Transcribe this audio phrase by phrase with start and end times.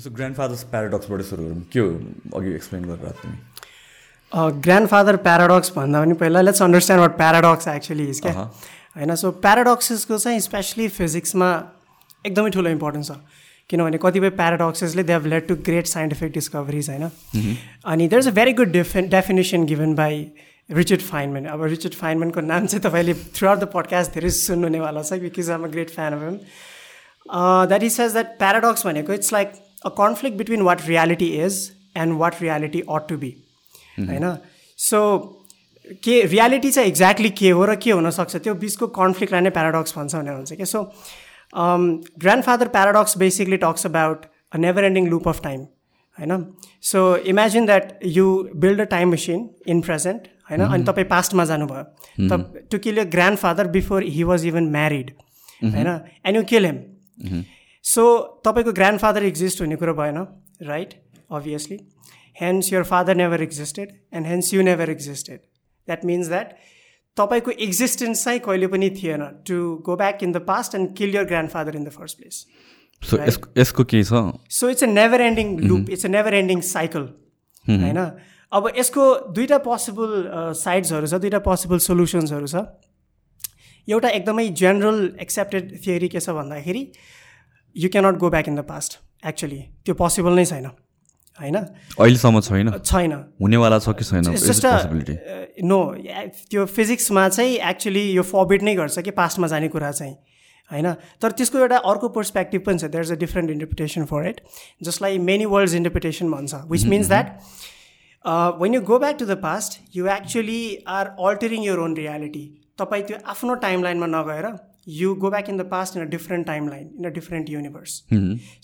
[0.00, 3.36] So grand fathers प्याराडक्सबाट सुरु गरौँ। के हो अघि एक्सप्लेन गरेर तिमी?
[4.62, 8.32] ग्रान्ड फादर प्याराडक्स भन्दा पनि पहिला let's understand what paradox actually is क्या?
[8.96, 11.50] होइन सो प्याराडक्सेसको चाहिँ स्पेसली फिजिक्समा
[12.26, 13.16] एकदमै ठुलो इम्पोर्टेन्स छ।
[13.70, 17.04] किनभने कतिपय प्याराडक्सेसले they have led to great scientific discoveries होइन?
[17.84, 20.26] अनि there is a very good defi definition given by
[20.70, 25.20] Richard Feynman अब रिचर्ड फाइनमेनको नाम चाहिँ तपाईँले थ्रु आउट द पडकास्ट धेरै सुन्नुहुनेवाला छ
[25.20, 26.36] because I'm a great fan of him
[27.68, 31.58] that is says that paradox भनेको it's like a conflict between what reality is
[31.96, 33.30] and what reality ought to be
[33.98, 34.36] होइन
[34.78, 35.00] so
[36.04, 40.14] के reality चाहिँ exactly के हो र के हुनसक्छ त्यो बिचको कन्फ्लिक्टलाई नै प्याराडक्स भन्छ
[40.14, 40.82] भनेर हुन्छ क्या so
[42.44, 45.60] grandfather paradox basically talks about a never ending loop of time
[46.18, 46.44] होइन
[46.90, 51.84] so imagine that you build a time machine in present होइन अनि तपाईँ पास्टमा जानुभयो।
[52.28, 53.04] त to kill your
[53.38, 55.10] grandfather before he was even married
[55.64, 56.78] होइन and you kill him
[57.88, 58.04] so
[58.44, 60.16] तपाईँको grandfather exist हुने कुरो भएन
[60.62, 60.94] right
[61.32, 61.78] obviously
[62.36, 66.52] hence your father never existed and hence you never existed that means that
[67.16, 71.24] तपाईँको existence चाहिँ कहिले पनि थिएन to go back in the past and kill your
[71.50, 72.44] grandfather in the first place
[73.02, 73.22] so
[73.58, 77.08] यसको के छ so it's a never ending loop it's a never ending cycle
[77.66, 78.04] होइन
[78.52, 80.12] अब यसको दुईवटा पोसिबल
[80.58, 82.66] साइड्सहरू छ दुईवटा पोसिबल सोल्युसन्सहरू छ
[83.88, 86.90] एउटा एकदमै जेनरल एक्सेप्टेड थियोरी के छ भन्दाखेरि
[87.78, 90.66] you cannot go back in the past actually त्यो पोसिबल नै छैन।
[91.40, 91.56] होइन?
[91.56, 94.24] अहिलेसम्म छैन। छैन। हुनेवाला छ कि छैन?
[95.64, 95.78] नो
[96.50, 100.14] त्यो फिजिक्समा चाहिँ एक्चुली यो फबिट नै गर्छ कि पास्टमा जाने कुरा चाहिँ।
[100.70, 100.92] होइन?
[101.22, 104.40] तर त्यसको एउटा अर्को पर्सपेक्टिभ पनि छ। There is a different interpretation for it
[104.82, 107.26] जसलाई मेनी वर्ल्ड्स इन्टरप्रिटेसन भन्छ। Which means that
[108.62, 110.62] when you go back to the past you actually
[110.96, 112.44] are altering your own reality
[112.78, 114.46] तपाईँ त्यो आफ्नो टाइम लाइनमा नगएर
[114.94, 118.02] you go back in the past in a different time line in a different universe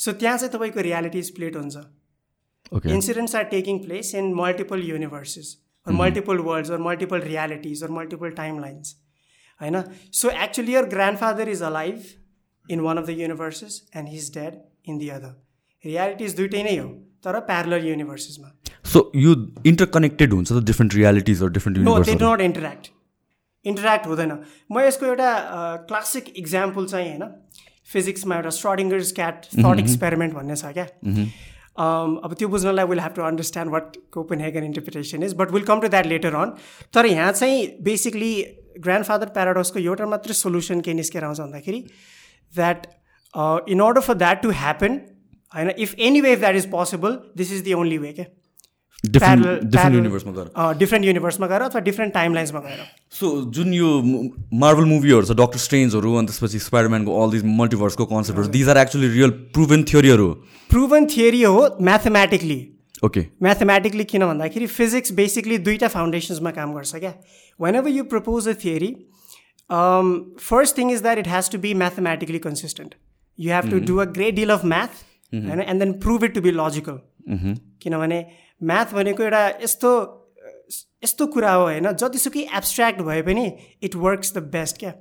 [0.04, 6.38] so त्यहाँ चाहिँ तपाईँको reality split हुन्छ incidents are taking place in multiple universes multiple
[6.40, 8.96] worlds or multiple realities or multiple time lines
[9.60, 9.82] होइन
[10.20, 10.86] so actually your
[11.18, 12.12] grandfather is a life
[12.66, 15.34] in one of the universes and his dead in the other
[15.84, 16.88] realities दुइटै नै हो
[17.24, 18.52] तर parallel युनिभर्सेसमा
[18.92, 19.34] so यो
[19.66, 22.93] interconnected हुन्छ त different realities different no they do not interact
[23.64, 24.32] interact हुँदैन।
[24.70, 25.30] म यसको एउटा
[25.88, 27.24] क्लासिक इक्जाम्पल चाहिँ होइन
[27.92, 30.86] फिजिक्समा एउटा स्ट्रडिङ्गर्स क्याट थट एक्सपेरिमेन्ट भन्ने छ क्या।
[31.76, 33.96] अब त्यो बुझ्नलाई we'll have to understand what
[34.40, 36.52] Copenhagen interpretation is but we'll come to that later on
[36.94, 38.34] तर यहाँ चाहिँ बेसिकली
[38.84, 41.80] ग्रान्ड फादर प्याराडोसको एउटा मात्रै सोल्युसन के निस्केर आउँछ भन्दाखेरि
[42.52, 42.86] that
[43.74, 45.00] in order for that to happen
[45.54, 48.26] होइन if anyway if that is possible this is the only way क्या।
[49.12, 52.84] डिफ्रेन्ट युनिभर्समा गएर अथवा डिफ्रेन्ट टाइम लाइन्समा गएर
[53.20, 53.88] सो जुन यो
[54.64, 59.08] मार्बल मुभीहरू छ डक्टर स्ट्रेन्जहरू अनि त्यसपछि स्पाइडरम्यानको अल दिस मल्टिभर्सको कन्सेप्टहरू these are actually
[59.16, 60.28] real proven थियोरीहरू
[60.70, 62.60] proven theory हो म्याथमेटिकली
[63.04, 67.12] ओके म्याथमेटिकली किन भन्दाखेरि फिजिक्स बेसिकली दुईवटा फाउन्डेसन्समा काम गर्छ क्या?
[67.74, 68.92] Whenever you propose a theory
[70.50, 72.94] first thing is that it has to be mathematically consistent
[73.38, 76.40] you have to do a great deal of math होइन and then prove it to
[76.40, 76.98] be logical
[77.82, 78.24] किनभने
[78.70, 79.90] math भनेको एउटा यस्तो
[81.04, 81.90] यस्तो कुरा हो होइन?
[81.92, 83.46] जतिसुकै एब्स्ट्र्याक्ट भए पनि
[83.82, 84.92] इट वर्क्स द बेस्ट क्या?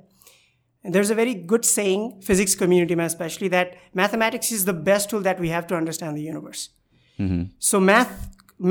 [0.84, 5.22] There is a very good saying physics कम्युनिटीमा specially that mathematics is the best tool
[5.22, 6.68] that we have to understand the universe
[7.68, 8.18] so math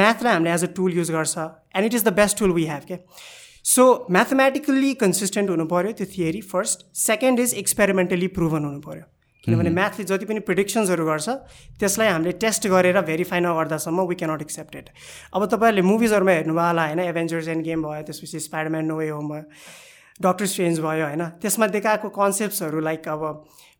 [0.01, 2.85] म्याथलाई हामीले एज अ टुल युज गर्छ and it is the best tool we have
[2.87, 2.97] क्या
[3.65, 9.03] so mathematically consistent हुनु पऱ्यो त्यो theory first second is experimentally proven हुनु पऱ्यो
[9.43, 11.29] किनभने म्याथले जति पनि प्रिडिक्सन्सहरू गर्छ
[11.79, 14.89] त्यसलाई हामीले टेस्ट गरेर भेरिफाई नगर्दासम्म वी क्यानट एक्सेप्ट इट
[15.33, 16.99] अब तपाईँहरूले मुभिजहरूमा हेर्नुभयो होला होइन?
[16.99, 19.43] एभेन्जर्स एन्ड गेम भयो त्यसपछि स्पाइडरम्यान नो वे होम भयो
[20.21, 21.23] डक्टर स्ट्रेन्ज भयो होइन?
[21.43, 23.21] त्यसमा देखाएको कन्सेप्ट्सहरू लाइक अब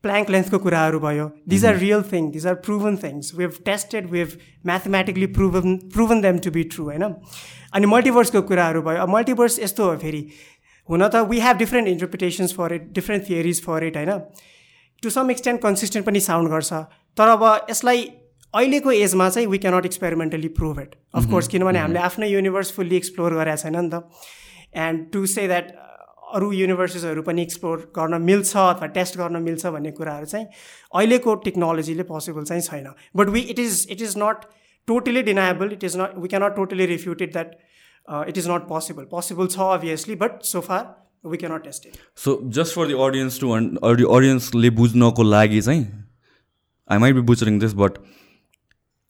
[0.04, 4.10] प्ल्याङ्क लेन्थको कुराहरू भयो। These are real thing these are proven things we have tested
[4.12, 4.32] we have
[4.66, 7.04] mathematically proven proven them to be true होइन?
[7.74, 10.28] अनि मल्टिभर्सको कुराहरू भयो। अब मल्टिभर्स यस्तो हो फेरि।
[10.90, 14.12] हुन त we have different interpretations for it different theories for it होइन?
[15.04, 16.74] टु सम एक्सटेन्ट कन्सिस्टेन्ट पनि साउन्ड गर्छ.
[17.18, 18.04] तर अब यसलाई
[18.54, 23.34] अहिलेको एजमा चाहिँ we cannot experimentally prove it of course किनभने हामीले आफ्नै युनिभर्स फुल्ली एक्सप्लोर
[23.36, 24.02] गरेको छैन नि त।
[24.86, 25.72] एन्ड टु से द्याट
[26.36, 32.04] अरू युनिभर्सिसहरू पनि एक्सप्लोर गर्न मिल्छ अथवा टेस्ट गर्न मिल्छ भन्ने कुराहरू चाहिँ अहिलेको टेक्नोलोजीले
[32.12, 34.48] पोसिबल चाहिँ छैन। But we it is it is not
[34.88, 39.48] totally deniable it is not we cannot totally refuted that it is not possible possible
[39.48, 40.84] छ obviously but so far
[41.26, 45.86] we cannot test it so just for the audience to अडियन्सले बुझ्नको लागि चाहिँ
[46.90, 47.98] I might be butchering this but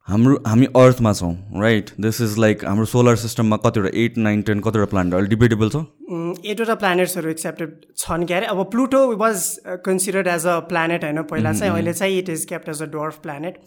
[0.07, 4.59] हाम्रो हामी अर्थमा छौँ right this is like हाम्रो solar सिस्टममा कतिवटा एट नाइन टेन
[4.61, 5.83] कतिवटा प्लान्ट अहिले डिबेटेबल छ?
[6.45, 9.45] एटवटा प्लानेट्सहरू एक्सेप्टेड छन् क्या अरे अब Pluto was
[9.85, 11.21] considered as a planet होइन?
[11.31, 13.57] पहिला चाहिँ अहिले चाहिँ it is kept as a dwarf planet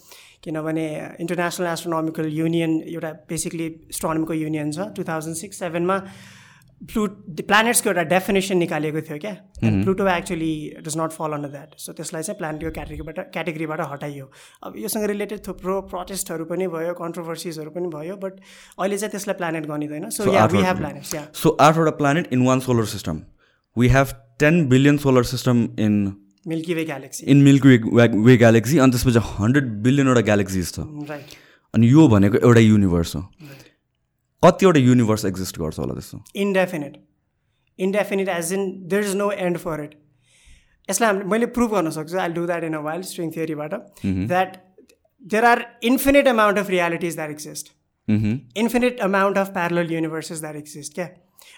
[0.44, 0.86] किनभने
[1.20, 5.96] इन्टरनेसनल एस्ट्रोनोमिकल युनियन एउटा बेसिकली स्ट्रोनोमिकल युनियन छ। टु थाउजन्ड सिक्स सेभेनमा
[6.80, 7.06] प्लु
[7.42, 10.50] प्लानेट्सको एउटा डेफिनेसन निकालेको थियो क्या Pluto actually
[10.80, 14.26] does not follow on that so त्यसलाई चाहिँ प्लानेटको क्याटेगोरीबाट क्याटेगोरीबाट हटाइयो
[14.62, 18.40] अब योसँग रिलेटेड थुप्रो प्रोटेस्टहरू पनि भयो कन्ट्रोभर्सिजहरू पनि भयो बट
[18.78, 22.46] अहिले चाहिँ त्यसलाई प्लानेट गनिँदैन so yeah we have planets yeah so आठवटा planet in
[22.46, 23.22] one solar system
[23.76, 25.98] we have ten billion solar system in
[26.46, 31.38] Milky Way galaxy in Milky Way way galaxy अनि त्यसपछि हन्ड्रेड बिलियनवटा ग्यालेक्सिज छ right
[31.74, 33.28] अनि यो भनेको एउटा युनिभर्स हो
[34.46, 36.22] कतिवटा युनिभर्स एक्जिस्ट गर्छ होला त्यस्तो?
[36.46, 36.96] Indefinite
[37.78, 39.94] indefinite as in there is no end for it
[40.88, 44.56] यसलाई हामीले मैले प्रुभ गर्न सक्छु I do that in a wild string थियोरीबाट that
[45.34, 47.72] there are infinite amount of realities that exist
[48.08, 51.08] infinite amount of parallel universes that exist क्या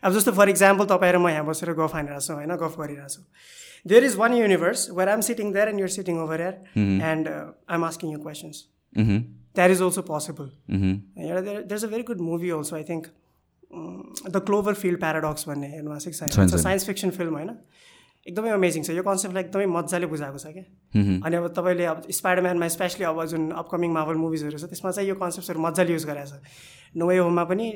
[0.05, 2.55] अब जस्तो for example तपाईँ र म यहाँ बसेर गफ हानिरहेको छौँ होइन?
[2.62, 3.23] गफ गरिरहेको छु
[3.87, 6.55] there is one universe where I'm sitting there and you're sitting over here
[7.11, 8.64] and I am asking you questions
[9.55, 13.06] that is also possible there is a very good movie also I think
[14.29, 14.43] the
[14.77, 17.56] Cloverfield Paradox भन्ने हेर्नु science science fiction film होइन
[18.27, 22.69] एकदमै amazing छ यो कन्सेप्टलाई एकदमै मजाले बुझाएको छ क्या अनि अब तपाईँले अब स्पाइडरम्यानमा
[22.75, 26.97] स्पेसली अब जुन अपकमिङ मार्बल मुभिजहरू छ त्यसमा चाहिँ यो कन्सेप्टहरू मजाले युज गरेको छ
[26.97, 27.69] नो वे होममा पनि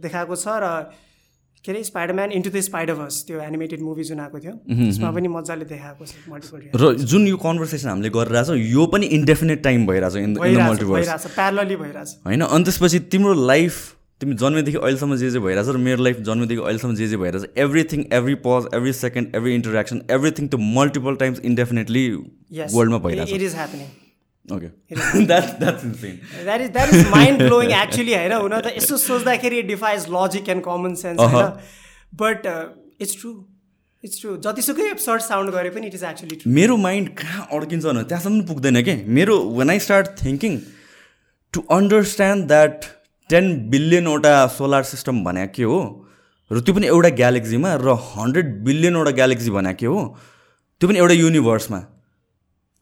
[0.00, 0.70] देखाएको छ र
[1.64, 5.64] के अरे स्पाइडरम्यान इन्टु द स्पाइडरभर्स त्यो एनिमेटेड मुभी जुन आएको थियो त्यसमा पनि मजाले
[5.72, 10.34] देखाएको छ मल्टिपल र जुन यो कन्भर्सेसन हामीले गरिरहेछौँ यो पनि इन्डेफिनेट टाइम भइरहेछ इन
[10.36, 13.78] भइरहेछ प्यारलली भइरहेछ होइन अनि त्यसपछि तिम्रो लाइफ
[14.20, 18.04] तिमी जन्मेदेखि अहिलेसम्म जे जे भइरहेछ र मेरो लाइफ जन्मेदेखि अहिलेसम्म जे जे भइरहेछ everything
[18.18, 23.54] every pause every second every interaction everything त्यो मल्टिपल टाइम्स इन्डेफिनेटली वर्ल्डमा भइरहेछ। It is
[23.54, 23.86] happening
[27.10, 31.50] mind blowing actually होइन हुन त यसो सोच्दाखेरि defies logic and common sense होइन
[32.22, 32.46] but
[33.00, 33.32] it's true
[34.04, 37.84] it's true जतिसुकै एप्सर्ट साउन्ड गरे पनि इट इज एक्चुली ट्रु मेरो माइन्ड कहाँ अड्किन्छ
[37.84, 38.96] भने त्यहाँसम्म पुग्दैन कि?
[39.18, 40.58] मेरो when I start thinking
[41.54, 42.84] to understand that
[43.30, 45.80] ten बिलियनवटा solar system भने के हो
[46.50, 50.04] र त्यो पनि एउटा ग्यालेक्सीमा र हन्ड्रेड बिलियनवटा ग्यालेक्सी भने के हो
[50.80, 51.80] त्यो पनि एउटा युनिभर्समा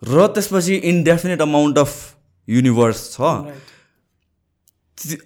[0.02, 1.90] र त्यसपछि इन्डेफिनेट अमाउन्ट अफ
[2.48, 3.20] युनिभर्स छ।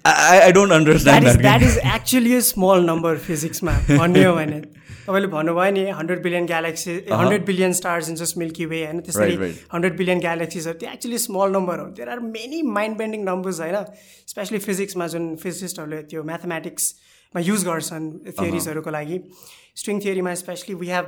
[0.06, 4.60] I don't understand that is actually small number फिजिक्समा भन्ने हो भने।
[5.06, 9.00] तपाईँले भन्नुभयो नि hundred billion galaxy hundred billion stars in just Milky Way होइन?
[9.00, 9.34] त्यसरी
[9.72, 13.76] हन्ड्रेड बिलियन ग्यालेक्सिजहरू त्यो एक्चुली स्मल नम्बर हो there are many mind bending numbers होइन?
[14.32, 19.18] स्पेसली फिजिक्समा जुन फिजिसिस्टहरूले त्यो म्याथमेटिक्समा युज गर्छन् थियोरिजहरूको लागि।
[19.76, 21.06] स्ट्रिङ थियोरीमा स्पेसली वी हेभ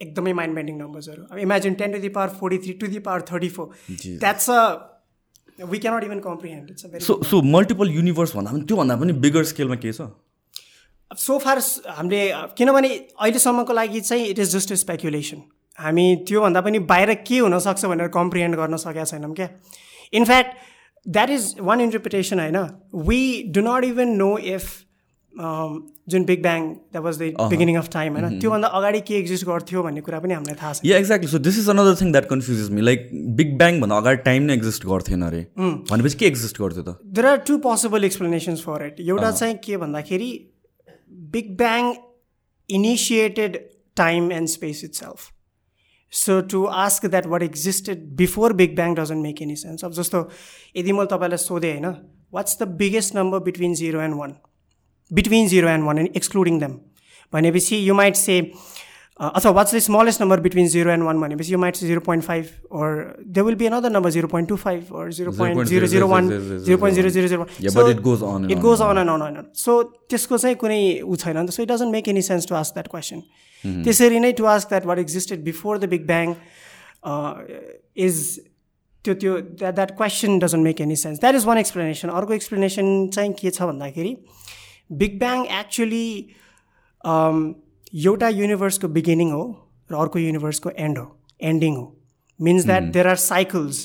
[0.00, 3.22] एकदमै माइन्ड बेन्डिङ नम्बर्सहरू अब imagine ten to the power forty three to the power
[3.32, 3.66] thirty four
[4.04, 4.60] that's a
[5.64, 9.76] we cannot even comprehend it's so so multiple universe भन्दा पनि त्योभन्दा पनि बिगर स्केलमा
[9.76, 10.08] के छ?
[11.10, 11.58] सो फार
[11.96, 12.22] हामीले
[12.58, 15.42] किनभने अहिलेसम्मको लागि चाहिँ it is just a speculation
[15.78, 19.48] हामी त्योभन्दा पनि बाहिर के हुनसक्छ भनेर कम्प्रिहेन्ड गर्न सकेका छैनौँ क्या।
[20.12, 20.50] In fact
[21.06, 22.58] that is one interpretation होइन।
[23.08, 23.20] We
[23.54, 24.64] do not even know if
[25.36, 28.38] जुन big bang that was the beginning of time होइन?
[28.40, 31.58] त्योभन्दा अगाडि के एक्जिस्ट गर्थ्यो भन्ने कुरा पनि हामीलाई थाहा छ। Yeah exactly so this
[31.58, 35.40] is another thing that confuses me like big ब्याङभन्दा अगाडि टाइम नै एक्जिस्ट गर्थेन अरे।
[35.60, 36.98] भनेपछि के एक्जिस्ट गर्थ्यो त?
[37.04, 40.32] There are two possible explanations for it एउटा चाहिँ के भन्दाखेरि
[41.36, 41.92] big bang
[42.68, 43.56] initiated
[43.96, 45.30] time and space itself
[46.12, 50.28] so to ask that what existed before big bang doesn't make any sense अब जस्तो
[50.76, 51.94] यदि मैले तपाईँलाई सोधेँ होइन?
[52.32, 54.34] What's the biggest number between zero and one
[55.10, 56.78] between zero and one and excluding them
[57.32, 58.40] भनेपछि you might say
[59.20, 62.46] अथवा what's the smallest number between zero and one भनेपछि you might zero point five
[62.80, 62.88] or
[63.36, 66.28] they will be another number zero point two five or zero point zero zero one
[66.30, 69.82] zero point zero zero zero it goes on it goes on and on and so
[70.10, 72.74] त्यसको चाहिँ कुनै ऊ छैन नि त। So it doesn't make any sense to ask
[72.74, 73.22] that question
[73.84, 76.34] त्यसरी नै to ask that what existed before the big bang
[78.08, 78.22] is
[79.04, 83.06] त्यो त्यो that that question doesn't make any sense that is one explanation अर्को explanation
[83.14, 84.16] चाहिँ के छ भन्दाखेरि
[84.90, 86.06] big bang actually
[88.04, 89.44] एउटा युनिभर्सको बिगिनिङ हो
[89.90, 91.06] र अर्को युनिभर्सको एन्ड हो
[91.42, 91.84] एन्डिङ हो
[92.40, 93.82] means that there are cycles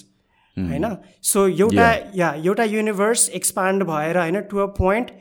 [0.58, 0.86] होइन
[1.24, 5.12] सो एउटा या एउटा युनिभर्स एक्सपान्ड भएर होइन to a point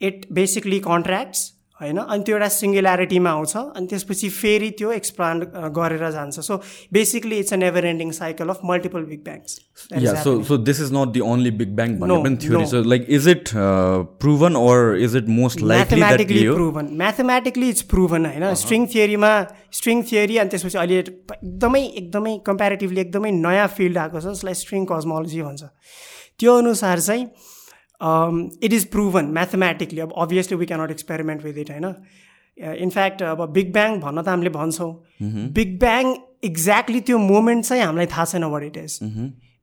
[0.00, 1.98] it basically contracts होइन?
[1.98, 5.44] अनि त्यो एउटा सिङ्गुल्यारिटीमा आउँछ अनि त्यसपछि फेरि त्यो एक्सपान्ड
[5.76, 6.56] गरेर जान्छ। So
[6.92, 9.58] basically it's a never ending cycle of multiple big bangs
[10.22, 13.28] so so this is not the only big bang भन्ने पनि theory so like is
[13.28, 13.50] it
[14.24, 18.54] proven or is it most mathematically proven mathematically it's proven होइन?
[18.62, 19.32] String थियोरीमा
[19.80, 24.84] string theory अनि त्यसपछि अहिले एकदमै एकदमै comparatively एकदमै नयाँ फिल्ड आएको छ जसलाई स्ट्रिङ
[24.92, 25.62] कस्मोलोजी भन्छ।
[26.38, 27.26] त्यो अनुसार चाहिँ
[28.00, 31.94] इट इज प्रुभन म्याथमेटिकली अब obviously we cannot experiment with it होइन
[32.82, 34.92] इनफ्याक्ट अब बिग ब्याङ भन्न त हामीले भन्छौँ।
[35.56, 38.98] बिग ब्याङ एक्ज्याक्टली त्यो मोमेन्ट चाहिँ हामीलाई थाहा छैन what it is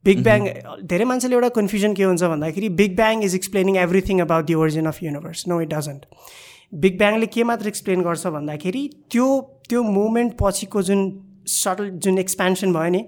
[0.05, 0.47] big bang
[0.85, 4.85] धेरै मान्छेले एउटा कन्फ्युजन के हुन्छ भन्दाखेरि big bang is explaining everything about the origin
[4.93, 6.05] of universe no it doesn't
[6.85, 9.27] big ब्याङले के मात्र एक्सप्लेन गर्छ भन्दाखेरि त्यो
[9.69, 11.03] त्यो मोमेन्ट पछिको जुन
[11.55, 13.03] सटल जुन एक्सपेन्सन भयो नि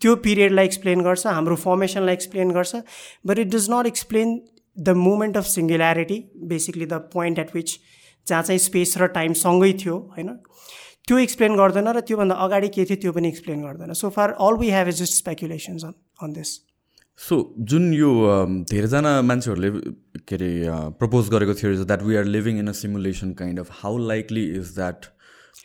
[0.00, 2.82] त्यो पिरियडलाई एक्सप्लेन गर्छ हाम्रो फर्मेसनलाई एक्सप्लेन गर्छ
[3.26, 4.38] but it does not explain
[4.78, 6.18] the moment of singularity
[6.48, 7.78] basically the point at which
[8.26, 10.30] जहाँ चाहिँ स्पेस र टाइम सँगै थियो होइन?
[11.08, 13.92] त्यो एक्सप्लेन गर्दैन र त्योभन्दा अगाडि के थियो त्यो पनि एक्सप्लेन गर्दैन.
[13.94, 16.54] So far all we have is just speculations on on this
[17.18, 17.36] so
[17.72, 18.08] जुन यो
[18.70, 19.70] धेरैजना मान्छेहरूले
[20.28, 20.50] के अरे
[21.00, 24.74] प्रपोज गरेको थियो that we are living in a simulation kind of how likely is
[24.74, 25.06] that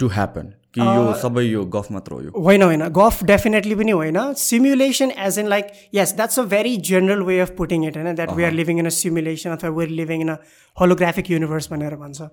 [0.02, 3.92] to happen कि यो सबै यो गफ मात्र हो यो। होइन होइन। गफ डेफिनेटली पनि
[3.94, 8.16] होइन। Simulation as in like yes that's a very general way of putting it होइन
[8.16, 10.38] that we are living in a simulation अथवा we are living in a
[10.78, 12.30] holographic universe भनेर भन्छ।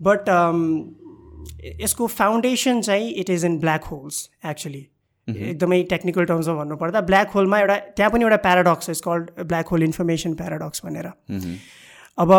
[0.00, 0.30] बट
[1.82, 4.88] यसको फाउन्डेसन चाहिँ it is in black holes actually
[5.28, 9.82] एकदमै technical टर्म्समा भन्नुपर्दा black होलमा एउटा त्यहाँ पनि एउटा paradox is called black hole
[9.82, 11.06] information paradox भनेर।
[12.18, 12.32] अब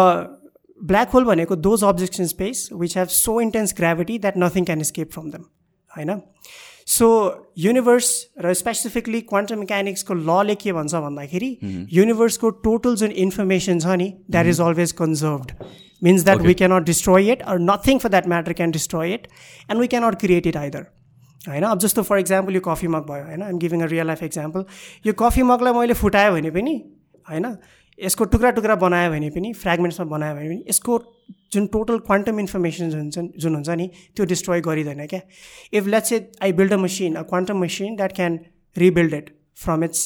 [0.80, 4.84] ब्ल्याक होल भनेको those objects in space which have so intense gravity that nothing can
[4.84, 5.44] escape from them
[5.92, 6.20] होइन?
[6.88, 7.08] सो
[7.58, 8.10] युनिभर्स
[8.44, 11.58] र स्पेसिफिकली क्वान्टम मेकानिक्सको लले के भन्छ भन्दाखेरि
[11.94, 15.51] युनिभर्सको टोटल जुन इन्फर्मेसन छ नि that is always conserved
[16.03, 19.27] means that we cannot destroy it or nothing for that matter can destroy it
[19.70, 20.86] and we cannot create it either
[21.50, 21.63] होइन?
[21.63, 23.42] अब जस्तो फर इक्जाम्पल यो कफी मग भयो होइन?
[23.44, 24.65] I'm giving a real life example
[25.06, 26.75] यो coffee मगलाई मैले फुटायो भने पनि
[27.30, 27.46] होइन?
[28.00, 30.97] यसको टुक्रा टुक्रा बनायो भने पनि फ्रेगमेन्ट्समा बनायो भने पनि यसको
[31.53, 35.21] जुन टोटल क्वान्टम इन्फर्मेसन हुन्छ जुन हुन्छ नि त्यो डिस्ट्रोय गरिँदैन क्या।
[35.73, 38.39] If let's a I build a machine a quantum machine that can
[38.75, 39.29] rebuild it
[39.63, 40.01] from its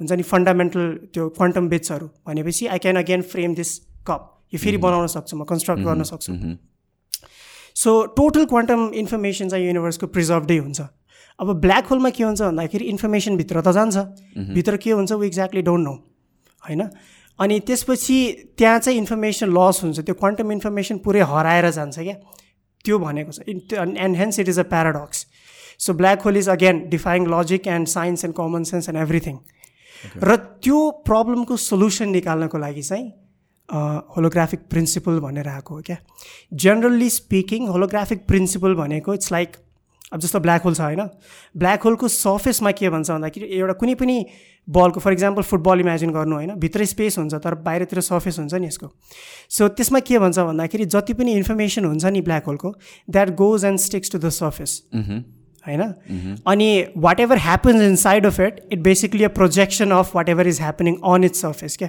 [0.00, 4.76] हुन्छ नि फन्डामेन्टल त्यो क्वान्टम बिट्सहरू भनेपछि I can again frame this cup यो फेरि
[4.86, 6.32] बनाउन सक्छु म कन्स्ट्रक्ट गर्न सक्छु।
[7.76, 10.80] सो टोटल क्वान्टम इन्फर्मेसन चाहिँ युनिभर्सको प्रिजर्भडै हुन्छ।
[11.38, 13.96] अब ब्ल्याक होलमा के हुन्छ भन्दाखेरि इन्फर्मेसन भित्र त जान्छ।
[14.54, 15.94] भित्र के हुन्छ वी एक्ज्याक्टली डोन्ट नो
[16.62, 16.82] होइन?
[17.38, 18.18] अनि त्यसपछि
[18.58, 22.14] त्यहाँ चाहिँ इन्फर्मेसन लस हुन्छ त्यो क्वान्टम इन्फर्मेसन पुरै हराएर जान्छ क्या।
[22.84, 25.26] त्यो भनेको छ। And hence it is a paradox
[25.78, 29.38] so black hole is again defying logic and science and common sense and everything
[30.22, 33.12] र त्यो प्रब्लमको सोल्युसन निकाल्नको लागि चाहिँ
[34.16, 35.96] होलोग्राफिक प्रिन्सिपल भनेर आएको हो क्या।
[36.62, 39.56] जेनरल्ली स्पिकिङ होलोग्राफिक प्रिन्सिपल भनेको इट्स लाइक
[40.12, 41.00] अब जस्तो ब्ल्याक होल छ होइन?
[41.56, 44.16] ब्ल्याक होलको सर्फेसमा के भन्छ भन्दाखेरि एउटा कुनै पनि
[44.68, 46.54] बलको फर इक्जाम्पल फुटबल इमेजिन गर्नु होइन?
[46.56, 48.88] भित्रै स्पेस हुन्छ तर बाहिरतिर सर्फेस हुन्छ नि यसको।
[49.50, 52.74] सो त्यसमा के भन्छ भन्दाखेरि जति पनि इन्फर्मेसन हुन्छ नि black होलको
[53.08, 55.82] that goes and sticks to the surface होइन?
[56.46, 56.68] अनि
[57.20, 61.40] whatever happens inside of it it basically a projection of whatever is happening on its
[61.42, 61.88] surface क्या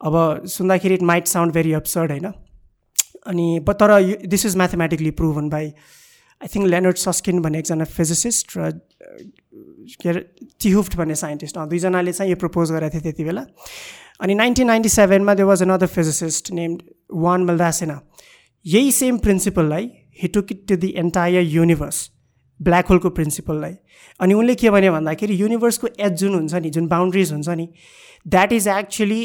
[0.00, 2.32] अब सुन्दाखेरि it might sound very absurd होइन?
[3.26, 5.72] अनि तर this is mathematically proven by
[6.42, 8.70] I think Leonard Susskind भन्ने एकजना फिजिसिस्ट र
[10.02, 10.20] के अरे
[10.60, 13.44] चिहुफ्ट भन्ने साइन्टिस्ट दुईजनाले चाहिँ यो प्रपोज गरेको थियो त्यति बेला।
[14.20, 16.82] अनि nineteen ninety सेभेनमा there was another physicist named
[17.24, 18.00] Juan Maldacena
[18.66, 19.90] यही same प्रिन्सिपललाई
[20.22, 21.98] he took to the entire universe
[22.60, 23.74] black होलको प्रिन्सिपललाई
[24.20, 27.68] अनि उनले के भन्यो भन्दाखेरि युनिभर्सको एज जुन हुन्छ नि जुन बााउन्ड्रिज हुन्छ नि
[28.26, 29.22] that is actually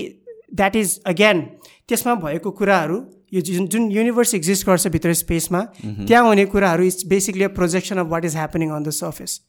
[0.54, 1.42] that is again
[1.88, 2.98] त्यसमा भएको कुराहरू
[3.34, 7.98] यो जुन जुन युनिभर्स एक्जिस्ट गर्छ भित्र स्पेसमा त्यहाँ हुने कुराहरू is basically a projection
[7.98, 9.40] of what is happening on the surface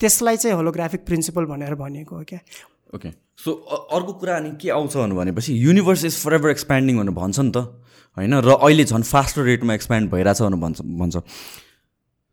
[0.00, 2.40] त्यसलाई चाहिँ होलोग्राफिक प्रिन्सिपल भनेर भनिएको हो क्या?
[2.94, 3.52] ओके सो
[3.96, 7.56] अर्को कुरा अनि के आउँछ भनेपछि universe is forever expanding भनेर भन्छ नि त।
[8.16, 8.34] होइन?
[8.34, 11.16] र अहिले झन् फास्टर रेटमा एक्सप्यान्ड भइरहेछ भनेर भन्छ भन्छ।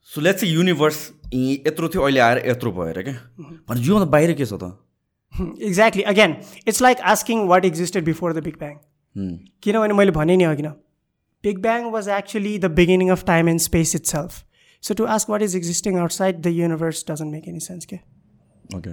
[0.09, 0.99] सो लेट्स युनिभर्स
[1.67, 3.15] यत्रो थियो अहिले आएर यत्रो भएर क्या।
[3.69, 4.75] भने योभन्दा बाहिर के छ त?
[5.33, 6.35] Exactly again
[6.67, 8.75] it's like asking what existed before the big bang
[9.15, 10.73] किनभने मैले भने नि अघि न
[11.43, 14.43] big bang was actually the beginning of time and space itself
[14.83, 17.99] so to ask what is existing outside the universe doesn't make any sense के
[18.75, 18.89] okay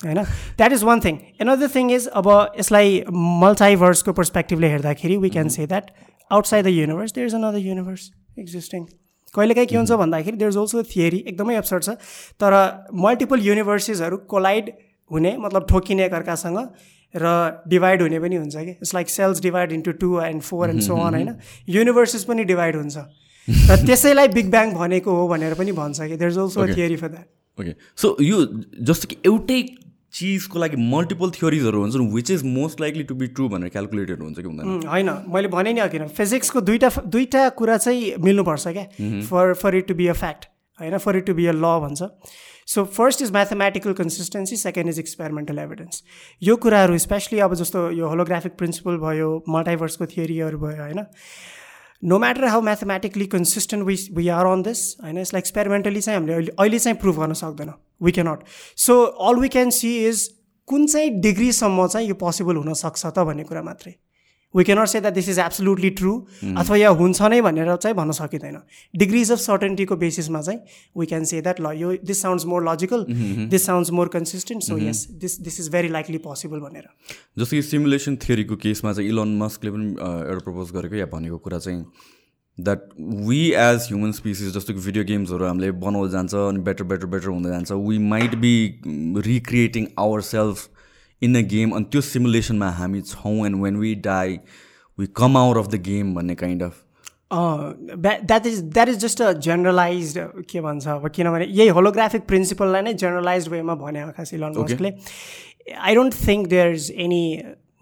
[0.00, 0.22] होइन
[0.58, 3.02] that is one thing another thing is अब यसलाई
[3.42, 5.90] मल्टाइभर्सको पर्सपेक्टिभले हेर्दाखेरि we can say that
[6.30, 8.84] outside the universe there is another universe existing
[9.34, 11.90] कहिलेकाहीँ के हुन्छ भन्दाखेरि देयर इज अल्सो थियरी एकदमै एब्सर्ड छ
[12.40, 12.56] तर
[13.02, 14.72] मल्टिपल युनिभर्सिसहरू कोलाइड
[15.10, 16.58] हुने मतलब ठोकिने एकअर्कासँग
[17.14, 18.70] र डिभाइड हुने पनि हुन्छ कि?
[18.70, 21.34] It's like cells divide into two and four and so on होइन?
[21.68, 22.96] युनिभर्सेस पनि डिभाइड हुन्छ।
[23.48, 26.16] र त्यसैलाई बिग ब्याङ भनेको हो भनेर पनि भन्छ कि?
[26.16, 28.46] There is also theory for that okay so यो
[28.82, 29.62] जस्तो कि एउटै
[30.12, 34.38] चिजको लागि मल्टिपल थियोरिजहरू हुन्छन् which is most likely to be true भनेर क्यालकुलेटेड हुन्छ
[34.38, 34.88] कि हुँदैन?
[34.88, 38.84] होइन। मैले भने नि अघि फिजिक्सको दुइटा दुइटा कुरा चाहिँ मिल्नुपर्छ क्या?
[39.30, 40.46] For for it to be a fact
[40.80, 40.98] होइन?
[40.98, 42.02] For it to be a law भन्छ।
[42.70, 46.02] So first is mathematical consistency second is experimental evidence
[46.42, 51.00] यो कुराहरू स्पेसली अब जस्तो यो होलोग्राफिक प्रिन्सिपल भयो मल्टाइभर्सको थियोरीहरू भयो होइन?
[52.04, 55.18] No matter how mathematically consistent we we are on this होइन?
[55.18, 57.72] यसलाई एक्सपेरिमेन्टली चाहिँ हामीले अहिले अहिले चाहिँ प्रुभ गर्न सक्दैन.
[58.02, 58.44] We cannot
[58.84, 60.28] so all we can see is
[60.68, 63.94] कुन चाहिँ डिग्रीसम्म चाहिँ यो पोसिबल हुनसक्छ त भन्ने कुरा मात्रै।
[64.54, 66.14] We cannot say that this is absolutely true
[66.58, 68.58] अथवा या हुन्छ नै भनेर चाहिँ भन्न सकिँदैन।
[68.94, 70.60] डिग्रिज अफ सर्टेन्टीको बेसिसमा चाहिँ
[70.96, 73.06] वी क्यान से द्याट ल यो this sounds more logical
[73.50, 76.88] this sounds more consistent so yes this this is very likely possible भनेर।
[77.38, 81.58] जस्तो कि सिमुलेसन थियोरीको केसमा चाहिँ इलोन मस्कले पनि एउटा प्रपोज गरेको या भनेको कुरा
[81.58, 81.84] चाहिँ
[82.58, 82.88] that
[83.28, 87.28] we as human species जस्तो कि भिडियो गेम्सहरू हामीले बनाउँदै जान्छ अनि बेटर बेटर बेटर
[87.28, 88.54] हुँदै जान्छ we might be
[89.26, 90.68] recreating our self
[91.22, 94.38] in a game अनि त्यो सिमुलेसनमा हामी छौँ and when we die
[94.98, 96.82] we come out of the game भन्ने kind of
[97.32, 100.14] that is that is just a generalize
[100.50, 104.92] के भन्छ अब किनभने यही होलोग्राफिक प्रिन्सिपललाई नै जेनरलाइज वेमा भने खास Elon मस्कले
[105.90, 107.22] I don't think there is any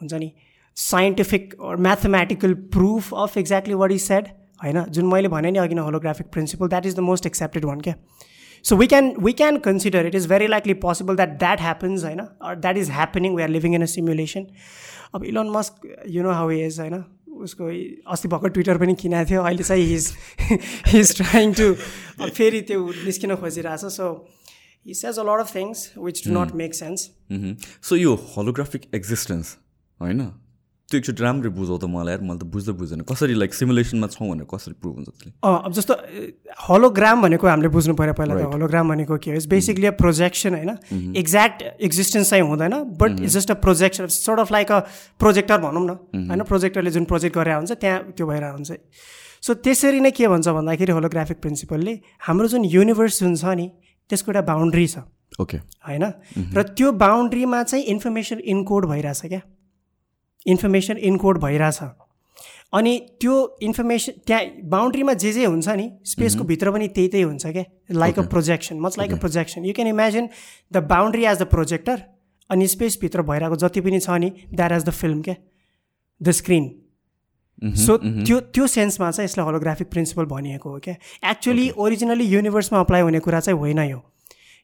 [0.01, 0.31] हुन्छ नि
[0.77, 1.55] scientific
[1.87, 4.29] mathematical proof of exactly what is said
[4.65, 7.81] होइन जुन मैले भने नि अघि नै holographic principle that is the most accepted one
[7.81, 7.95] क्या?
[8.65, 12.21] So we can we can consider it is very likely possible that that happens होइन
[12.45, 14.47] that is happening we are living in a simulation
[15.15, 17.05] अब Elon Musk you know how is होइन
[17.43, 17.67] उसको
[18.13, 20.11] अस्ति भर्खर Twitter पनि किनेको थियो। अहिले चाहिँ हिज
[20.87, 21.73] हिज ट्राइङ टु
[22.29, 24.09] फेरि त्यो निस्किन खोजिरहेछ। So
[24.87, 27.09] he says a lot of things which do not make sense
[27.89, 29.57] so यो होलोग्राफिक एक्जिस्टेन्स
[30.01, 30.21] होइन?
[30.89, 34.25] त्यो एकचोटि राम्ररी बुझाउ त मलाई यार मैले त बुझ्दै बुझ्दैन। कसरी लाइक सिमुलेसनमा छौँ
[34.25, 35.31] भनेर कसरी प्रुभ हुन्छ त्यसले?
[35.45, 35.93] अब जस्तो
[36.65, 39.41] होलोग्राम भनेको हामीले बुझ्नु पऱ्यो पहिला त। होलोग्राम भनेको के हो?
[39.53, 40.73] बेसिकली अ प्रोजेक्सन होइन?
[41.13, 44.79] एक्ज्याक्ट एक्जिस्टेन्स चाहिँ हुँदैन but it's just a projection sort of like a
[45.21, 45.93] projector भनौँ न।
[46.25, 46.43] होइन?
[46.49, 48.81] प्रोजेक्टरले जुन प्रोजेक्ट गरेर हुन्छ त्यहाँ त्यो भएर हुन्छ।
[49.45, 53.69] सो त्यसरी नै के भन्छ भन्दाखेरि होलोग्राफिक प्रिन्सिपलले हाम्रो जुन युनिभर्स जुन छ नि
[54.09, 55.05] त्यसको एउटा बााउन्ड्री छ।
[55.37, 56.05] ओके होइन?
[56.57, 59.43] र त्यो बााउन्ड्रीमा चाहिँ इन्फर्मेसन इन्कोड भइरहेछ क्या।
[60.49, 61.79] इन्फर्मेसन इन्कोड भइरहेछ।
[62.73, 67.47] अनि त्यो इन्फर्मेसन त्यहाँ बााउन्ड्रीमा जे जे हुन्छ नि स्पेसको भित्र पनि त्यही त्यही हुन्छ
[67.47, 70.29] क्या। Like a projection much like a projection you can imagine
[70.73, 72.03] the boundary as the projector
[72.51, 75.35] अनि स्पेसभित्र भइरहेको जति पनि छ नि द्याट एज द फिल्म क्या।
[76.21, 76.69] द स्क्रिन
[77.77, 80.95] सो त्यो त्यो सेन्समा चाहिँ यसलाई होलोग्राफिक प्रिन्सिपल भनिएको हो क्या।
[81.31, 84.01] एक्चुली ओरिजिनली युनिभर्समा अप्लाई हुने कुरा चाहिँ होइन यो।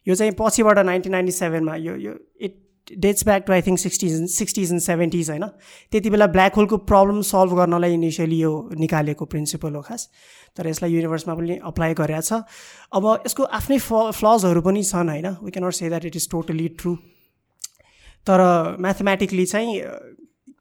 [0.07, 2.53] यो चाहिँ पछिबाट नाइन्टिन नाइन्टी सेभेनमा यो यो it
[2.91, 5.45] dates back to I think sixties sixties and seventies होइन?
[5.91, 10.09] त्यति बेला ब्ल्याक होलको प्रब्लम सल्भ गर्नलाई इनिसियली यो निकालेको प्रिन्सिपल हो खास।
[10.57, 12.41] तर यसलाई युनिभर्समा पनि अप्लाई गरेको छ।
[12.93, 15.27] अब यसको आफ्नै फ फ्लजहरू पनि छन् होइन?
[15.43, 16.95] We cannot say that it is totally true
[18.27, 18.41] तर
[18.79, 19.81] म्याथमेटिकली चाहिँ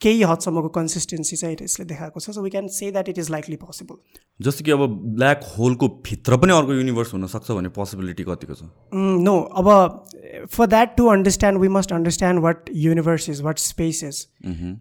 [0.00, 3.56] केही हदसम्मको कन्सिस्टेन्सी चाहिँ यसले देखाएको छ। So we can say that it is likely
[3.56, 3.96] possible
[4.40, 4.82] जस्तो कि अब
[5.14, 8.62] ब्ल्याक होलको भित्र पनि अर्को युनिभर्स हुनसक्छ भन्ने पोसिबिलिटी कतिको छ?
[8.94, 14.02] नो mm, अब for that to understand we must understand what universe is what space
[14.04, 14.26] is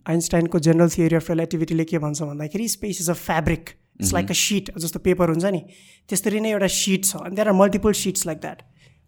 [0.09, 3.69] आइन्स्टाइनको general theory of रिलेटिभिटीले के भन्छ भन्दाखेरि space is a fabric
[4.01, 5.61] it's like a sheet जस्तो पेपर हुन्छ नि।
[6.09, 8.61] त्यसरी नै एउटा सिट छ। अनि त्यहाँ मल्टिपल सिट्स लाइक द्याट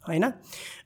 [0.05, 0.31] होइन?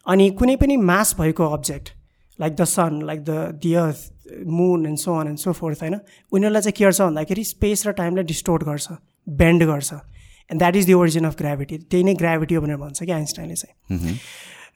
[0.08, 1.99] अनि कुनै पनि मास भएको object
[2.39, 5.95] like the sun like the the earth moon and so on and so forth होइन
[5.95, 8.97] उनीहरूलाई चाहिँ के गर्छ भन्दाखेरि स्पेस र टाइमलाई डिस्टोर्ट गर्छ
[9.28, 13.04] बेन्ड गर्छ and that is the origin of gravity त्यही नै ग्राभिटी हो भनेर भन्छ
[13.04, 14.17] कि आइन्स्टाइनले चाहिँ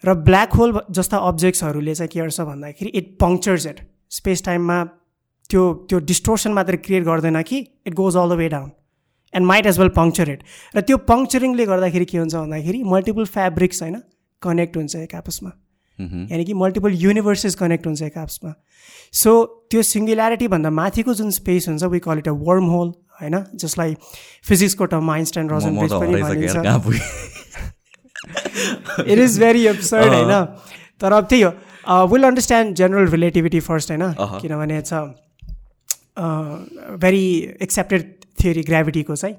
[0.04, 3.80] र ब्ल्याक होल जस्ता अब्जेक्ट्सहरूले चाहिँ के गर्छ भन्दाखेरि इट पङ्क्चर्स इट
[4.12, 4.84] स्पेस टाइममा
[5.50, 8.72] त्यो त्यो डिस्टोर्सन मात्र क्रिएट गर्दैन कि it goes all the way down
[9.34, 10.44] and might as well puncture it
[10.76, 14.02] र त्यो पङ्क्चरिङले गर्दाखेरि के हुन्छ भन्दाखेरि मल्टिपल फेब्रिक्स होइन
[14.42, 15.52] कनेक्ट हुन्छ एक आपसमा
[16.00, 18.54] यानि कि मल्टिपल युनिभर्सेस कनेक्ट हुन्छ एक आपसमा
[19.14, 19.32] सो
[19.72, 22.32] त्यो सिङ्गुल्यारिटीभन्दा माथिको जुन स्पेस हुन्छ we call it a
[22.68, 23.36] wormhole होइन?
[23.56, 23.96] जसलाई
[24.44, 26.56] फिजिक्सको टर्ममा आइन्स्टाइन रोजन ब्रिज पनि भनिन्छ।
[29.00, 30.34] इट इज भेरी एब्सर्ड होइन?
[31.02, 31.52] तर अब त्यही हो।
[32.08, 34.14] Will understand general relativity first होइन?
[34.42, 34.94] किनभने छ
[37.06, 37.26] भेरी
[37.62, 38.02] एक्सेप्टेड
[38.44, 39.36] थियोरी ग्राभिटीको चाहिँ।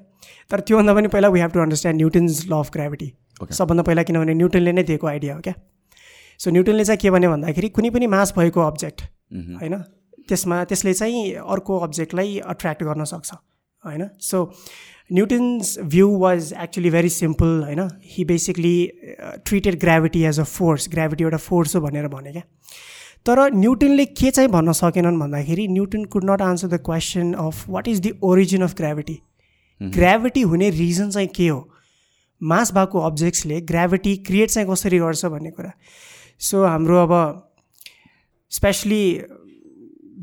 [0.51, 3.13] तर त्योभन्दा पनि पहिला we have to understand Newton's law of gravity
[3.51, 5.53] सबभन्दा पहिला किनभने न्युटनले नै दिएको आइडिया हो क्या?
[6.39, 9.01] सो न्युटनले चाहिँ के भन्यो भन्दाखेरि कुनै पनि मास भएको अब्जेक्ट
[9.61, 9.75] होइन?
[10.27, 13.33] त्यसमा त्यसले चाहिँ अर्को अब्जेक्टलाई अट्र्याक्ट गर्न सक्छ
[13.83, 14.09] होइन?
[14.19, 14.51] So
[15.13, 17.81] Newton's view was actually very simple होइन?
[18.05, 18.75] He basically
[19.45, 22.41] treated gravity as a force gravity एउटा फोर्स हो भनेर भने क्या।
[23.25, 27.87] तर न्युटनले के चाहिँ भन्न सकेनन् भन्दाखेरि Newton could not answer the question of what
[27.87, 29.17] is the origin of gravity
[29.81, 31.61] gravity हुने रिजन चाहिँ के हो?
[32.41, 35.71] मास भएको अब्जेक्ट्सले ग्राभिटी क्रिएट चाहिँ कसरी गर्छ भन्ने कुरा।
[36.41, 37.13] सो हाम्रो अब
[38.51, 39.03] स्पेसली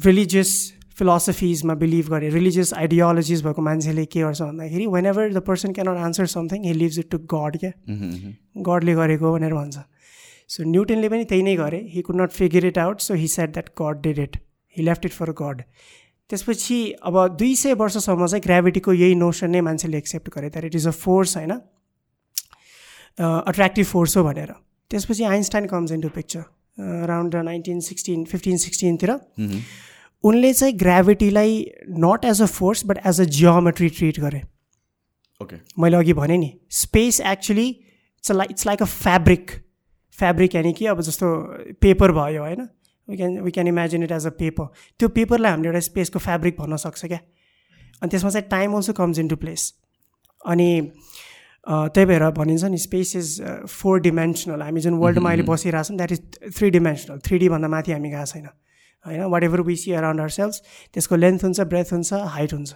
[0.04, 0.50] रिलिजियस
[0.98, 6.26] फिलोसफिजमा बिलिभ गरे रिलिजियस आइडियोलोजिज भएको मान्छेले के गर्छ भन्दाखेरि whenever the person cannot answer
[6.32, 7.72] something he leaves it to God क्या
[8.68, 9.78] गडले गरेको भनेर भन्छ।
[10.48, 13.52] सो न्युटनले पनि त्यही नै गरे। He could not figure it out so he said
[13.52, 14.36] that God did it
[14.76, 15.62] he left it for God
[16.30, 20.74] त्यसपछि अब दुई सय वर्षसम्म चाहिँ ग्राभिटीको यही नोसन नै मान्छेले एक्सेप्ट गरे। That it
[20.74, 21.52] is a force होइन?
[23.18, 24.54] अट्र्याक्टिभ फोर्स हो भनेर।
[24.92, 26.40] त्यसपछि Einstein comes into picture
[27.04, 29.10] around nineteen sixteen fifteen सिक्सटिनतिर
[30.24, 31.64] उनले चाहिँ ग्राभिटीलाई
[32.04, 34.40] not as a force but as a geometry treat गरे।
[35.40, 39.50] ओके मैले अघि भनेँ नि space actually it's like it's like a fabric
[40.18, 41.34] fabric यानि कि अब जस्तो
[41.82, 42.68] पेपर भयो होइन?
[43.08, 44.66] We can we can imagine it as a paper
[45.00, 47.18] त्यो पेपरलाई हामीले एउटा स्पेसको फेब्रिक भन्न सक्छ क्या?
[48.02, 49.72] अनि त्यसमा चाहिँ time also comes into place
[50.40, 50.68] अनि
[51.66, 56.12] त्यही भएर भनिन्छ नि स्पेस इज फोर डिमेन्सनल हामी जुन वर्ल्डमा अहिले बसिरहेको छौँ that
[56.12, 58.46] is three dimensional three डीभन्दा माथि हामी गएको छैन।
[59.04, 59.22] होइन?
[59.44, 60.62] Whatever we see around ourselves
[60.94, 62.74] त्यसको लेन्थ हुन्छ ब्रेथ हुन्छ हाइट हुन्छ।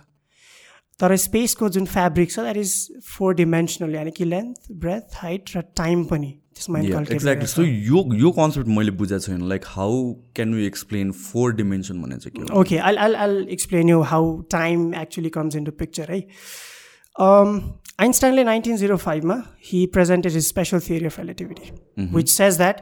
[1.01, 5.61] तर स्पेसको जुन फेब्रिक छ द्याट इज फोर डिमेन्सनल यानि कि लेन्थ ब्रेथ हाइट र
[5.77, 10.67] टाइम पनि। त्यसमा एक्ज्याक्टली सो यो यो कन्सेप्ट मैले बुझेको छैन। Like how can you
[10.67, 15.57] explain four dimension भने चाहिँ okay I I I explain you how time actually comes
[15.65, 16.21] into picture है
[17.99, 22.81] आइन्स्टाइनले नाइन्टिन जिरो फाइभमा he presented is special theory of relativity which says that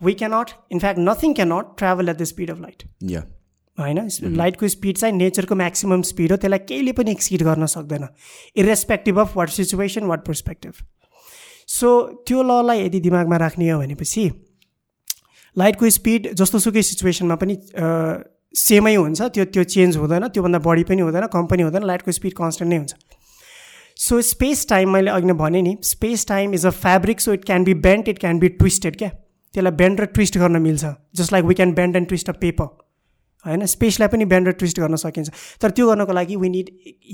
[0.00, 2.82] we cannot in fact nothing cannot travel at the speed of light
[3.78, 8.06] होइन लाइटको speed चाहिँ नेचरको maximum speed हो त्यसलाई केहीले पनि एक्सिड गर्न सक्दैन
[8.56, 10.82] irrespective of what situation what perspective
[11.68, 11.92] so
[12.26, 14.30] त्यो ललाई यदि दिमागमा राख्ने हो भनेपछि
[15.56, 17.56] लाइटको स्पिड जस्तो सुकै सिचुएसनमा पनि
[18.54, 22.34] सेमै हुन्छ त्यो त्यो चेन्ज हुँदैन त्योभन्दा बढी पनि हुँदैन कम पनि हुँदैन लाइटको स्पिड
[22.34, 23.19] कन्सटेन्ट नै हुन्छ
[24.00, 27.44] सो स्पेस टाइम मैले अघि नै भनेँ नि space time is a fabric so it
[27.44, 29.08] can be bend it can be twisted क्या?
[29.54, 30.84] त्यसलाई बेन्ड र ट्विस्ट गर्न मिल्छ
[31.16, 32.64] just like we can bend and twist a paper
[33.44, 33.66] होइन?
[33.66, 36.70] स्पेसलाई पनि बेन्ड र ट्विस्ट गर्न सकिन्छ। तर त्यो गर्नको लागि वी निड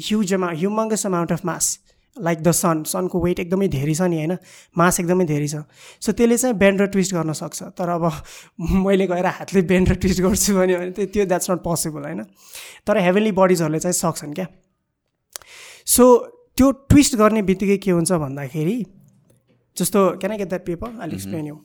[0.08, 1.78] ह्युज अमा humongous amount of mass
[2.16, 4.36] like the sun सनको weight एकदमै धेरै छ नि होइन?
[4.78, 5.66] मास एकदमै धेरै छ।
[6.00, 8.04] सो त्यसले चाहिँ बेन्ड र ट्विस्ट गर्न सक्छ। तर अब
[8.86, 12.22] मैले गएर हातले बेन्ड र ट्विस्ट गर्छु भने त्यो त्यो द्याट्स नट पोसिबल होइन?
[12.86, 14.46] तर हेभेन्ली बडिजहरूले चाहिँ सक्छन् क्या?
[15.86, 18.76] सो त्यो ट्विस्ट गर्ने बित्तिकै के हुन्छ भन्दाखेरि
[19.76, 21.56] जस्तो can I get that paper I explain you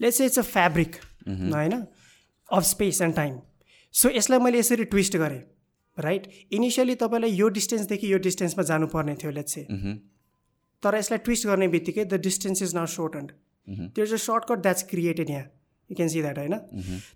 [0.00, 0.96] let's it's a fabric
[1.28, 1.82] होइन?
[2.48, 3.38] Of space and time
[3.94, 5.42] so यसलाई मैले यसरी ट्विस्ट गरेँ
[5.98, 9.66] राइट इनिसियली तपाईँलाई यो डिस्टेन्सदेखि यो डिस्टेन्समा जानुपर्ने थियो लेट्स से
[10.82, 13.32] तर यसलाई ट्विस्ट गर्ने बित्तिकै the distance is not short and
[13.94, 15.44] त्यो is a shortcut that's created यहाँ
[15.90, 16.58] यु क्यान सी द्याट होइन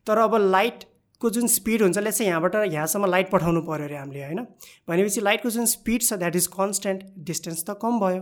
[0.07, 0.37] तर अब
[1.21, 4.41] लाइटको जुन स्पिड हुन्छ लेट्स चाहिँ यहाँबाट यहाँसम्म लाइट पठाउनु पऱ्यो अरे हामीले होइन?
[4.89, 8.21] भनेपछि लाइटको जुन स्पिड छ द्याट इज कन्सटेन्ट डिस्टेन्स त कम भयो।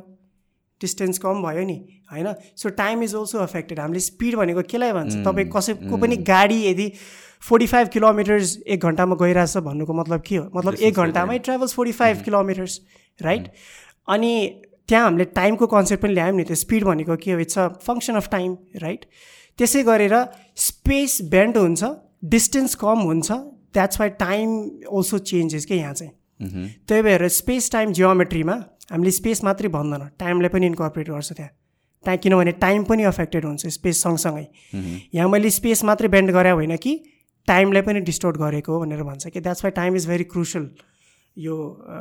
[0.81, 1.77] डिस्टेन्स कम भयो नि
[2.13, 2.33] होइन?
[2.57, 5.13] So time is also affected हामीले स्पिड भनेको केलाई भन्छ?
[5.27, 6.89] तपाईँ कसैको पनि गाडी यदि
[7.49, 10.49] फोर्टी फाइभ किलोमिटर्स एक घन्टामा गइरहेछ भन्नुको मतलब के हो?
[10.57, 12.81] मतलब एक घन्टामै travels forty five kilometers
[13.21, 13.53] right
[14.09, 14.33] अनि
[14.89, 17.39] त्यहाँ हामीले टाइमको कन्सेप्ट पनि ल्यायौँ नि त्यो स्पिड भनेको के हो?
[17.45, 19.05] It's a function of time right
[19.59, 20.19] त्यसै गरेर
[20.65, 21.95] स्पेस बेन्ड हुन्छ
[22.31, 23.33] डिस्टेन्स कम हुन्छ
[23.75, 24.59] that's why time
[24.93, 26.13] also changes क्या यहाँ चाहिँ?
[26.89, 28.55] त्यही भएर स्पेस टाइम जियोमेट्रीमा
[28.93, 31.51] हामीले स्पेस मात्रै भन्दैन टाइमलाई पनि इन्कर्पोरेट गर्छ त्यहाँ।
[32.05, 34.47] टाइम किनभने टाइम पनि अफेक्टेड हुन्छ स्पेस सँगसँगै।
[35.15, 36.93] यहाँ मैले स्पेस मात्रै बेन्ड गरे होइन कि
[37.49, 40.69] टाइमलाई पनि डिस्टोर्ट गरेको भनेर भन्छ कि। That's why time is very crucial
[41.37, 41.57] यो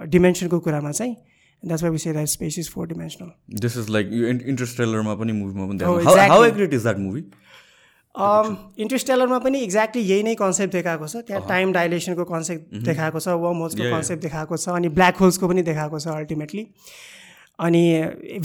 [0.09, 1.15] डिमेन्सनको कुरामा चाहिँ।
[1.63, 3.29] That's why we say that space is four dimensional
[3.61, 4.09] this is like
[4.45, 5.77] इन्टरस्टेलरमा पनि मुभीमा पनि
[6.29, 7.21] हाउ इज द्याट मुभी
[8.15, 13.57] इन्टरस्टेलरमा पनि एक्ज्याक्टली यही नै कन्सेप्ट देखाएको छ। त्यहाँ टाइम डाइलेसनको कन्सेप्ट देखाएको छ वर्म
[13.63, 16.63] होल्सको कन्सेप्ट देखाएको छ अनि ब्ल्याक होल्सको पनि देखाएको छ अल्टिमेटली
[17.59, 17.83] अनि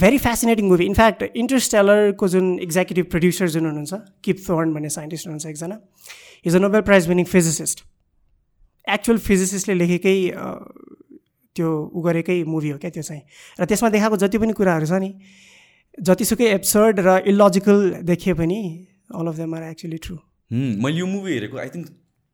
[0.01, 5.47] very fascinating movie in fact इन्टरस्टेलरको जुन एक्जिक्युटिभ प्रड्युसर जुन हुनुहुन्छ किप थोर्न भन्ने साइन्टिस्ट हुनुहुन्छ
[5.47, 5.79] एकजना
[6.45, 7.87] is a Nobel prize winning physicist
[8.87, 10.15] actual फिजिसिस्टले लेखेकै
[11.55, 13.23] त्यो उ गरेकै मुभी हो क्या त्यो चाहिँ।
[13.59, 15.11] र त्यसमा देखाएको जति पनि कुराहरू छ नि
[15.97, 18.61] जतिसुकै एप्सर्ड र इलोजिकल देखिए पनि
[19.15, 20.15] all of them are actually true
[20.51, 21.87] मैले यो मुभी हेरेको आई थिङ्क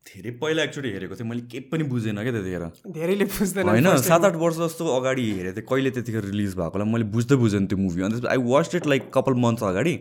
[0.05, 2.63] धेरै पहिला एकचोटि हेरेको थिएँ मैले केही पनि बुझेन क्या त्यतिखेर।
[2.95, 7.05] धेरैले बुझ्दैन होइन सात आठ वर्ष जस्तो अगाडि हेरेको थिएँ कहिले त्यतिखेर रिलिज भएकोलाई मैले
[7.15, 9.95] बुझ्दै बुझेन त्यो मुभी अन्त I watch it like couple months अगाडि।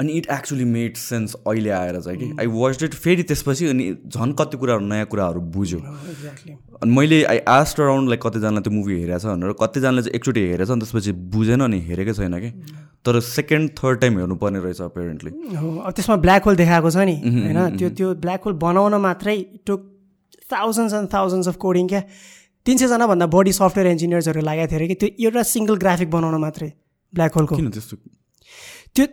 [0.00, 3.84] अनि इट एक्चुली मेड सेन्स अहिले आएर चाहिँ कि आई वाच इट फेरि त्यसपछि अनि
[4.06, 8.98] झन् कति कुराहरू नयाँ कुराहरू बुझ्यो। अनि मैले आई आस्ट अराउन्ड लाइक कतिजनालाई त्यो मुभी
[9.00, 12.50] हेरेको छ भनेर कतिजनाले चाहिँ एकचोटि हेरेछ अनि त्यसपछि बुझेन अनि हेरेकै छैन कि।
[13.06, 17.76] तर सेकेन्ड थर्ड टाइम हेर्नुपर्ने रहेछ अपेरेन्टली अब त्यसमा ब्ल्याक होल देखाएको छ नि होइन?
[17.78, 19.80] त्यो त्यो ब्ल्याक होल बनाउन मात्रै took
[20.52, 22.02] thousands and thousands of coding क्या?
[22.66, 26.70] तिन सयजनाभन्दा बढी सफ्टवेयर इन्जिनियर्सहरू लागेको थियो अरे कि त्यो एउटा सिङ्गल ग्राफिक बनाउन मात्रै
[27.12, 27.96] ब्ल्याक होलको किन त्यस्तो?
[28.94, 29.04] त्यो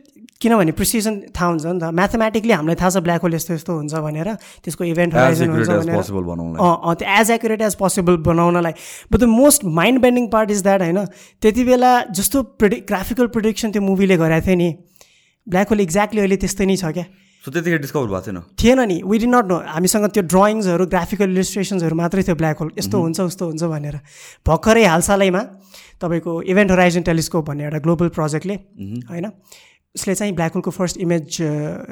[0.41, 3.93] किनभने प्रिसिजन थाहा हुन्छ नि त। म्याथमेटिकली हामीलाई थाहा छ ब्ल्याक होल यस्तो यस्तो हुन्छ
[3.93, 4.29] भनेर।
[4.65, 5.95] त्यसको इभेन्ट होराइजन हुन्छ भनेर।
[6.57, 8.73] अँ अँ त्यो as accurate as possible बनाउनलाई।
[9.07, 10.99] But the most mind bending part is that होइन
[11.41, 14.69] त्यति बेला जस्तो प्रिडि ग्राफिकल प्रिडिक्सन त्यो मुभीले गराएको थियो नि
[15.47, 17.05] ब्ल्याक होल एक्ज्याक्टली अहिले त्यस्तै नै छ क्या।
[17.43, 18.37] सो त्यतिखेर डिस्कभर भएको थिएन?
[18.57, 22.69] थिएन नि। वी डि नट नो हामीसँग त्यो ड्रइङ्सहरू ग्राफिकल इलिस्ट्रेसन्सहरू मात्रै थियो ब्ल्याक होल
[22.77, 23.95] यस्तो हुन्छ उस्तो हुन्छ भनेर।
[24.45, 25.41] भर्खरै हालसालैमा
[26.01, 28.55] तपाईँको इभेन्ट होराइजन टेलिस्कोप भन्ने एउटा ग्लोबल प्रोजेक्टले
[29.09, 29.25] होइन
[29.95, 31.37] उसले चाहिँ ब्ल्याक होलको फर्स्ट इमेज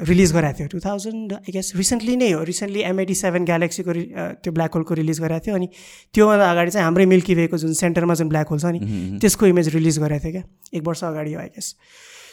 [0.08, 3.92] रिलिज गराएको थियो two thousand I guess recently नै हो। रिसेन्टली एमआइटी सेभेन ग्यालेक्सीको
[4.40, 5.68] त्यो ब्ल्याक होलको रिलिज गराएको थियो अनि
[6.14, 9.68] त्योभन्दा अगाडि चाहिँ हाम्रै मिल्की वेको जुन सेन्टरमा जुन ब्ल्याक होल छ नि त्यसको इमेज
[9.74, 11.74] रिलिज गराएको थियो क्या। एक वर्ष अगाडि हो I guess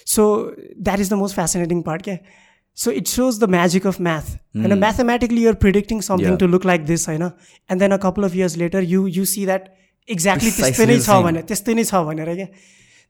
[0.08, 0.24] so
[0.80, 2.18] that is the most fascinating part क्या।
[2.78, 6.36] So it shows the magic of math होइन mathematically you're predicting something.
[6.38, 7.24] To look like this होइन?
[7.70, 9.64] And then a couple of years later you you see that
[10.10, 11.24] exactly त्यस्तै नै छ same.
[11.24, 12.48] भने त्यस्तै नै छ भनेर क्या।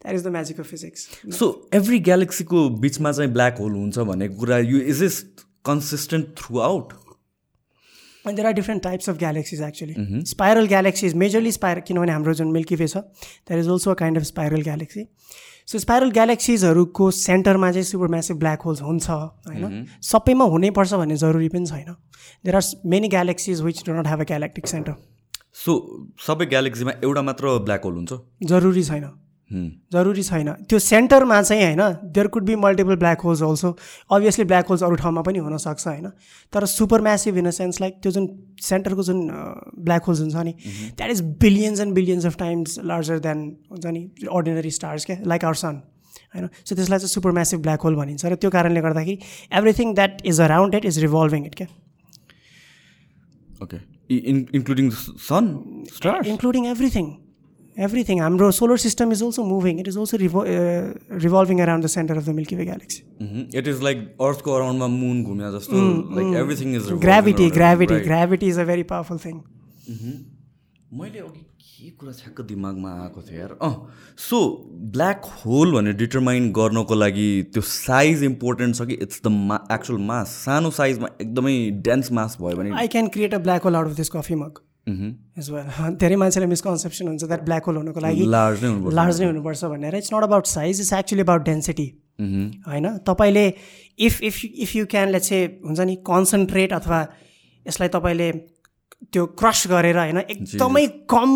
[0.03, 1.49] That is the magic of physics so
[1.81, 5.19] every ग्यालेक्सीको बिचमा चाहिँ ब्ल्याक होल हुन्छ भन्ने कुरा you is is
[5.65, 6.25] consistent
[6.69, 6.93] throughout
[8.25, 9.93] And there are different types of galaxies actually.
[10.29, 14.17] Spiral galaxies, majorly spiral, किनभने हाम्रो जुन मिल्की वे छ that is also a kind
[14.17, 15.03] of spiral galaxy
[15.71, 19.85] so spiral ग्यालेक्सिजहरूको सेन्टरमा चाहिँ super massive black holes हुन्छ होइन?
[20.09, 21.95] सबैमा हुनैपर्छ भन्ने जरुरी पनि छैन।
[22.45, 22.63] There are
[22.95, 24.93] many galaxies which do not have a galactic center
[25.63, 25.77] so
[26.27, 28.19] सबै ग्यालेक्सीमा एउटा मात्र ब्ल्याक होल हुन्छ?
[28.43, 29.07] जरुरी छैन.
[29.49, 33.69] जरुरी छैन। त्यो सेन्टरमा चाहिँ होइन there could be multiple black holes also
[34.11, 36.07] obviously black holes अरू ठाउँमा पनि हुनसक्छ होइन।
[36.53, 38.27] तर super massive in a sense like त्यो जुन
[38.61, 39.27] सेन्टरको जुन
[39.79, 40.53] ब्ल्याक होल्स हुन्छ नि
[40.97, 45.45] that is billions and billions of times larger than हुन्छ नि अर्डिनरी स्टार्स क्या लाइक
[45.45, 45.81] आवर सन
[46.35, 49.17] होइन। सो त्यसलाई चाहिँ सुपर म्यासिभ ब्ल्याक होल भनिन्छ र त्यो कारणले गर्दाखेरि
[49.59, 51.67] everything that is around it is revolving it क्या
[53.63, 53.77] okay
[54.09, 55.47] including sun
[55.95, 57.07] star including everything.
[57.85, 60.85] Everything हाम्रो solar system is also moving it is also revo- uh,
[61.25, 63.01] revolving around the center of the milky way galaxy
[63.59, 65.81] it is like अर्थको अराउन्डमा moon घुम्या जस्तो
[66.19, 69.37] like everything is gravity gravity gravity is a very powerful thing
[70.99, 71.43] मैले अघि
[71.79, 73.71] के कुरा ठ्याक्क दिमागमा आएको थियो यार अँ
[74.27, 74.37] सो
[74.95, 79.99] ब्ल्याक होल भनेर डिटरमाइन गर्नको लागि त्यो साइज इम्पोर्टेन्ट छ कि इट्स द मा एक्चुअल
[80.11, 81.55] मास सानो साइजमा एकदमै
[81.89, 84.61] डेन्स मास भयो भने i can create a black hole out of this coffee mug
[84.87, 85.69] as well.
[86.01, 90.23] धेरै मान्छेलाई मिसकन्सेप्सन हुन्छ द्याट ब्ल्याक होल हुनको लागि। लार्ज नै हुनुपर्छ। भनेर। It's not
[90.23, 91.87] about size it's actually about density
[92.67, 92.87] होइन?
[93.07, 93.45] तपाईँले
[93.99, 96.99] if if if you can let's say हुन्छ नि कन्सन्ट्रेट अथवा
[97.65, 98.31] यसलाई तपाईँले
[99.13, 101.33] त्यो क्रस गरेर होइन एकदमै कम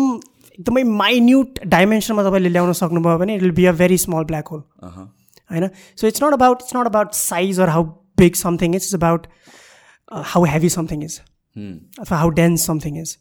[0.52, 4.62] एकदमै माइन्युट डाइमेन्सनमा तपाईँले ल्याउन सक्नुभयो भने it will be a very small black hole.
[4.84, 5.68] होइन?
[5.96, 7.84] So it's not about it's not about size or how
[8.22, 9.26] big something is it's about
[10.32, 11.20] how heavy something is.
[12.00, 13.16] अथवा हाउ डेन्स समथिङ इज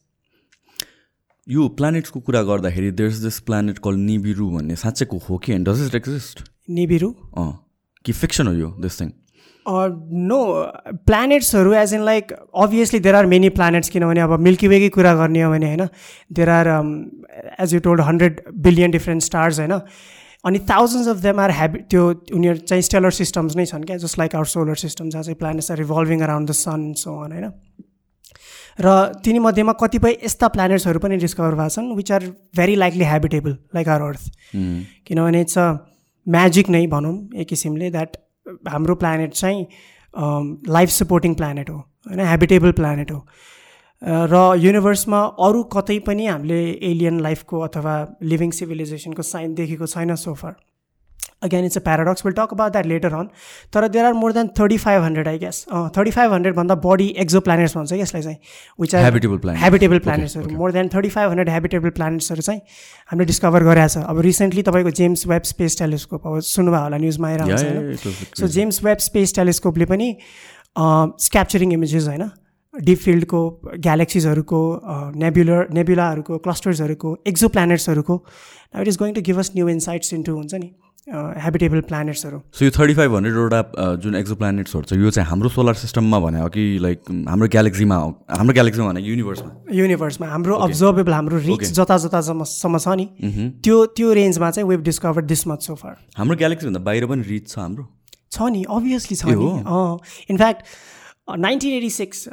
[1.47, 5.54] यो प्लानेट्सको कुरा गर्दाखेरि there is this planet call Nibiru भन्ने साँच्चैको हो कि?
[5.54, 7.51] And does it exist Nibiru अँ
[8.06, 9.10] कि फिक्सन हो यो this thing
[10.30, 10.39] no
[11.08, 15.41] प्लानेट्सहरू as in like obviously there are many planets किनभने अब मिल्की वेकै कुरा गर्ने
[15.41, 15.88] हो भने होइन?
[16.34, 16.67] There are
[17.60, 19.80] as you told hundred billion different stars होइन?
[20.45, 24.19] अनि थाउजन्ड्स अफ देम आर ह्याबि त्यो उनीहरू चाहिँ स्टेलर सिस्टम्स नै छन् क्या just
[24.19, 27.51] like our solar system जहाँ चाहिँ planets are revolving around the sun so on होइन?
[28.86, 28.89] र
[29.26, 32.24] तिनीमध्येमा कतिपय यस्ता प्लानेट्सहरू पनि डिस्कभर भएको छन् which are
[32.58, 34.26] very likely habitable like our earth
[35.08, 35.67] किनभने इट्स अ
[36.28, 38.17] म्याजिक नै भनौँ एक किसिमले द्याट
[38.74, 39.65] हाम्रो प्लानेट चाहिँ
[40.78, 41.78] लाइफ सपोर्टिङ प्लानेट हो
[42.10, 43.20] होइन हेबिटेबल प्लानेट हो.
[44.02, 46.60] अ, र युनिभर्समा अरू कतै पनि हामीले
[46.91, 47.94] एलियन लाइफको अथवा
[48.34, 50.54] लिभिङ सिभिलाइजेसनको साइन देखेको छैन so far
[51.43, 53.30] again it's a paradox will talk about that later on
[53.73, 55.65] तर there are more than thirty five hundred I guess
[55.97, 58.38] thirty five हन्ड्रेडभन्दा बढी एक्जो प्लानेट्स भन्छ यसलाई चाहिँ
[58.82, 59.63] which are Habitable planets.
[59.63, 62.62] Habitable प्लानेट्सहरू more than thirty five hundred habitable प्लानेट्सहरू चाहिँ
[63.12, 67.27] हामीले discover गरेको छ अब रिसेन्टली तपाईँको जेम्स वेब स्पेस टेलिस्कोप अब सुन्नुभयो होला न्युजमा
[67.30, 67.95] आइरहन्छ होइन?
[68.39, 70.08] सो जेम्स वेब स्पेस टेलिस्कोपले पनि
[70.77, 72.30] क्याप्चरिङ इमेजेस होइन?
[72.73, 73.39] डिप फिल्डको
[73.86, 74.60] ग्यालेक्सिजहरूको
[75.23, 78.15] नेब्युलर नेब्युलाहरूको क्लस्टर्सहरूको एक्जो प्लानेट्सहरूको
[78.82, 80.69] it is going to give us new insights into हुन्छ नि
[81.08, 85.74] हेबिटेबल प्लानेट्सहरू सो यो थर्टी फाइभ हन्ड्रेडवटा जुन एक्जो प्लानेट्सहरू छ यो चाहिँ हाम्रो सोलर
[85.76, 88.10] सिस्टममा भने हो कि लाइक हाम्रो ग्यालेक्सीमा हो?
[88.32, 93.06] हाम्रो ग्यालेक्सीमा भने युनिभर्समा युनिभर्समा हाम्रो अब्जर्भेबल हाम्रो रिच जता जता सम्म छ नि।
[93.64, 97.48] त्यो त्यो रेन्जमा चाहिँ we've discover this much so far हाम्रो ग्यालेक्सीभन्दा बाहिर पनि रिच
[97.50, 97.88] छ हाम्रो।
[98.32, 99.34] छ नि अभियसली छ नि।
[100.30, 100.62] In fact
[101.40, 102.28] nineteen eighty six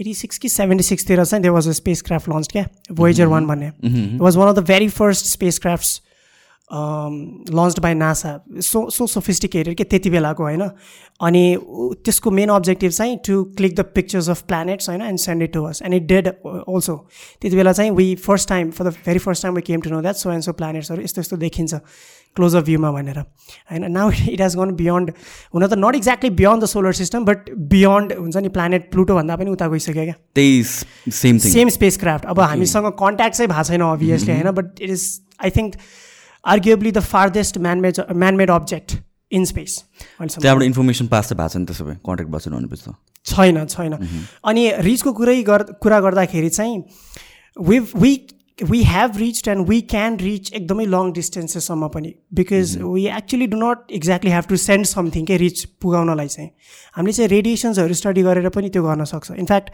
[0.00, 1.72] eighty six कि सेभेन्टी सिक्सतिर चाहिँ they was a
[2.02, 3.70] spacecraft launch क्या भोइजर वान भन्ने।
[4.18, 5.26] Was one of the very first
[5.58, 6.00] spacecrafts
[6.70, 10.62] launch by NASA so so sophisticated के त्यति बेलाको होइन?
[11.20, 11.56] अनि
[12.04, 15.62] त्यसको मेन अब्जेक्टिभ चाहिँ to click the pictures of planets होइन and send it to
[15.64, 16.96] us and it did also
[17.40, 20.00] त्यति बेला चाहिँ we first time for the very first time we came to know
[20.00, 21.74] that so and so planets यस्तो यस्तो देखिन्छ
[22.36, 23.90] close of भ्यूमा भनेर होइन?
[23.92, 25.12] Now it has gone beyond
[25.54, 29.50] हुन त not exactly beyond the solar system but beyond हुन्छ नि प्लानेट प्लुटोभन्दा पनि
[29.50, 30.14] उता गइसक्यो क्या?
[30.34, 30.62] त्यही
[31.12, 34.50] सेम सेम स्पेस क्राफ्ट अब हामीसँग कन्ट्याक्ट चाहिँ भएको छैन अभियसली होइन?
[34.50, 35.06] But it is
[35.44, 35.74] I think
[36.46, 38.96] arguably the farthest manmade manmade object
[39.32, 39.82] in space
[40.20, 42.92] त्यहाँबाट इन्फर्मेसन पास चाहिँ भएको छ नि त्यसो भए कन्ट्याक्ट भएको छैन भनेपछि
[43.26, 43.92] छैन छैन।
[44.44, 46.82] अनि रिचको कुरै गर कुरा गर्दाखेरि चाहिँ
[47.56, 48.12] we we
[48.58, 53.56] we have reached and we can reach एकदमै लङ डिस्टेन्सेससम्म पनि। Because we actually do
[53.58, 56.50] not exactly have to send something के रिच पुगाउनलाई चाहिँ।
[56.96, 59.70] हामीले चाहिँ रेडिएसन्सहरू स्टडी गरेर पनि त्यो गर्न सक्छ। इनफ्याक्ट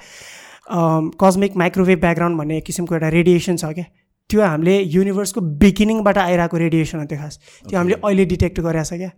[1.23, 3.85] कस्मिक माइक्रोवेभ ब्याकग्राउन्ड भन्ने किसिमको एउटा रेडिएसन छ क्या
[4.33, 8.99] त्यो हामीले युनिभर्सको बिगिनिङबाट आइरहेको रेडिएसन हो त्यो खास। त्यो हामीले अहिले डिटेक्ट गरेको छ
[9.03, 9.13] क्या।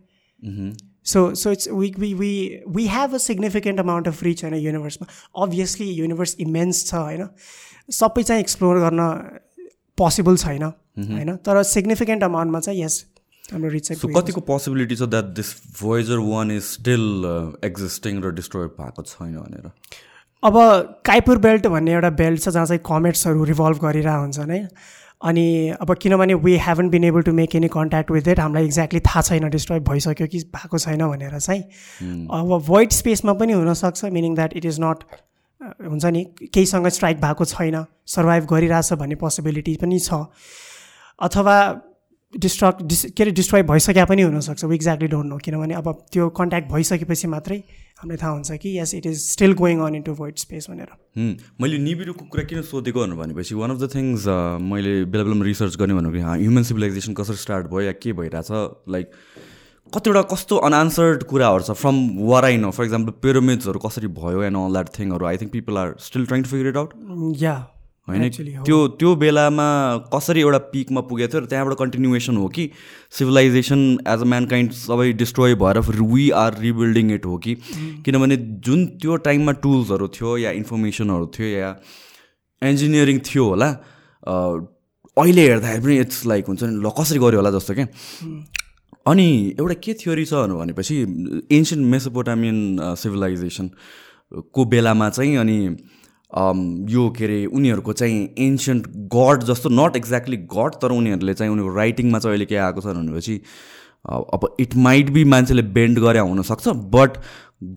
[1.07, 2.33] So so it's we we we
[2.75, 5.07] we have a significant amount of reach होइन युनिभर्समा
[5.45, 7.29] अभियसली युनिभर्स इमेन्स छ होइन।
[7.93, 9.09] सबै चाहिँ एक्सप्लोर गर्न
[9.99, 13.05] पोसिबल छैन होइन। तर सिग्निफिकेन्ट अमाउन्टमा चाहिँ यस
[13.53, 17.05] हाम्रो रिच चाहिँ कतिको पोसिबिलिटी छ that this Voyager one is still
[17.65, 19.71] existing र डिस्ट्रोय भएको छैन भनेर?
[20.43, 20.55] अब
[21.07, 24.63] काइपुर बेल्ट भन्ने एउटा बेल्ट छ जहाँ चाहिँ कमेट्सहरू रिभल्भ गरिरहेको हुन्छन् है।
[25.25, 25.47] अनि
[25.81, 29.23] अब किनभने we haven't been able to make any contact with it हामीलाई एक्ज्याक्टली थाहा
[29.23, 31.63] छैन डिस्ट्रोय भइसक्यो कि भएको छैन भनेर चाहिँ
[32.31, 35.05] अब वाइट स्पेसमा पनि हुनसक्छ meaning that it is not
[35.61, 40.25] हुन्छ नि केहीसँग स्ट्राइक भएको छैन सर्भाइभ गरिरहेछ भन्ने पोसिबिलिटी पनि छ।
[41.19, 41.57] अथवा
[42.41, 46.29] डिस्ट्रक्ट डिस के अरे डिस्ट्रोय भइसक्यो पनि हुनसक्छ। वी एक्ज्याक्टली डोन्ट नो किनभने अब त्यो
[46.39, 47.59] कन्ट्याक्ट भइसकेपछि मात्रै
[48.01, 50.91] हामीलाई थाहा हुन्छ कि yes it is still going on into void space भनेर।
[51.61, 54.27] मैले निबिरुको कुरा किन सोधेको भनेर भनेपछि वान अफ द थिङ्स
[54.71, 58.51] मैले बेला बेलामा रिसर्च गर्ने भनेको ह्युमन सिभिलाइजेसन कसरी स्टार्ट भयो या के भइरहेछ
[58.97, 59.11] लाइक
[59.93, 61.97] कतिवटा कस्तो अनआन्सर्ड कुराहरू छ from
[62.29, 65.79] what I know for example पिरामिड्सहरू कसरी भयो and all that थिङहरू I think people
[65.79, 66.91] are still trying to figure it out
[67.43, 67.55] या
[68.09, 68.29] होइन?
[68.65, 69.67] त्यो त्यो बेलामा
[70.15, 72.65] कसरी एउटा पिकमा पुगेको थियो र त्यहाँबाट कन्टिन्युएसन हो कि?
[73.19, 73.81] सिभिलाइजेसन
[74.15, 77.55] एज अ म्यानकाइन्ड सबै डिस्ट्रोय भएर फेरि वी आर रिबिल्डिङ इट हो कि?
[78.05, 78.37] किनभने
[78.67, 81.71] जुन त्यो टाइममा टुल्सहरू थियो या इन्फर्मेसनहरू थियो या
[82.63, 83.71] इन्जिनियरिङ थियो होला
[85.17, 87.87] अहिले हेर्दाखेरि पनि इट्स लाइक हुन्छ नि ल कसरी गऱ्यो होला जस्तो क्या?
[89.07, 89.29] अनि
[89.61, 90.95] एउटा के थ्योरी छ भनेपछि
[91.57, 92.59] एन्सियन्ट मेसोपोटामियन
[93.01, 93.67] सिभिलाइजेसन
[94.55, 95.59] को बेलामा चाहिँ अनि
[96.91, 101.77] यो के अरे उनीहरूको चाहिँ एन्सियन्ट गड जस्तो नट एक्ज्याक्टली गड तर उनीहरूले चाहिँ उनीहरूको
[101.77, 103.41] राइटिङमा चाहिँ अहिले के आएको छ भनेपछि
[104.05, 107.19] अब इट माइट बी मान्छेले बेन्ड गरे हुनसक्छ बट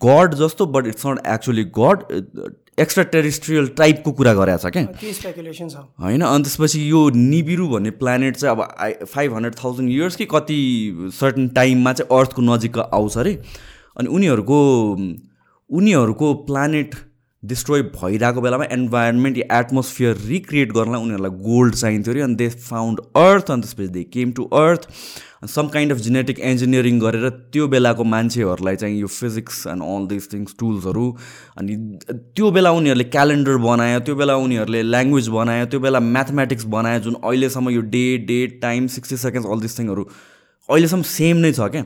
[0.04, 2.02] गड जस्तो but it's not actually god
[3.04, 4.82] extraterrestrial टाइपको कुरा गरेको छ क्या।
[6.00, 10.24] होइन अनि त्यसपछि यो निबिरु भन्ने प्लानेट चाहिँ अब I five hundred thousand years कि
[10.24, 13.32] कति सर्टन टाइममा चाहिँ अर्थको नजिक आउँछ अरे।
[13.96, 14.58] अनि उनीहरूको
[15.70, 16.94] उनीहरूको प्लानेट
[17.42, 23.00] डिस्ट्रोय भइरहेको बेलामा इन्भाइरोमेन्ट या एटमोस्फियर रिक्रिएट गर्नलाई उनीहरूलाई गोल्ड चाहिन्थ्यो अरे अनि दे फाउन्ड
[23.16, 24.88] अर्थ अनि त्यसपछि they came to earth
[25.54, 30.32] some kind of genetic engineering गरेर त्यो बेलाको मान्छेहरूलाई चाहिँ यो physics and all this
[30.32, 31.06] things टुल्सहरू
[31.58, 31.76] अनि
[32.10, 37.20] त्यो बेला उनीहरूले क्यालेन्डर बनायो त्यो बेला उनीहरूले ल्याङ्ग्वेज बनायो त्यो बेला म्याथमेटिक्स बनायो जुन
[37.22, 40.08] अहिलेसम्म यो day date time sixty seconds all this थिङहरू
[40.68, 41.84] अहिलेसम्म सेम नै छ क्या।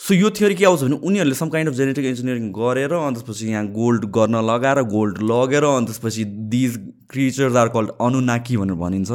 [0.00, 3.46] सो यो थ्योरी के आउँछ भने उनीहरूले some kind of genetic engineering गरेर अनि त्यसपछि
[3.46, 6.76] यहाँ गोल्ड गर्न लगाएर गोल्ड लगेर अनि त्यसपछि these
[7.10, 9.10] creatures are called Anunnaki भनेर भनिन्छ।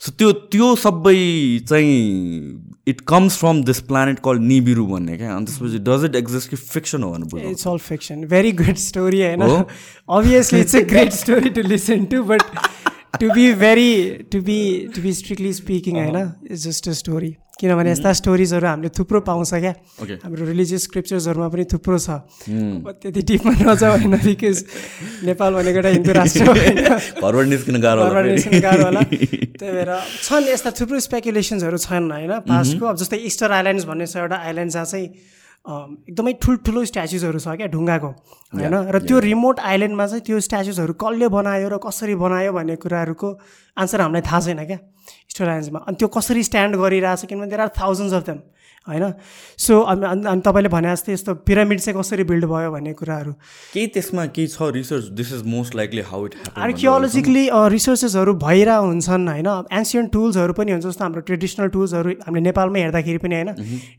[0.00, 1.14] सो त्यो त्यो सबै
[1.68, 1.92] चाहिँ
[2.88, 6.56] it comes from this planet called Nibiru भन्ने क्या। अनि त्यसपछि डज इट एक्जिस्ट कि
[6.56, 9.42] फिक्सन हो भनेर it's all fiction very good story होइन?
[10.08, 12.42] Obviously it's a great story to listen to but
[13.20, 13.90] to be very
[14.32, 14.58] to be
[14.94, 16.18] to be strictly speaking होइन
[16.50, 19.72] it's just a story किनभने यस्ता स्टोरिजहरू हामीले थुप्रो पाउँछ क्या.
[20.24, 22.08] हाम्रो रिलिजियस स्क्रिप्चर्सहरूमा पनि थुप्रो छ
[23.02, 24.58] त्यति डिपमा नजाऊ होइन बिकज
[25.26, 26.44] नेपाल भनेको एउटा हिन्दू राष्ट्र
[28.62, 29.90] गाह्रो होला त्यही भएर
[30.22, 34.72] छन् यस्ता थुप्रो स्पेकुलेसन्सहरू छन् होइन पास्टको अब जस्तै इस्टर आइल्यान्ड्स भन्ने छ एउटा आइल्यान्ड
[34.78, 35.08] जहाँ चाहिँ
[35.66, 38.74] एकदमै ठुल्ठुलो स्ट्याचुजहरू छ क्या ढुङ्गाको होइन?
[38.88, 43.28] र त्यो रिमोट आइल्यान्डमा चाहिँ त्यो स्ट्याचुजहरू कसले बनायो र कसरी बनायो भन्ने कुराहरूको
[43.76, 44.78] आन्सर हामीलाई थाहा छैन क्या
[45.28, 48.38] इस्टर आइल्यान्ड्समा। अनि त्यो कसरी स्ट्यान्ड गरिरहेछ किनभने there are thousands of them
[48.88, 49.12] होइन?
[49.58, 53.32] सो अनि तपाईँले भने जस्तै यस्तो पिरामिड चाहिँ कसरी बिल्ड भयो भन्ने कुराहरू।
[53.74, 57.44] केही त्यसमा केही छ research this is most likely how it archaeologically
[57.76, 59.48] रिसोर्सेसहरू भइरहेको हुन्छन् होइन?
[59.72, 63.50] एन्सियन्ट टुल्सहरू पनि हुन्छ जस्तो हाम्रो ट्रेडिसनल टुल्सहरू हामीले नेपालमै हेर्दाखेरि पनि होइन?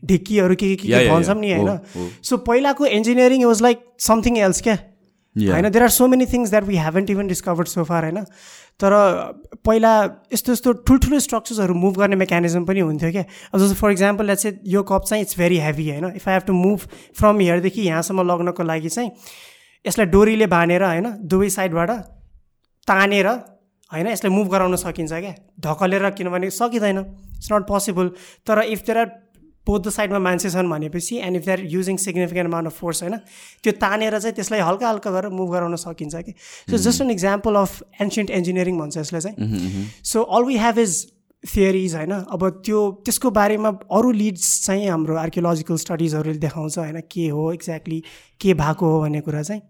[0.04, 4.78] ढिक्कीहरू के के के भन्छौँ नि होइन। सो पहिलाको engineering was like something else क्या.
[5.36, 8.24] होइन there are so many things that we haven't even discovered so far होइन?
[8.80, 8.92] तर
[9.64, 9.92] पहिला
[10.32, 13.22] यस्तो यस्तो ठुल्ठुलो स्ट्रक्चर्सहरू मुभ गर्ने मेकानिजम पनि हुन्थ्यो क्या।
[13.56, 16.06] जस्तो फर इक्जाम्पल लेट्स चाहिँ यो कप चाहिँ इट्स भेरी हेभी होइन?
[16.16, 19.10] If I have to move from हियरदेखि यहाँसम्म लग्नको लागि चाहिँ
[19.84, 21.90] यसलाई डोरीले बाँधेर होइन दुवै साइडबाट
[22.88, 28.08] तानेर होइन यसलाई मुभ गराउन सकिन्छ क्या। ढकलेर किनभने सकिँदैन। इट्स नट पोसिबल
[28.46, 29.08] तर if there are
[29.66, 33.02] both the साइडमा मान्छे छन् भनेपछि and if they are using significant amount of force
[33.02, 33.16] होइन
[33.62, 36.34] त्यो तानेर चाहिँ त्यसलाई हल्का हल्का गरेर मुभ गराउन सकिन्छ कि।
[36.70, 40.94] So just an example of ancient engineering भन्छ यसलाई चाहिँ। So all we have is
[41.44, 47.28] theories होइन। अब त्यो त्यसको बारेमा अरू लिड्स चाहिँ हाम्रो आर्कियोलोजिकल स्टडिजहरूले देखाउँछ होइन के
[47.28, 48.02] हो एक्ज्याक्टली
[48.40, 49.62] के भएको हो भन्ने कुरा चाहिँ।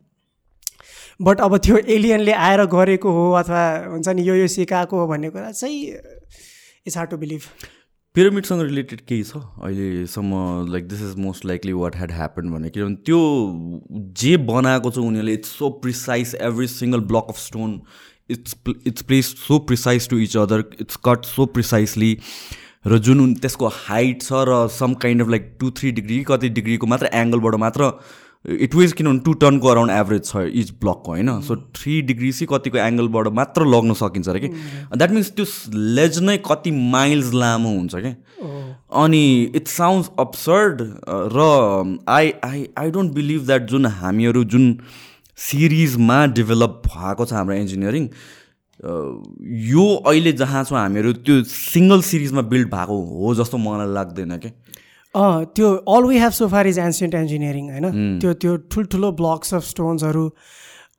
[1.20, 5.30] बट अब त्यो एलियनले आएर गरेको हो अथवा हुन्छ नि यो यो सिकाएको हो भन्ने
[5.30, 7.42] कुरा चाहिँ इट्स हार्ड टु बिलिभ
[8.16, 9.36] पिरामिडसँग रिलेटेड केही छ?
[9.62, 10.38] अहिलेसम्म
[10.68, 13.18] like this is most likely what had happen भने किनभने त्यो
[14.22, 17.80] जे बनाएको छ उनीहरूले it's so precise every single block of stone
[18.30, 18.56] it's
[18.86, 22.16] it's place so precise to each other it's cut so precisely
[22.86, 26.86] र जुन त्यसको हाइट छ र some kind of like two three degree कति डिग्रीको
[26.86, 27.92] मात्र एङ्गलबाट मात्र
[28.44, 31.40] इट वेज किनभने टु टनको अराउन्ड एभरेज छ इच ब्लकको होइन?
[31.40, 34.48] सो थ्री डिग्री चाहिँ कतिको एङ्गलबाट मात्र लग्न सकिन्छ अरे कि?
[34.96, 35.44] द्याट मिन्स त्यो
[35.94, 38.14] लेज नै कति माइल्स लामो हुन्छ क्या
[39.02, 39.22] अनि
[39.56, 40.82] इट साउन्ड्स अब्सर्ड
[41.36, 44.66] र I I I don't believe that जुन हामीहरू जुन
[45.38, 48.08] सिरिजमा डेभलप भएको छ हाम्रो इन्जिनियरिङ
[49.70, 54.52] यो अहिले जहाँ छौँ हामीहरू त्यो सिङ्गल सिरिजमा बिल्ड भएको हो जस्तो मलाई लाग्दैन क्या
[55.14, 58.18] अँ त्यो all we have so far is ancient engineering होइन?
[58.20, 60.24] त्यो त्यो ठुल्ठुलो ब्लक्स अफ स्टोन्सहरू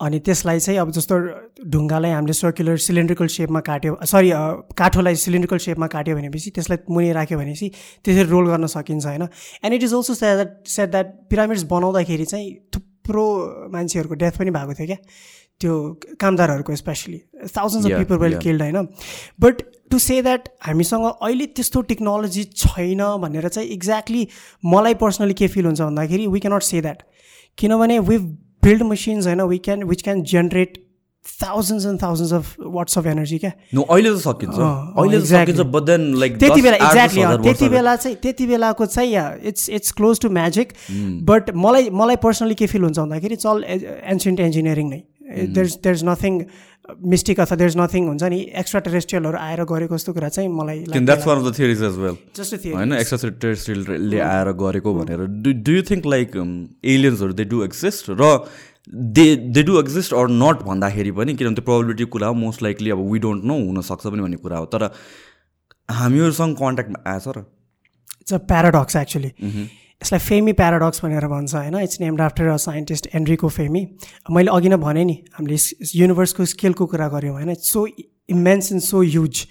[0.01, 1.18] अनि त्यसलाई चाहिँ अब जस्तो
[1.72, 4.32] ढुङ्गालाई हामीले सर्कुलर सिलिन्ड्रिकल सेपमा काट्यो सरी
[4.78, 7.68] काठोलाई सिलिन्ड्रिकल सेपमा काट्यो भनेपछि त्यसलाई मुनि राख्यो भनेपछि
[8.05, 9.28] त्यसरी रोल गर्न सकिन्छ होइन?
[9.64, 13.26] And it is also say that set that pyramids बनाउँदाखेरि चाहिँ थुप्रो
[13.74, 14.99] मान्छेहरूको डेथ पनि भएको थियो क्या
[15.62, 15.74] त्यो
[16.20, 17.20] कामदारहरूको especially
[17.57, 18.88] thousands of people were killed होइन?
[19.39, 19.62] बट
[19.92, 24.28] टु से द्याट हामीसँग अहिले त्यस्तो टेक्नोलोजी छैन भनेर चाहिँ एक्ज्याक्टली
[24.66, 27.00] मलाई पर्सनली के फिल हुन्छ भन्दाखेरि वी क्यानट से द्याट
[27.58, 28.18] किनभने वी
[28.64, 30.72] बिल्ड मसिन्स होइन we can which can generate
[31.26, 33.52] thousands and thousands of watts of energy क्या?
[33.74, 34.56] अहिले त सकिन्छ।
[36.39, 40.74] त्यति बेला एक्ज्याक्टली त्यति बेला चाहिँ त्यति बेलाको चाहिँ it's it's close to magic
[41.30, 46.03] but मलाई मलाई पर्सनली के फिल हुन्छ भन्दाखेरि अल एन्सियन्ट इन्जिनियरिङ नै। There there is
[46.05, 46.34] nothing
[47.13, 50.79] mystic अथवा देयर इज नथिङ हुन्छ नि एक्स्ट्रा टेरेस्ट्रियलहरू आएर गरेको जस्तो कुरा चाहिँ मलाई
[52.75, 58.29] होइन एक्स्ट्रा टेरेस्ट्रियलले आएर गरेको भनेर। डु यु थिङ्क लाइक एलियन्सहरू दे डु एक्जिस्ट र
[59.17, 59.25] they
[59.55, 63.01] they do exist or not भन्दाखेरि पनि किनभने त्यो प्रोबेबिलिटी कुरा हो मोस्ट लाइकली अब
[63.11, 64.89] वी डोन्ट नो हुनसक्छ पनि भन्ने कुरा हो। तर
[65.89, 67.45] हामीहरूसँग कन्ट्याक्टमा आएछ र?
[68.21, 69.29] इट्स अ प्याराडक्स एक्चुली
[70.04, 71.76] यसलाई फेमी प्याराडक्स भनेर भन्छ होइन?
[71.78, 73.88] It's named after a scientist Enrico Fermi
[74.32, 75.58] मैले अघि नै भने नि हामीले
[75.95, 77.49] युनिभर्सको स्केलको कुरा गऱ्यौँ होइन?
[77.49, 77.88] It's so
[78.30, 79.45] immense and so huge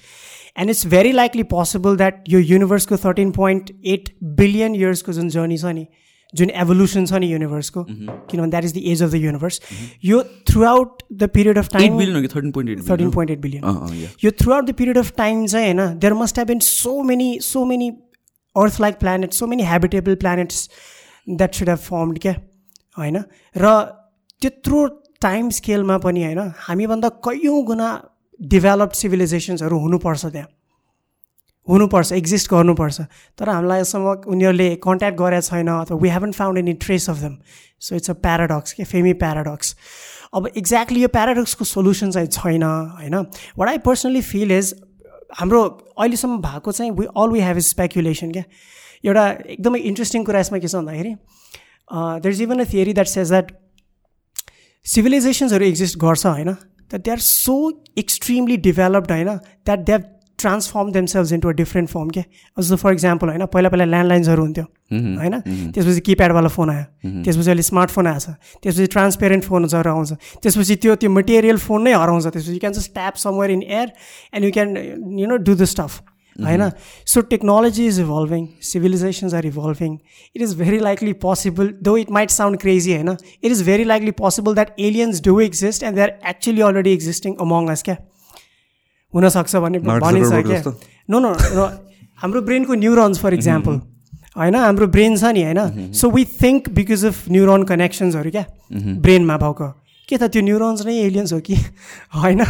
[0.58, 5.58] and it's very likely possible that यो युनिभर्सको थर्टिन पोइन्ट एट बिलियन इयर्सको जुन जर्नी
[5.58, 5.86] छ नि
[6.34, 9.60] जुन एभोल्युसन छ नि युनिभर्सको किनभने that is the age of the universe
[10.04, 10.22] यो
[10.64, 14.72] throughout the period of time thirteen point eight thirteen point eight billion यो throughout the
[14.72, 17.90] period of time चाहिँ होइन there must have been so many so many
[18.56, 20.68] earth like planet so many habitable planets
[21.28, 22.34] that should have formed क्या
[22.96, 23.22] होइन
[23.56, 23.74] र
[24.42, 24.86] त्यत्रो
[25.22, 27.90] time स्केलमा पनि होइन हामीभन्दा कैयौँ गुणा
[28.40, 30.48] डेभलप्ड सिभिलाइजेसन्सहरू हुनुपर्छ त्यहाँ
[31.68, 33.00] हुनुपर्छ एक्जिस्ट गर्नुपर्छ
[33.38, 37.36] तर हामीलाई यसम्म उनीहरूले कन्ट्याक्ट गरेको छैन अथवा we haven't found any trace of them
[37.82, 39.74] so it's a paradox के फेमी प्याराडक्स
[40.34, 43.14] अब एक्ज्याक्टली यो प्याराडक्सको सोल्युसन चाहिँ छैन होइन
[43.58, 44.74] what I personally feel is
[45.38, 45.62] हाम्रो
[45.98, 48.44] अहिलेसम्म भएको चाहिँ we all we have is speculation क्या?
[49.04, 51.14] एउटा एकदमै इन्ट्रेस्टिङ कुरा यसमा के छ भन्दाखेरि
[51.90, 53.52] there is even a theory that says that
[54.86, 56.52] सिभिलाइजेसन्सहरू exist गर्छ होइन?
[56.52, 57.56] That they are so
[57.98, 59.36] extremely developed होइन?
[59.36, 60.04] That they have
[60.40, 62.24] transform themself into a different form के
[62.56, 66.84] जस्तो फर इक्जाम्पल होइन पहिला पहिला ल्यान्डलाइन्सहरू हुन्थ्यो होइन त्यसपछि किप्याडवाला फोन आयो
[67.22, 72.26] त्यसपछि अहिले स्मार्टफोन आएछ त्यसपछि ट्रान्सपेरेन्ट फोनहरू आउँछ त्यसपछि त्यो त्यो मटेरियल फोन नै हराउँछ
[72.28, 73.92] त्यसपछि you can just tap somewhere in air
[74.34, 74.76] and you can
[75.18, 76.00] you know do the stuff
[76.36, 76.68] होइन
[77.06, 79.96] so technology is evolving civilizations are evolving
[80.36, 84.10] it is very likely possible though it might sound crazy होइन it is very likely
[84.20, 87.96] possible that aliens do exist and they are actually already existing among us क्या
[89.14, 90.62] हुनसक्छ भन्ने भनिन्छ क्या।
[91.10, 91.30] No no
[92.20, 93.80] हाम्रो ब्रेनको neurons for example
[94.36, 98.44] होइन हाम्रो brain छ नि होइन। So we think because of neuron कनेक्सन्सहरू क्या
[99.06, 99.68] ब्रेनमा भएको
[100.08, 101.56] के त त्यो न्युरोन्स नै एलियन्स हो कि?
[102.22, 102.44] होइन।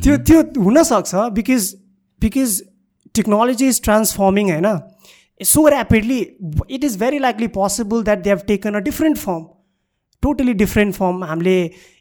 [0.00, 1.72] त्यो त्यो हुनसक्छ because
[2.20, 2.62] because
[3.14, 4.68] technology is transforming होइन।
[5.40, 6.20] So rapidly
[6.70, 9.42] it is very likely possible that they have taken a different form
[10.26, 11.56] totally different form हामीले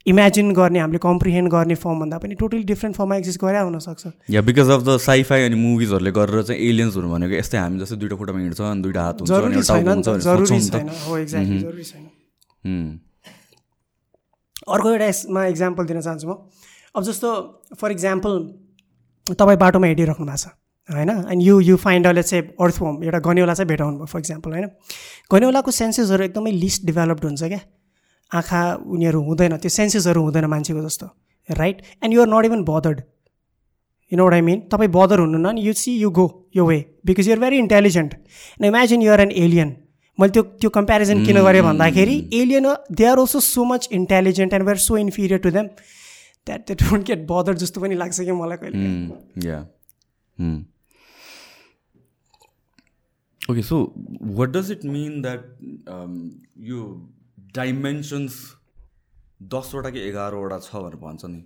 [0.08, 4.70] इमेजिन गर्ने हामीले कम्प्रिहेन्ड गर्ने फर्मभन्दा पनि टोटली डिफ्रेन्ट फर्ममा एक्जिस्ट गरे हुनसक्छ या because
[4.76, 8.62] of the sci fi अनि मुभिजहरूले गरेर चाहिँ एलियन्सहरू भनेको यस्तै हामी जस्तै दुइटा खुट्टामा हिँड्छ
[8.62, 12.04] अनि दुइटा हात हुन्छ जरुरी छैन जरुरी। छैन। हो एक्ज्याक्टली जरुरी छैन।
[12.64, 12.86] हुँ,
[14.74, 16.38] अर्को एउटा यसमा इक्जाम्पल दिन चाहन्छु म।
[16.96, 17.30] अब जस्तो
[17.82, 18.32] फर इक्जाम्पल
[19.28, 20.48] तपाईँ बाटोमा हिँडिराख्नु भएको छ
[20.90, 21.10] होइन?
[21.10, 24.68] अनि यु यु फाइन्ड अल चाहिँ अर्थवम एउटा गनेउला चाहिँ भेटाउनु भयो फर इक्जाम्पल होइन?
[25.34, 27.60] गनेउलाको सेन्सेसहरू एकदमै लिस्ट डेभलप्ड हुन्छ क्या।
[28.32, 31.08] आँखा उनीहरू हुँदैन त्यो सेन्सेसहरू हुँदैन मान्छेको जस्तो
[31.50, 33.02] right and you're not even bothered
[34.12, 37.28] you know I mean तपाईँ बदर हुनुहुन्न नि you see you go your way because
[37.28, 39.76] you're very intelligent and imagine you're an alien
[40.20, 44.66] मैले त्यो त्यो कम्पेरिजन किन गरेँ भन्दाखेरि alien they are also so much intelligent and
[44.66, 45.68] we're so inferior to them
[46.48, 48.88] that they don't get bother जस्तो पनि लाग्छ कि मलाई कहिले।
[53.52, 53.82] Okay so
[54.38, 55.44] what does it mean that
[56.70, 56.80] यो
[57.56, 58.34] डाइमेन्सन्स
[59.54, 61.42] दसवटा कि एघारवटा छ भनेर भन्छ नि।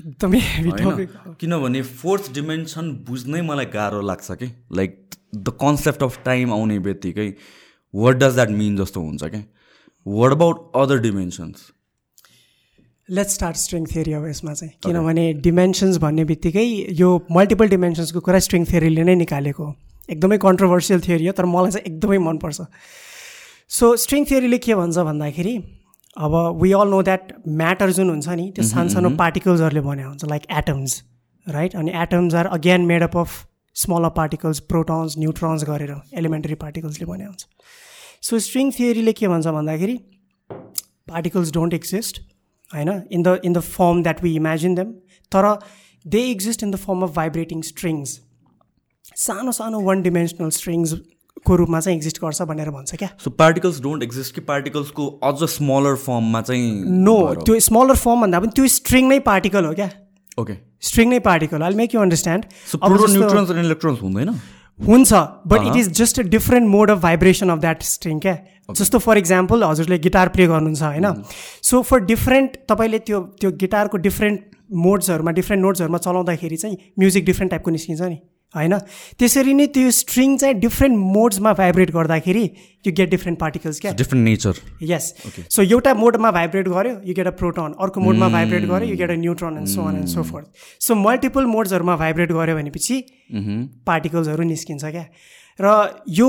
[0.00, 1.06] एकदमै
[1.40, 4.46] किनभने फोर्थ डिमेन्सन बुझ्नै मलाई गाह्रो लाग्छ कि?
[4.72, 4.96] Like
[5.34, 7.28] the concept of time आउने बित्तिकै
[7.94, 9.42] वाट डज द्याट मिन जस्तो हुन्छ क्या
[10.06, 11.70] what about other dimensions
[13.08, 16.66] let's start string theory अब यसमा चाहिँ। किनभने डिमेन्सन्स भन्ने बित्तिकै
[16.98, 19.64] यो मल्टिपल डिमेन्सन्सको कुरा स्ट्रिङ थियरीले नै निकालेको
[20.08, 22.60] एकदमै कन्ट्रोभर्सियल थियरी हो तर मलाई चाहिँ एकदमै मनपर्छ।
[23.70, 25.54] सो स्ट्रिङ थियरीले के भन्छ भन्दाखेरि
[26.16, 30.46] अब we all know that matter जुन हुन्छ नि त्यो सानसानो पार्टिकल्सहरूले बने हुन्छ लाइक
[30.58, 31.02] एटम्स
[31.46, 33.36] राइट अनि atoms are again made up of
[33.76, 35.92] smaller particles protons neutrons गरेर
[36.22, 37.46] एलिमेन्टरी पार्टिकल्सले बने हुन्छ।
[38.22, 39.96] सो स्ट्रिङ थियरीले के भन्छ भन्दाखेरि
[41.12, 42.20] पार्टिकल्स डोन्ट एक्जिस्ट
[42.70, 42.90] होइन?
[43.10, 44.92] In the in the form that we imagine them
[45.32, 45.48] तर
[46.04, 48.18] they exist in the form of vibrating strings
[49.22, 50.50] सानो सानो वान डिमेन्सनल
[51.40, 53.08] स्ट्रिङ्सको रूपमा चाहिँ एक्जिस्ट गर्छ भनेर भन्छ क्या?
[53.18, 58.40] सो पार्टिकल्स डोन्ट एक्जिस्ट कि पार्टिकल्सको अझ स्मलर फर्ममा चाहिँ नो त्यो स्मलर फर्म भन्दा
[58.40, 59.90] पनि त्यो स्ट्रिङ नै पार्टिकल हो क्या?
[60.38, 64.28] ओके स्ट्रिङ नै particle I make you understand neutrons and electrons हुँदैन?
[64.78, 65.12] हुन्छ
[65.46, 68.36] but it is just a different mode of vibration of that string क्या?
[68.70, 71.06] जस्तो फर इक्जाम्पल हजुरले गिटार प्ले गर्नुहुन्छ होइन?
[71.62, 74.40] सो फर डिफ्रेन्ट तपाईँले त्यो त्यो गिटारको डिफ्रेन्ट
[74.84, 78.18] मोड्सहरूमा डिफ्रेन्ट नोट्सहरूमा चलाउँदाखेरि चाहिँ म्युजिक डिफ्रेन्ट टाइपको निस्किन्छ नि।
[78.54, 78.78] होइन?
[79.18, 82.42] त्यसरी नै त्यो स्ट्रिङ चाहिँ डिफ्रेन्ट मोड्समा भाइब्रेट गर्दाखेरि
[82.86, 83.92] यु गेट डिफ्रेन्ट पार्टिकल्स क्या?
[83.92, 85.14] डिफ्रेन्ट नेचर यस
[85.56, 89.10] सो एउटा मोडमा भाइब्रेट गर्यो यु गेट अ प्रोटोन अर्को मोडमा भाइब्रेट गर्यो you get
[89.10, 90.46] a neutron and so on and so forth
[90.86, 93.02] so multiple मोड्सहरूमा vibrate गर्यो भनेपछि
[93.86, 95.04] पार्टिकल्सहरू निस्किन्छ क्या?
[95.58, 95.76] र
[96.18, 96.28] यो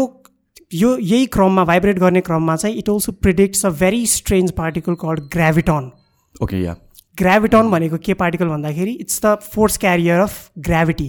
[0.73, 5.23] यो यही क्रममा भाइब्रेट गर्ने क्रममा चाहिँ it also predicts a very strange particle called
[5.33, 5.89] graviton
[6.43, 6.75] okay yeah
[7.17, 11.07] graviton भनेको के पार्टिकल भन्दाखेरि it's the force carrier of gravity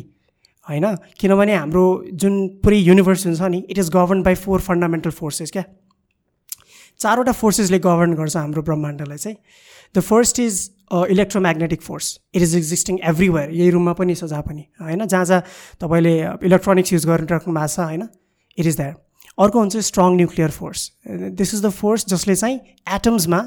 [0.68, 0.86] होइन?
[1.20, 1.84] किनभने हाम्रो
[2.14, 2.34] जुन
[2.64, 5.64] पुरै युनिभर्स हुन्छ नि it is govern by four fundamental forces क्या?
[7.00, 9.36] चारवटा फोर्सेसले गभर्न गर्छ हाम्रो ब्रह्माण्डलाई चाहिँ।
[9.94, 10.70] The first is
[11.10, 15.06] electromagnetic force it is existing everywhere यही रुममा पनि छ जहाँ पनि होइन?
[15.06, 15.42] जहाँ जहाँ
[15.80, 16.14] तपाईँले
[16.46, 18.08] इलेक्ट्रोनिक्स युज गरिराख्नु भएको छ होइन?
[18.58, 18.96] इट इज द्याट
[19.40, 22.58] अर्को हुन्छ strong nuclear force this is the force जसले चाहिँ
[22.94, 23.40] एटम्समा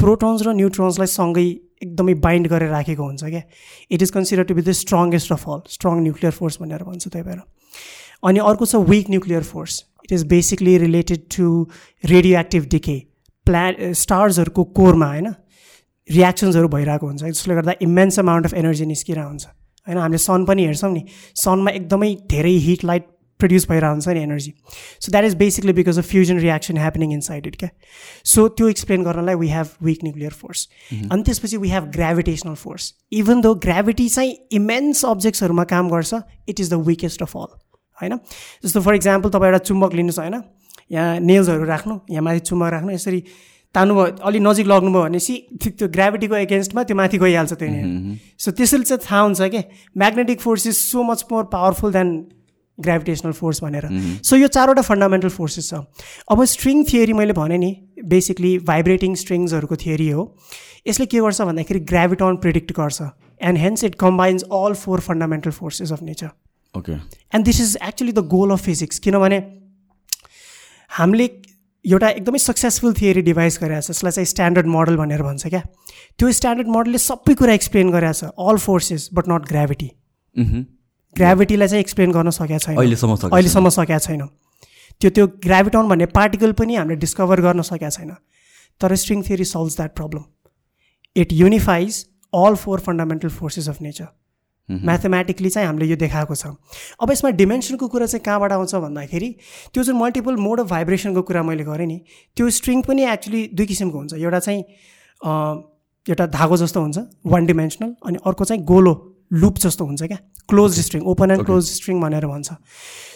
[0.00, 1.48] प्रोटोन्स र न्युट्रोन्सलाई सँगै
[1.82, 3.42] एकदमै बाइन्ड गरेर राखेको हुन्छ क्या।
[3.90, 7.24] It is consider to be the strongest of all strong nuclear force भनेर भन्छ त्यही
[7.24, 7.40] भएर।
[8.24, 11.46] अनि अर्को छ weak nuclear force it is basically related to
[12.40, 12.98] radioactive decay
[13.46, 13.64] प्ला
[14.00, 15.34] स्टार्सहरूको कोरमा होइन?
[16.08, 19.46] रियाक्सन्सहरू भइरहेको हुन्छ। जसले गर्दा इमेन्स अमाउन्ट अफ एनर्जी निस्किरहेको हुन्छ
[19.86, 21.02] होइन हामीले सन पनि हेर्छौँ नि।
[21.36, 23.06] सनमा एकदमै धेरै हिट लाइट
[23.40, 24.52] प्रड्युस भइरहेको हुन्छ नि energy
[25.00, 27.70] so that is basically because of fusion reaction happening inside it क्या
[28.26, 32.92] सो त्यो एक्सप्लेन गर्नलाई we have weak nuclear force अनि त्यसपछि we have gravitational force
[33.14, 37.54] even though gravity चाहिँ इमेन्स अब्जेक्ट्सहरूमा काम गर्छ it is the weakest of all
[37.98, 38.18] होइन
[38.64, 40.42] जस्तो फर इक्जाम्पल तपाईँ एउटा चुम्बक लिनुहोस् होइन
[40.92, 43.22] यहाँ नेल्सहरू राख्नु यहाँ माथि चुम्बक राख्नु यसरी
[43.74, 45.34] तान्नुभयो अलिक नजिक लग्नुभयो भनेपछि
[45.70, 47.68] त्यो ग्राभिटीको एगेन्स्टमा त्यो माथि गइहाल्छ त्यो
[48.36, 49.62] सो त्यसैले चाहिँ थाहा हुन्छ क्या
[49.96, 52.10] magnetic force is so much more powerful than
[52.80, 53.88] gravitational force भनेर।
[54.22, 55.80] सो यो चारवटा फन्डामेन्टल फोर्सेस छ।
[56.28, 57.70] अब स्ट्रिङ थियोरी मैले भने नि
[58.06, 60.22] बेसिकली भाइब्रेटिङ स्ट्रिङ्सहरूको थियोरी हो।
[60.88, 63.02] यसले के गर्छ भन्दाखेरि ग्राभिटन प्रिडिक्ट गर्छ।
[63.40, 66.30] And hence it combines all four fundamental forces of nature
[66.74, 69.38] okay and this is actually the goal of physics किनभने
[70.90, 71.28] हामीले
[71.84, 75.60] एउटा एकदमै सक्सेसफुल थियरी डिभाइस गरेको छ। जसलाई चाहिँ स्ट्यान्डर्ड मोडल भनेर भन्छ क्या।
[76.18, 79.88] त्यो स्ट्यान्डर्ड मोडलले सबै कुरा एक्सप्लेन गरेको छ। All forces but not gravity
[81.16, 84.26] ग्राभिटीलाई चाहिँ एक्सप्लेन गर्न सकेको छैन। अहिलेसम्म अहिलेसम्म सकेको छैन।
[85.00, 88.14] त्यो त्यो ग्राभिटन भन्ने पार्टिकल पनि हामीले डिस्कभर गर्न सकेका छैन।
[88.80, 90.24] तर string theory solves that problem
[91.16, 94.06] it unifies all four fundamental forces of nature
[94.68, 96.46] mathematically चाहिँ हामीले यो देखाएको छ।
[97.02, 99.30] अब यसमा डिमेन्सनको कुरा चाहिँ कहाँबाट आउँछ भन्दाखेरि
[99.74, 101.98] त्यो जुन मल्टिपल मोड अफ भाइब्रेसनको कुरा मैले गरेँ नि
[102.36, 104.62] त्यो स्ट्रिङ पनि एक्चुली दुई किसिमको हुन्छ। एउटा चाहिँ
[106.06, 108.94] एउटा धागो जस्तो हुन्छ वान डिमेन्सनल अनि अर्को चाहिँ गोलो।
[109.30, 110.18] लुप जस्तो हुन्छ क्या।
[110.48, 112.52] Close string open and close string भनेर भन्छ।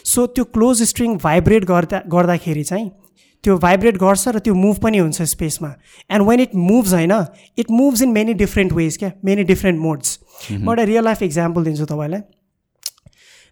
[0.06, 2.90] सो त्यो क्लोज स्ट्रिङ भाइब्रेट गर्दा गर्दाखेरि चाहिँ
[3.44, 5.70] त्यो भाइब्रेट गर्छ र त्यो मुभ पनि हुन्छ स्पेसमा
[6.10, 7.12] एन्ड वेन इट मुभ्स होइन
[7.58, 10.18] it moves in many different ways क्या मेनी डिफ्रेन्ट मोड्स
[10.50, 12.20] म एउटा रियल लाइफ इक्जाम्पल दिन्छु तपाईँलाई।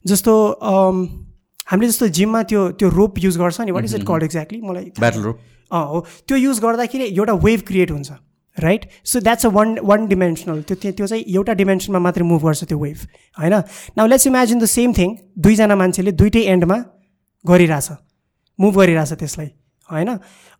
[0.05, 0.33] जस्तो
[0.63, 4.85] हामीले जस्तो जिममा त्यो त्यो रोप युज गर्छ नि what is it called exactly मलाई
[4.99, 5.39] ब्याटल रोप
[5.71, 8.11] अँ हो। त्यो युज गर्दाखेरि एउटा वेभ क्रिएट हुन्छ।
[8.59, 12.64] Right so that's a one one dimensional त्यो त्यो चाहिँ एउटा डिमेन्सनमा मात्रै मुभ गर्छ
[12.64, 12.98] त्यो वेभ
[13.38, 13.55] होइन?
[13.96, 16.76] Now let's imagine the same thing दुईजना मान्छेले दुइटै एन्डमा
[17.44, 17.88] गरिरहेछ
[18.59, 19.48] मुभ गरिरहेछ त्यसलाई
[19.90, 20.11] होइन?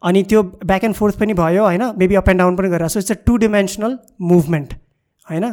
[0.03, 1.85] अनि त्यो ब्याक एन्ड फोर्थ पनि भयो होइन?
[1.97, 4.75] मेबी अप एन्ड डाउन पनि गरिरहेको छ it's a two dimensional movement
[5.29, 5.45] होइन?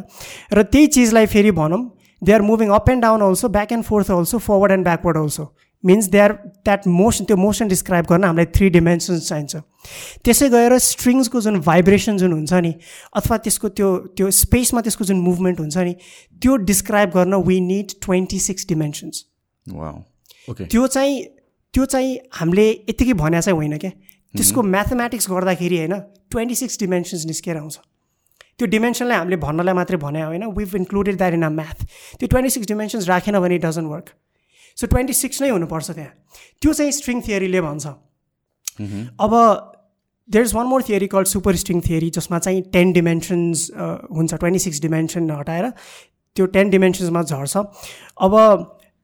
[0.54, 1.82] र त्यही चिजलाई फेरि भनौँ
[2.22, 5.44] they are moving up and down also back and forth also forward and backward also
[5.84, 6.32] means they are
[6.66, 9.56] that motion त्यो मोसन डिस्क्राइब गर्न हामीलाई थ्री डिमेन्सन्स चाहिन्छ।
[10.24, 12.74] त्यसै गएर स्ट्रिङ्सको जुन भाइब्रेसन जुन हुन्छ नि
[13.16, 15.94] अथवा त्यसको त्यो त्यो स्पेसमा त्यसको जुन मुभमेन्ट हुन्छ नि
[16.42, 19.24] त्यो डिस्क्राइब गर्न we need twenty six dimensions
[20.50, 21.24] त्यो चाहिँ
[21.74, 23.92] त्यो चाहिँ हामीले यत्तिकै भन्या चाहिँ होइन क्या।
[24.34, 25.96] त्यसको म्याथमेटिक्स गर्दाखेरि होइन
[26.32, 27.78] ट्वेन्टी सिक्स डिमेन्सन्स निस्केर आउँछ।
[28.58, 31.86] त्यो डिमेन्सनलाई हामीले भन्नलाई मात्रै भने होइन we've included that in a math
[32.20, 34.10] त्यो ट्वेन्टी सिक्स डिमेन्सन्स राखेन भने it doesn't work
[34.80, 36.14] so twenty six नै हुनुपर्छ त्यहाँ।
[36.62, 37.86] त्यो चाहिँ स्ट्रिङ थियोरीले भन्छ।
[39.20, 39.34] अब
[40.30, 44.60] there is one more theory called super string theory जसमा चाहिँ टेन डिमेन्सन्स हुन्छ ट्वेन्टी
[44.66, 45.66] सिक्स डिमेन्सन हटाएर
[46.36, 47.58] त्यो टेन डिमेन्सन्समा झर्छ।
[48.24, 48.34] अब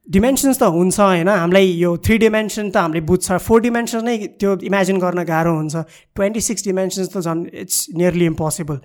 [0.08, 4.52] डिमेन्सन्स त हुन्छ होइन हामीलाई यो थ्री डिमेन्सन त हामीले बुझ्छ। फोर डिमेन्सन नै त्यो
[4.70, 5.76] इमेजिन गर्न गाह्रो हुन्छ।
[6.16, 8.78] ट्वेन्टी सिक्स डिमेन्सन्स त झन् इट्स नियरली इम्पोसिबल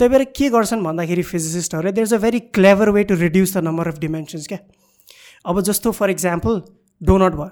[0.00, 3.68] त्यही भएर के गर्छन् भन्दाखेरि फिजिसिस्टहरूले there is a very clever way to reduce the
[3.68, 4.58] number of dimensions क्या?
[5.44, 6.62] अब जस्तो फर इक्जाम्पल
[7.00, 7.50] डोनट भयो।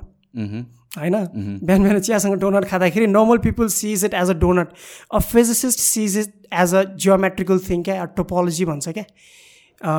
[0.99, 1.15] होइन?
[1.63, 4.69] बिहान बिहान चियासँग डोनट खाँदाखेरि normal people sees it as a donut
[5.15, 8.05] a physicist sees it as a geometrical thing क्या?
[8.17, 9.05] टोपोलोजी भन्छ क्या?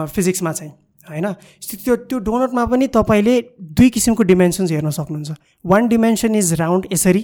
[0.06, 0.72] फिजिक्समा चाहिँ
[1.10, 1.32] होइन?
[1.84, 3.40] त्यो त्यो डोनटमा पनि तपाईँले
[3.78, 5.32] दुई किसिमको डिमेन्सन्स हेर्न सक्नुहुन्छ।
[5.66, 7.24] वान डिमेन्सन इज राउन्ड यसरी।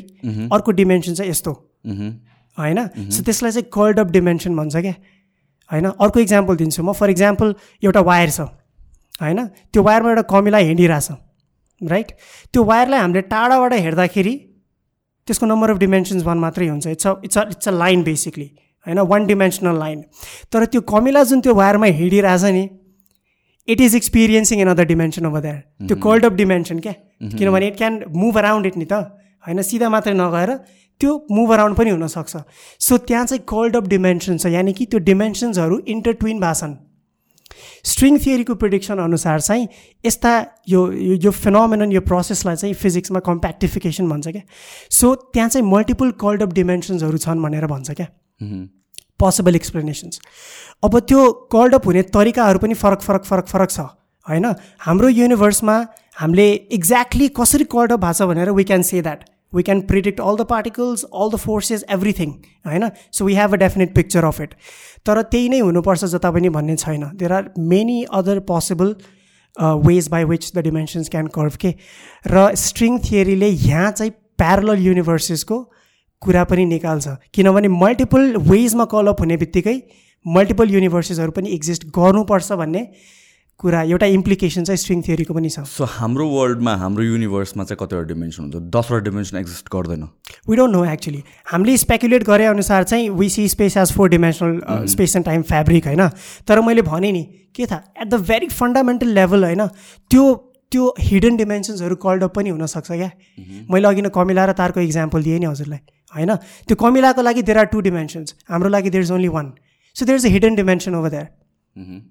[0.52, 1.52] अर्को डिमेन्सन चाहिँ यस्तो।
[2.58, 2.80] होइन?
[3.10, 4.94] सो त्यसलाई चाहिँ कर्ल्ड अप डिमेन्सन भन्छ क्या?
[5.72, 5.86] होइन?
[5.86, 8.42] अर्को इक्जाम्पल दिन्छु म। फर इक्जाम्पल एउटा वायर छ।
[9.22, 9.40] होइन?
[9.74, 11.10] त्यो वायरमा एउटा कमिला हिँडिरहेछ
[11.82, 12.12] राइट
[12.54, 14.34] त्यो वायरलाई हामीले टाढाबाट हेर्दाखेरि
[15.28, 18.50] त्यसको नम्बर अफ डिमेन्सन्स वान मात्रै हुन्छ। It's a it's a it's a line basically
[18.86, 19.00] होइन?
[19.12, 20.02] वान डिमेन्सनल लाइन
[20.54, 22.64] तर त्यो कमिला जुन त्यो वायरमा हिँडिरहेछ नि
[23.68, 26.94] it is experiencing in other dimension over that त्यो कोल्ड अफ डिमेन्सन क्या?
[27.38, 28.94] किनभने it can move around it नि त
[29.44, 29.62] होइन?
[29.62, 30.56] सिधा मात्रै नगएर
[31.02, 32.38] त्यो मुभ अराउन्ड पनि हुनसक्छ।
[32.80, 36.72] सो त्यहाँ चाहिँ कोल्ड अफ डिमेन्सन छ। यानि कि त्यो डिमेन्सन्सहरू इन्टरट्विन भाषण
[37.84, 39.68] स्ट्रिङ थियोरीको प्रिडिक्सन अनुसार चाहिँ
[40.04, 40.32] यस्ता
[40.70, 40.82] यो
[41.18, 44.42] यो फिनोमेनन यो प्रोसेसलाई चाहिँ फिजिक्समा कम्प्याक्टिफिकेसन भन्छ क्या।
[44.92, 48.08] सो त्यहाँ चाहिँ मल्टिपल कोल्ड अफ डिमेन्सन्सहरू छन् भनेर भन्छ क्या।
[49.20, 50.20] पोसिबल एक्सप्लेनेसन्स
[50.84, 53.80] अब त्यो कल्ड अप हुने तरिकाहरू पनि फरक फरक फरक फरक छ
[54.28, 54.46] होइन?
[54.80, 55.76] हाम्रो युनिभर्समा
[56.20, 59.24] हामीले एक्ज्याक्टली कसरी कल्ड अप भएको छ भनेर we can say that
[59.54, 62.32] we can predict all the particles all the forces everything
[62.68, 62.90] होइन?
[63.12, 64.54] So we have a definite picture of it
[65.06, 68.96] तर त्यही नै हुनुपर्छ जता पनि भन्ने छैन। There are many other possible
[69.86, 71.74] ways by which the dimensions can curve के
[72.26, 75.62] र स्ट्रिङ थियरीले यहाँ चाहिँ प्यारल युनिभर्सेसको
[76.22, 79.78] कुरा पनि निकाल्छ। किनभने मल्टिपल वेजमा कलअप हुने बित्तिकै
[80.26, 82.82] मल्टिपल युनिभर्सेसहरू पनि एक्जिस्ट गर्नुपर्छ भन्ने
[83.60, 88.08] कुरा एउटा इम्प्लिकेसन चाहिँ स्ट्रिङ थियोरीको पनि छ। सो हाम्रो वर्ल्डमा हाम्रो युनिभर्समा चाहिँ कतिवटा
[88.08, 88.56] डिमेन्सन हुन्छ?
[88.76, 90.04] दसवटा डिमेन्सन एक्जिस्ट गर्दैन।
[90.50, 94.86] वी डोन्ट नो एक्चुली हामीले स्पेकुलेट गरे अनुसार चाहिँ we see space as four dimensional
[94.94, 96.08] space and time fabric होइन?
[96.48, 97.24] तर मैले भनेँ नि
[97.56, 97.82] के थाहा?
[98.02, 99.66] At the very fundamental level होइन
[100.12, 100.26] त्यो
[100.72, 103.74] त्यो हिडन डिमेन्सन्सहरू कल्ड अप पनि हुनसक्छ क्या। Mm-hmm.
[103.74, 105.80] मैले अघि नै कमिला र तारको इक्जाम्पल दिएँ नि हजुरलाई
[106.14, 106.36] होइन?
[106.68, 109.52] त्यो कमिलाको लागि देयर आर टु डिमेन्सन्स हाम्रो लागि there is only one
[109.96, 111.30] so there is a hidden dimension over that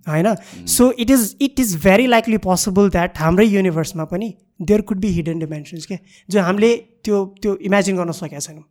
[0.08, 0.34] होइन?
[0.68, 5.08] So it is it is very likely possible that हाम्रै युनिभर्समा पनि there could be
[5.12, 5.98] hidden dimensions के
[6.28, 8.64] जो हामीले त्यो त्यो इमेजिन गर्न सकेका छैनौँ।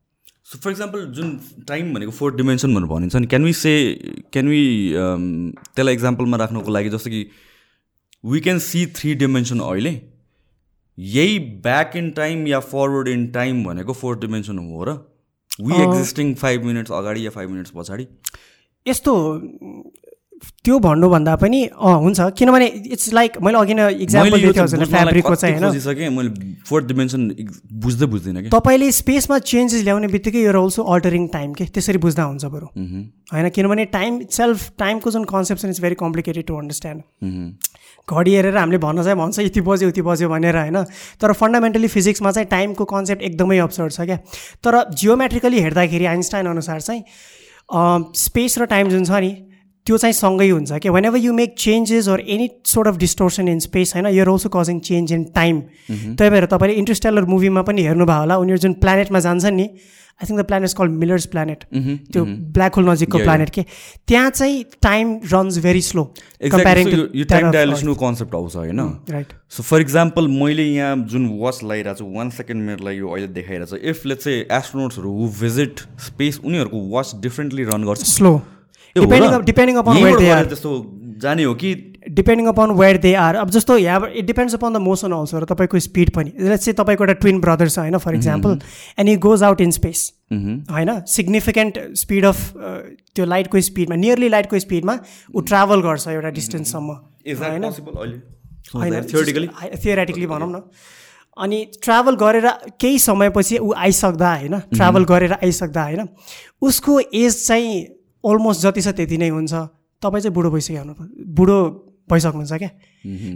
[0.45, 1.29] सो फर इक्जाम्पल जुन
[1.67, 3.73] टाइम भनेको फोर्थ डिमेन्सन भनेर भनिन्छ नि can we say
[4.33, 7.21] can we त्यसलाई इक्जाम्पलमा राख्नुको लागि जस्तो कि
[8.23, 9.93] we can see three dimension अहिले।
[10.97, 14.93] यही ब्याक इन टाइम या फरवर्ड इन टाइम भनेको फोर्थ डिमेन्सन हो र
[15.59, 18.05] वी एक्जिस्टिङ फाइभ मिनट्स अगाडि या फाइभ मिनट्स पछाडि।
[18.85, 19.11] यस्तो
[20.35, 25.53] त्यो भन्नुभन्दा पनि अँ हुन्छ। किनभने इट्स लाइक मैले अघि नै इक्जाम्पल दिएको चाहिँ थिएँ
[25.53, 25.63] होइन?
[25.63, 26.29] खोजिसकेँ मैले
[26.67, 27.21] फोर्थ डिमेन्सन
[27.71, 31.65] बुझ्दै बुझ्दिनँ कि तपाईँले स्पेसमा चेन्जेस ल्याउने बित्तिकै यो अल्सो अल्टरिङ टाइम के?
[31.71, 32.67] त्यसरी बुझ्दा हुन्छ बरु।
[33.31, 37.01] होइन किनभने टाइम सेल्फ टाइमको जुन कन्सेप्ट छ it's very complicated to understand
[38.05, 40.83] घडी हेरेर हामीले भन्न चाहिँ भन्छ यति बज्यो उति बज्यो भनेर होइन?
[41.21, 44.17] तर फन्डामेन्टली फिजिक्समा चाहिँ टाइमको कन्सेप्ट एकदमै अब्सर्ड छ क्या।
[44.61, 47.03] तर जियोमेट्रिकली हेर्दाखेरि आइन्स्टाइन अनुसार चाहिँ
[48.19, 49.33] स्पेस र टाइम जुन छ नि
[49.85, 50.89] त्यो चाहिँ सँगै हुन्छ कि?
[51.05, 54.79] Whenever you make changes or any sort of distortion in space होइन you're also causing
[54.87, 59.55] change in time त्यही भएर तपाईँले इन्टरस्टेलर मुभीमा पनि हेर्नुभयो होला। उनीहरू जुन प्लानेटमा जान्छन्
[59.55, 59.67] नि
[60.15, 61.63] I think the planet call Miller's planet
[62.13, 62.23] त्यो
[62.55, 63.61] ब्ल्याक होल नजिकको प्लानेट के?
[64.07, 66.03] त्यहाँ चाहिँ time runs very slow
[68.01, 68.79] concept आउँछ होइन
[69.11, 73.27] राइट सो फर इक्जाम्पल मैले यहाँ जुन वाच लगाइरहेको छु वान सेकेन्ड मिनटलाई यो अहिले
[73.37, 78.33] देखाइरहेको छ। इफ लेट्स चाहिँ एस्ट्रोनोट्सहरू हु भिजिट स्पेस उनीहरूको वाच डिफ्रेन्टली रन गर्छ। स्लो?
[78.95, 80.71] डिपेन्डिङ अपन वेयर यहीँबाट दे गरेर आर त्यस्तो
[81.21, 81.73] जाने हो कि
[82.09, 85.45] depending upon where they are अब जस्तो यहाँबाट it depends upon the motion also र
[85.45, 87.97] तपाईँको स्पिड पनि। चाहिँ तपाईँको एउटा ट्विन ब्रदर छ होइन?
[87.97, 88.59] For example
[88.99, 90.91] and he goes out in space होइन?
[91.07, 92.53] सिग्निफिकेन्ट स्पिड अफ
[93.15, 94.97] त्यो लाइटको स्पिडमा नियरली लाइटको स्पिडमा
[95.35, 97.81] ऊ ट्राभल गर्छ एउटा डिस्टेन्ससम्म इज द्याट
[98.75, 99.01] होइन?
[99.83, 100.61] थियोरेटिकली भनौँ न।
[101.37, 102.47] अनि ट्राभल गरेर
[102.81, 104.59] केही समयपछि ऊ आइसक्दा होइन?
[104.73, 106.07] ट्राभल गरेर आइसक्दा होइन?
[106.61, 107.85] उसको एज चाहिँ
[108.29, 109.53] अलमोस्ट जति छ त्यति नै हुन्छ।
[110.01, 110.83] तपाईँ चाहिँ बुढो भइसक्यो
[111.37, 111.57] बुढो
[112.09, 112.69] भइसक्नुहुन्छ क्या।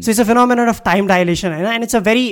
[0.01, 1.65] So it's a phenomenon of time dilation होइन?
[1.65, 2.25] And it's a very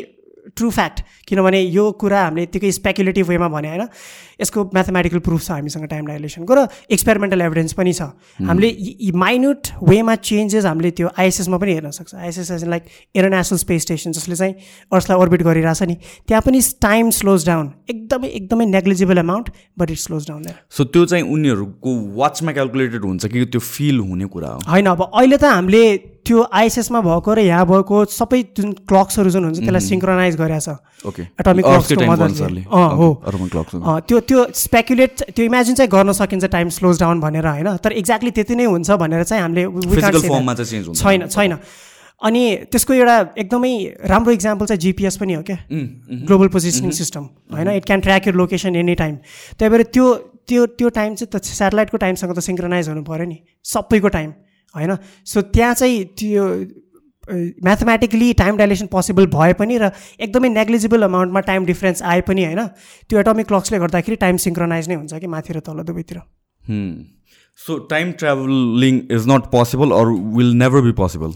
[0.56, 3.88] true fact किनभने यो कुरा हामीले यत्तिकै स्पेकुलेटिभ वेमा भने होइन?
[4.42, 8.02] यसको म्याथमेटिकल प्रुफ छ हामीसँग टाइम डाइलेसनको र एक्सपेरिमेन्टल एभिडेन्स पनि छ।
[8.48, 12.84] हामीले यी माइन्युट वेमा चेन्जेस हामीले त्यो आइएसएसमा पनि हेर्न सक्छ। ISS as like
[13.16, 14.54] International Space Station जसले चाहिँ
[14.94, 15.96] अर्सलाई अर्बिट गरिरहेछ नि
[16.28, 21.06] त्यहाँ पनि टाइम स्लोज डाउन एकदमै एकदमै negligible amount but it slows down so त्यो
[21.06, 24.60] चाहिँ उनीहरूको वाचमा क्यालकुलेटेड हुन्छ कि त्यो फिल हुने कुरा हो?
[24.70, 25.84] होइन अब अहिले त हामीले
[26.28, 30.70] त्यो आइएसएसमा भएको र यहाँ भएको सबै जुन क्लक्सहरू जुन हुन्छ त्यसलाई सिङ्क्रोनाइज गरेको छ।
[31.08, 35.90] ओके एटोमिक क्लक्सको मद्दतले अँ हो। अर्बन क्लक अँ, त्यो त्यो स्पेकुलेट त्यो इमेजिन चाहिँ
[35.90, 37.68] गर्न सकिन्छ टाइम स्लोज डाउन भनेर होइन?
[37.80, 39.64] तर एक्ज्याक्टली त्यति नै हुन्छ भनेर चाहिँ हामीले
[40.92, 41.54] छैन छैन।
[42.18, 43.74] अनि त्यसको एउटा एकदमै
[44.10, 45.58] राम्रो इक्जाम्पल चाहिँ जिपिएस पनि हो क्या?
[46.28, 47.24] ग्लोबल पोजिसनिङ सिस्टम
[47.54, 47.70] होइन?
[47.78, 49.16] It can track your location any time
[49.56, 50.06] त्यही भएर त्यो
[50.50, 54.34] त्यो त्यो टाइम चाहिँ त सेटेलाइटको टाइमसँग त सिङ्क्रोनाइज हुनु पऱ्यो नि। सबैको टाइम
[54.78, 54.96] होइन?
[55.26, 56.44] सो त्यहाँ चाहिँ त्यो
[57.64, 62.62] म्याथमेटिकली टाइम डाइलेसन पोसिबल भए पनि र एकदमै नेग्लिजिबल अमाउन्टमा टाइम डिफ्रेन्स आए पनि होइन?
[63.10, 66.18] त्यो एटोमिक क्लक्सले गर्दाखेरि टाइम सिङ्क्रोनाइज नै हुन्छ कि माथि र तल दुवैतिर?
[67.60, 71.32] So time travelling is not possible or will never be possible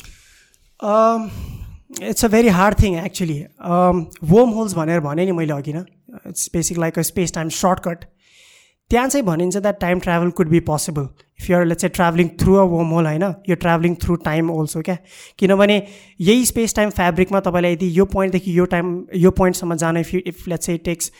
[2.09, 3.39] it's a very hard thing actually
[4.51, 5.85] wormholes भनेर भने नि मैले अघि न।
[6.27, 8.05] It's basic like a space time shortcut
[8.91, 11.07] त्यहाँ चाहिँ भनिन्छ that time travel could be possible
[11.41, 14.81] if you're let's चाहिँ ट्राभलिङ थ्रु अ वोम होल होइन यो ट्राभलिङ थ्रु टाइम अल्सो
[14.81, 14.97] क्या
[15.39, 15.77] किनभने
[16.21, 20.21] यही स्पेस टाइम फेब्रिकमा तपाईँलाई यदि यो पोइन्टदेखि यो टाइम यो पोइन्टसम्म जान इफ यु
[20.27, 21.11] इफ लेट्स चाहिँ टेक्स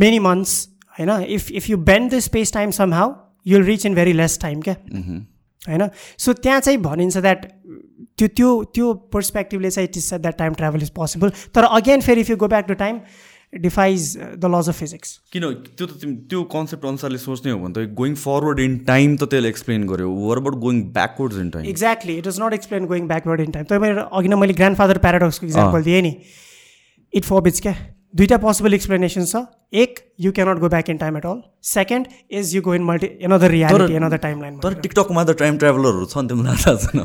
[0.00, 0.68] मेनी मन्थ्स
[0.98, 1.10] होइन?
[1.10, 3.14] If if you bend the space time somehow
[3.46, 4.74] you'll reach in very less time क्या
[5.62, 5.88] होइन?
[6.18, 7.46] सो त्यहाँ चाहिँ भनिन्छ द्याट
[8.18, 12.20] त्यो त्यो त्यो पर्सपेक्टिभले चाहिँ it is that time travel is possible तर अगेन फेरि
[12.20, 13.00] if you go back to time
[13.52, 17.74] defies the laws of physics किन त्यो त तिमी त्यो कन्सेप्ट अनुसारले सोच्ने हो भने
[17.74, 21.64] त गोइङ फरवर्ड इन टाइम त त्यसले एक्सप्लेन गर्यो। Were about going backwards in time
[21.74, 24.98] exactly it is not explain going backward in time तपाईँ अघि नै मैले ग्रान्ड फादर
[25.06, 26.12] प्याराडक्सको इक्जाम्पल दिएँ नि।
[27.12, 27.74] इट फबिट्स क्या?
[28.14, 29.36] दुईवटा पोसिबल एक्सप्लेनेसन छ।
[29.72, 31.40] एक you cannot go back in time at all
[31.70, 32.06] second
[32.38, 36.16] is you go in multi another reality another timeline तर टिकटकमा त टाइम ट्राभलरहरू छ
[36.18, 37.00] नि तिमीलाई थाहा छैन।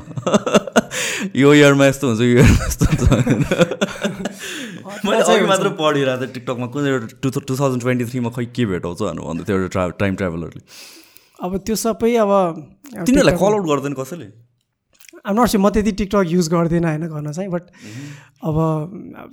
[1.35, 3.03] यो इयरमा यस्तो हुन्छ यो इयरमा यस्तो हुन्छ।
[5.03, 8.63] मैले अघि मात्र पढिरहेको थिएँ टिकटकमा कुन एउटा टु टु थाउजन्ड ट्वेन्टी थ्रीमा खै के
[8.71, 10.61] भेटाउँछ भनेर भन्दै थियो एउटा ट्रा टाइम ट्राभलरले
[11.43, 12.31] अब त्यो सबै अब
[12.95, 14.27] तिनीहरूलाई कल आउट गर्दैन कसैले?
[15.25, 17.63] आम नट म त्यति टिकटक युज गर्दिनँ होइन गर्न चाहिँ बट
[18.43, 18.57] अब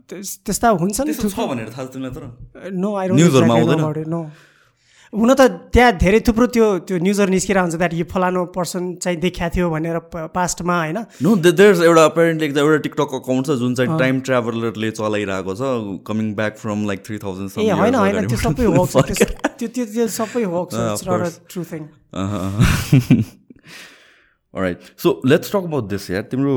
[0.06, 2.24] त्यस- त्यस्ता हुन्छ नि त्यस्तो छ भनेर थाहा छ तिमीलाई तर?
[2.72, 4.08] नो आई न्युजहरूमा आउँदैन?
[4.08, 4.20] नो
[5.12, 5.42] हुन त
[5.74, 9.66] त्यहाँ धेरै थुप्रो त्यो त्यो न्युजहरू निस्केर हुन्छ द्याट यो फलानु पर्सन चाहिँ देखाएको थियो
[9.68, 9.98] भनेर
[10.30, 15.52] पास्टमा होइन। नो देयर्स एउटा अपेरेन्टली एउटा टिकटक अकाउन्ट छ जुन चाहिँ टाइम ट्राभलरले चलाइरहेको
[15.56, 15.62] छ
[16.06, 18.94] coming back from like three thousand ए होइन होइन त्यो सबै होक्स
[19.58, 21.82] त्यो त्यो त्यो सबै hoax true thing
[24.54, 26.54] right so let's talk about this यार तिम्रो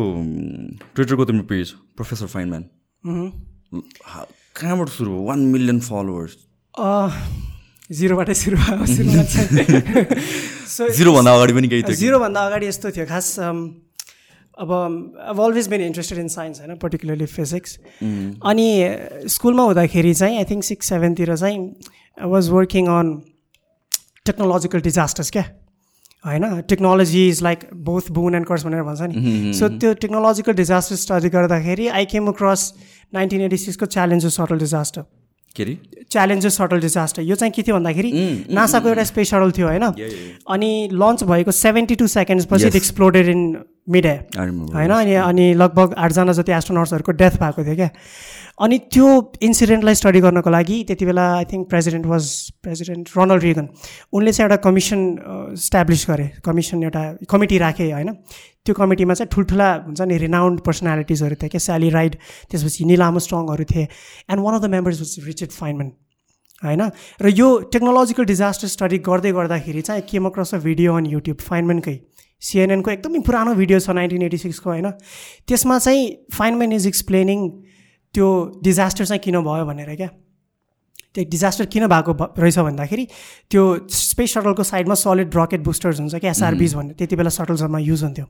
[0.96, 2.64] ट्विटरको तिम्रो पेज प्रोफेसर फाइनम्यान
[4.56, 6.38] कहाँबाट सुरु भयो वान मिलियन फलोवर्स
[7.92, 9.24] जिरोबाटै सुरु भयो
[10.68, 13.40] सो जिरोभन्दा अगाडि पनि केही थियो जिरोभन्दा अगाडि यस्तो थियो खास
[14.58, 14.72] अब
[15.30, 17.78] अब always been interested in science होइन पर्टिकुलरली फिजिक्स
[18.46, 18.68] अनि
[19.36, 21.60] स्कुलमा हुँदाखेरि चाहिँ आई थिङ्क सिक्स सेभेनतिर चाहिँ
[22.18, 23.14] I was working on
[24.26, 25.44] technological disasters क्या
[26.26, 26.62] होइन?
[26.70, 31.30] Technology is like both boon and curse भनेर भन्छ नि। सो त्यो टेक्नोलोजिकल डिजास्टर स्टडी
[31.30, 32.74] गर्दाखेरि I came across
[33.14, 35.06] nineteen eighty सिक्सको challenge shuttle disaster
[35.56, 35.78] के अरे
[36.12, 38.12] च्यालेन्जेस सटल डिजास्टर यो चाहिँ के थियो भन्दाखेरि
[38.52, 39.84] नासाको एउटा स्पेस सटल थियो होइन?
[40.50, 43.44] अनि लन्च भएको सेभेन्टी टू सेकेन्ड्स पछि it exploded in
[43.88, 44.06] mid.
[44.06, 44.92] I remember, होइन?
[44.92, 47.90] अनि अनि लगभग आठजना जति एस्ट्रोनट्सहरूको डेथ भएको थियो क्या।
[48.62, 49.08] अनि त्यो
[49.44, 52.26] इन्सिडेन्टलाई स्टडी गर्नको लागि त्यति बेला I think president was
[52.64, 53.68] president Ronald Reagan
[54.14, 55.00] उनले चाहिँ एउटा कमिसन
[55.54, 58.14] इस्टाब्लिस गरे। कमिसन एउटा कमिटी राखे होइन?
[58.66, 62.16] त्यो कमिटीमा चाहिँ ठुल्ठुला हुन्छ नि रिनाउन्ड पर्सनालिटिजहरू थिए क्या। स्याली राइड
[62.52, 63.88] त्यसपछि निलामो स्ट्रङहरू थिए।
[64.32, 65.92] And one of the members was Richard Feynman
[66.64, 66.82] होइन?
[67.20, 72.00] र यो टेक्नोलोजिकल डिजास्टर स्टडी गर्दै गर्दाखेरि चाहिँ came across a video on YouTube फाइनमेनकै
[72.44, 74.90] सिएनएनको एकदमै पुरानो भिडियो छ नाइन्टिन एटी सिक्सको होइन?
[75.48, 76.02] त्यसमा चाहिँ
[76.34, 77.40] फाइनमेन इज एक्सप्लेनिङ
[78.16, 78.28] त्यो
[78.64, 80.10] डिजास्टर चाहिँ किन भयो भनेर क्या?
[81.14, 83.06] त्यो डिजास्टर किन भएको रहेछ भन्दाखेरि
[83.50, 86.32] त्यो स्पेस सटलको साइडमा सलिड रकेट बुस्टर्स हुन्छ क्या?
[86.32, 88.26] एसआरबिज भन्ने त्यति बेला सटल्सहरूमा युज हुन्थ्यो।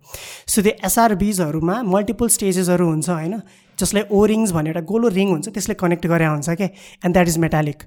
[0.47, 3.39] सो त्यो एसआरबिजहरूमा मल्टिपल स्टेजेसहरू हुन्छ होइन?
[3.79, 6.69] जसलाई ओरिङ्स भन्ने एउटा गोलो रिङ हुन्छ त्यसले कनेक्ट गरे हुन्छ क्या?
[7.05, 7.83] एन्ड द्याट इज मेटालिक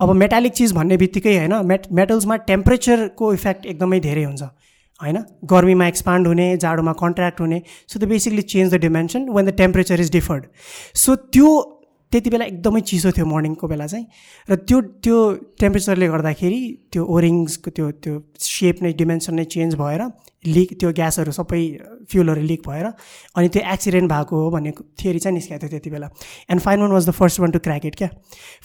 [0.00, 1.54] अब मेटालिक चिज भन्ने बित्तिकै होइन?
[1.66, 4.42] मेट मेटल्समा टेम्परेचरको इफेक्ट एकदमै धेरै हुन्छ।
[5.02, 5.18] होइन?
[5.50, 10.00] गर्मीमा एक्सपान्ड हुने जाडोमा कन्ट्र्याक्ट हुने so the basically change the dimension when the temperature
[10.00, 10.46] is differed
[10.94, 11.71] so त्यो
[12.12, 14.06] त्यति बेला एकदमै चिसो थियो मर्निङको बेला चाहिँ।
[14.48, 15.16] र त्यो त्यो
[15.60, 16.60] टेम्परेचरले गर्दाखेरि
[16.92, 20.02] त्यो ओरिङ्सको त्यो त्यो सेप नै डिमेन्सन नै चेन्ज भएर
[20.46, 21.60] लिक त्यो ग्यासहरू सबै
[22.10, 22.86] फ्युलहरू लिक भएर
[23.36, 26.08] अनि त्यो एक्सिडेन्ट भएको हो भन्ने थियोरी चाहिँ निस्केको थियो त्यति बेला।
[26.50, 28.08] And Feynman was the first one to crack it क्या?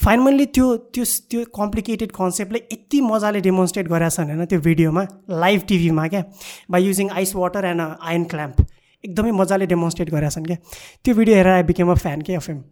[0.06, 5.04] फाइनमनले त्यो त्यो त्यो कम्प्लिकेटेड कन्सेप्टलाई यति मजाले डेमोन्स्ट्रेट गरेका छन् होइन त्यो भिडियोमा
[5.44, 6.24] लाइभ टिभीमा क्या?
[6.72, 8.66] By using ice water and a iron clamp
[9.04, 10.58] एकदमै मजाले डेमोन्स्ट्रेट गरेका छन् क्या?
[11.04, 12.64] त्यो भिडियो हेरेर आई बिकेम अ फ्यान के अफ हिम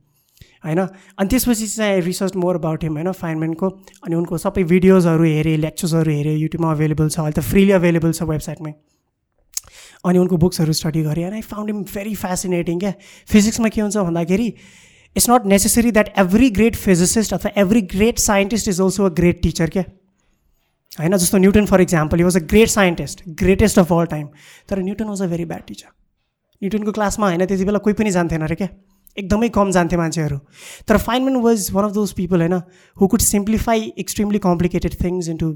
[0.66, 0.80] होइन?
[1.20, 3.70] अनि त्यसपछि चाहिँ रिसर्च मोर अबाउट हिम होइन फाइनमेनको
[4.04, 8.30] अनि उनको सबै भिडियोजहरू हेरेँ लेक्चर्सहरू हेरेँ युट्युबमा अभाइलेबल छ अहिले त फ्रिली अभाइलेबल छ
[8.30, 8.74] वेबसाइटमै
[10.06, 12.94] अनि उनको बुक्सहरू स्टडी गरेँ and I found him very fascinating क्या।
[13.28, 14.48] फिजिक्समा के हुन्छ भन्दाखेरि
[15.16, 19.42] it's not necessary that every great physicist अथवा every great scientist is also a great
[19.44, 19.84] teacher क्या।
[21.00, 24.28] होइन जस्तो Newton for example was a great scientist greatest of all time
[24.70, 25.90] तर Newton was a very bad teacher
[26.62, 28.70] न्युटनको क्लासमा होइन त्यति बेला कोही पनि जान्थेन अरे क्या।
[29.18, 30.38] एकदमै कम जान्थे मान्छेहरू।
[30.88, 32.60] तर Feynman was one of those people होइन
[32.98, 35.52] who could simplify extremely complicated things into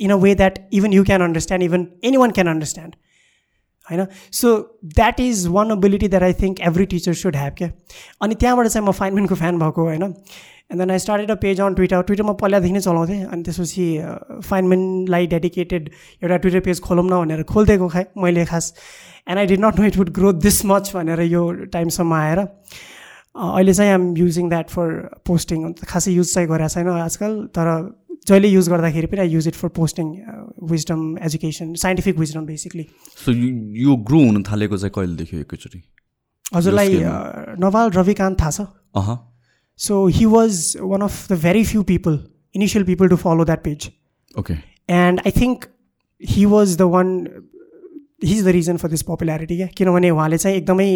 [0.00, 2.94] in a way that even you can understand even anyone can understand
[3.90, 4.06] होइन?
[4.32, 4.56] So
[4.96, 7.70] that is one ability that I think every teacher should have क्या
[8.22, 10.02] अनि त्यहाँबाट चाहिँ म फाइनमेनको fan भएको होइन?
[10.72, 13.86] And then I started a page on Twitter Twitter म पहिलादेखि नै चलाउँथेँ अनि त्यसपछि
[14.48, 15.90] फाइनमेनलाई डेडिकेटेड
[16.22, 18.74] एउटा ट्विटर पेज खोलौँ न भनेर खोलिदिएको खाएँ मैले खास।
[19.28, 23.72] And I did not know it would grow this much भनेर यो टाइमसम्म आएर अहिले
[23.72, 24.86] चाहिँ I'm using that for
[25.26, 27.66] posting खासै युज चाहिँ गरेको छैन आजकल तर
[28.26, 30.08] जहिले युज गर्दाखेरि पनि I use it for posting
[30.70, 32.86] wisdom education scientific wisdom basically
[33.24, 33.32] so
[33.84, 35.82] यो ग्रो हुन थालेको चाहिँ कहिलेदेखि एकैचोटि?
[36.54, 38.66] हजुरलाई अ, नवाल रविकान्त थाहा छ?
[38.96, 39.16] अह।
[39.80, 42.18] So he was one of the very few people
[42.54, 43.90] initial people to follow that page
[44.38, 44.54] okay
[44.96, 45.64] and I think
[46.20, 47.12] he was the one
[48.24, 50.88] he is the reason for this popularity क्या किनभने उहाँले चाहिँ एकदमै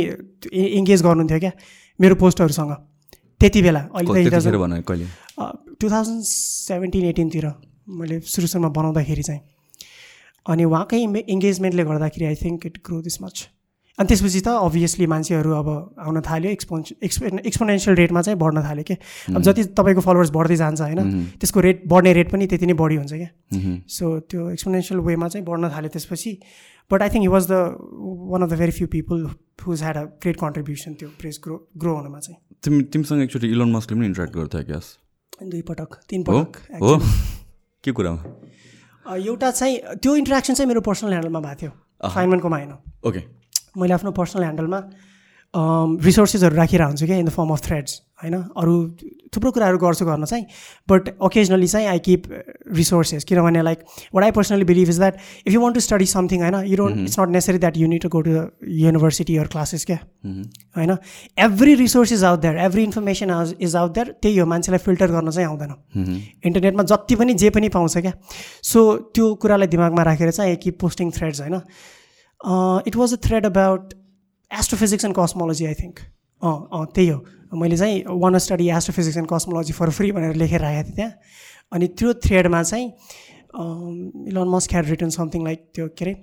[0.81, 1.53] engage गर्नुहुन्थ्यो क्या
[2.01, 2.77] मेरो पोस्टहरूसँग।
[3.41, 5.07] त्यति बेला अहिले
[5.81, 7.47] टु थाउजन्ड सेभेन्टिन एटिनतिर
[7.89, 9.41] मैले सुरु सुरुमा बनाउँदाखेरि चाहिँ।
[10.47, 10.99] अनि उहाँकै
[11.35, 13.37] इङ्गेजमेन्टले गर्दाखेरि I think it grow this much
[13.99, 15.69] अनि त्यसपछि त अभियसली मान्छेहरू अब
[16.03, 18.97] आउन थाल्यो एक्सपोन्स एक्सपे एक्सपोनेन्सियल रेटमा चाहिँ बढ्न थाल्यो क्या।
[19.31, 21.01] अब जति तपाईँको फलोवर्स बढ्दै जान्छ होइन
[21.39, 23.31] त्यसको रेट बढ्ने रेट पनि त्यति नै बढी हुन्छ क्या।
[23.89, 26.33] सो त्यो एक्सपोनेन्सियल वेमा चाहिँ बढ्न थाल्यो त्यसपछि।
[26.91, 27.55] But I think he was the
[28.33, 29.23] one of the very few people
[29.63, 33.71] whose had a great contribution त्यो प्रेस ग्रो ग्रो हुनुमा चाहिँ। तिमी तिमीसँग एकचोटि इलोन
[33.73, 34.91] मस्कले पनि इन्ट्रेक्ट गर्थ्यो क्यास
[35.45, 36.99] दुई पटक तिन पटक हो?
[37.85, 41.73] के कुरामा एउटा चाहिँ त्यो इन्ट्रेक्सन चाहिँ मेरो पर्सनल ह्यान्डलमा भएको थियो।
[42.11, 42.73] फाइनमेन्टकोमा होइन
[43.07, 43.21] ओके
[43.77, 44.81] मैले आफ्नो पर्सनल ह्यान्डलमा
[45.55, 48.35] रिसोर्सेसहरू राखेर हुन्छु क्या in the form of threads होइन?
[48.35, 48.73] अरू
[49.35, 50.45] थुप्रो कुराहरू गर्छु गर्न चाहिँ
[50.91, 52.23] बट ओकेजनली चाहिँ आई किप
[52.75, 53.79] रिसोर्सेस किनभने like
[54.15, 56.55] what I personally believe is that if you want to study something होइन?
[56.67, 58.31] You don't it's not necessary that you need to go to
[58.83, 59.99] university or classes क्या?
[60.27, 60.97] होइन?
[61.47, 65.31] Every resource is out there every information is out there त्यही हो मान्छेलाई filter गर्न
[65.31, 65.71] चाहिँ आउँदैन।
[66.47, 68.13] इन्टरनेटमा जति पनि जे पनि पाउँछ क्या?
[68.63, 71.61] सो त्यो कुरालाई दिमागमा राखेर चाहिँ आई किप पोस्टिङ थ्रेड्स होइन?
[72.89, 73.95] It was a thread about
[74.51, 75.99] astrophysics and cosmology I think
[76.43, 77.19] uh uh त्यही हो.
[77.53, 81.13] मैले चाहिँ one study astrophysics and cosmology for free भनेर लेखेर राखेको थिएँ त्यहाँ।
[81.73, 82.87] अनि त्यो थ्रेडमा चाहिँ
[84.29, 86.15] Elon Musk had return something like त्यो के अरे?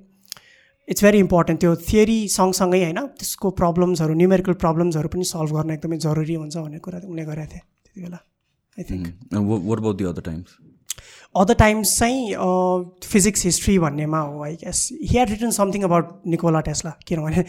[0.87, 5.97] इट्स भेरी इम्पोर्टेन्ट त्यो थियरी सँगसँगै होइन त्यसको प्रब्लम्सहरू न्युमेरिकल प्रब्लम्सहरू पनि सल्भ गर्न एकदमै
[6.05, 8.19] जरुरी हुन्छ भन्ने कुरा उनले गरेका थिए त्यति बेला
[8.77, 9.05] I think
[9.69, 10.57] what about other times
[11.35, 12.33] other times चाहिँ
[13.03, 17.43] फिजिक्स हिस्ट्री भन्नेमा हो I guess he had written something about Nikola Tesla किनभने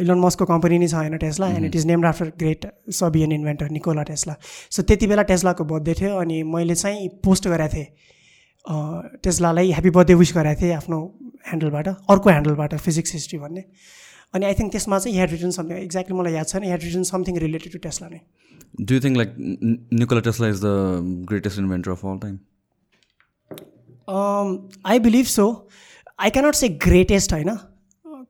[0.00, 2.66] इलोन मस्कको कम्पनी नै छ होइन Tesla and it is named after great
[3.00, 7.76] Serbian inventor Nikola Tesla so त्यति बेला टेस्लाको बर्थडे थियो अनि मैले चाहिँ पोस्ट गरेको
[7.76, 7.86] थिएँ।
[9.24, 10.98] टेस्लालाई ह्याप्पी बर्थडे विस गरेको थिएँ आफ्नो
[11.48, 13.64] ह्यान्डलबाट अर्को ह्यान्डलबाट फिजिक्स हिस्ट्री भन्ने।
[14.34, 17.38] अनि आई थिङ्क त्यसमा चाहिँ ह्याड रिटन समथिङ एक्ज्याक्टली मलाई याद छैन had written something
[17.44, 18.20] related to Tesla नै।
[18.80, 19.36] Do think like
[20.00, 22.38] Nikola Tesla is the greatest inventor of all time
[24.08, 25.46] I believe so
[26.18, 27.56] I cannot say greatest होइन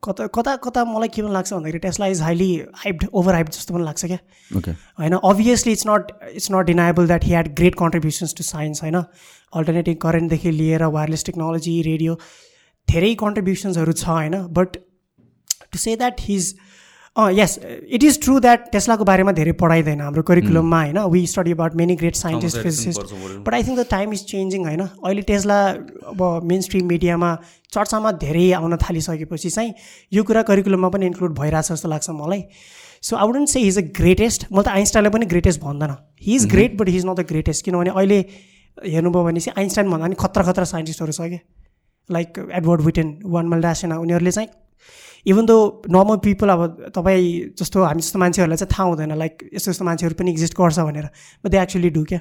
[0.05, 3.75] कता कता कता मलाई के पनि लाग्छ भन्दाखेरि Tesla is highly hyped over hyped जस्तो
[3.75, 4.18] पनि लाग्छ क्या।
[4.99, 8.97] होइन obviously it's not it's not deniable that he had great contributions to science होइन
[8.97, 12.18] अल्टरनेटिभ करेन्टदेखि लिएर वायरलेस टेक्नोलोजी रेडियो
[12.89, 14.77] धेरै कन्ट्रिब्युसन्सहरू छ होइन but
[15.72, 16.55] to say that his
[17.17, 20.99] yes it is true that टेस्लाको बारेमा धेरै पढाइँदैन हाम्रो करिकुलममा होइन?
[21.11, 23.15] We study about many great scientist physicist
[23.47, 24.81] but I think the time is changing होइन?
[24.81, 25.59] अहिले टेस्ला
[26.12, 27.37] अब मेन स्ट्रिम मिडियामा
[27.75, 29.75] चर्चामा धेरै आउन थालिसकेपछि चाहिँ
[30.12, 32.43] यो कुरा करिकुलममा पनि इन्क्लुड भइरहेछ जस्तो लाग्छ मलाई।
[33.03, 36.47] So I wouldn't say his a greatest म त आइन्स्टाइनलाई पनि ग्रेटेस्ट भन्दैन। He is
[36.51, 38.19] great but he is not the greatest किनभने अहिले
[38.77, 41.39] हेर्नुभयो भने चाहिँ आइन्स्टाइन भन्दा पनि खतरा खतरा साइन्टिस्टहरू छ क्या।
[42.11, 44.49] Like Edward Witten Juan Maldacena उनीहरूले चाहिँ
[45.27, 45.57] इभन दो
[45.91, 47.25] नर्मल पिपल अब तपाईँ
[47.59, 51.07] जस्तो हामी जस्तो मान्छेहरूलाई चाहिँ थाहा हुँदैन लाइक यस्तो यस्तो मान्छेहरू पनि एक्जिस्ट गर्छ भनेर
[51.45, 52.20] बट दे एक्चुली डु क्या?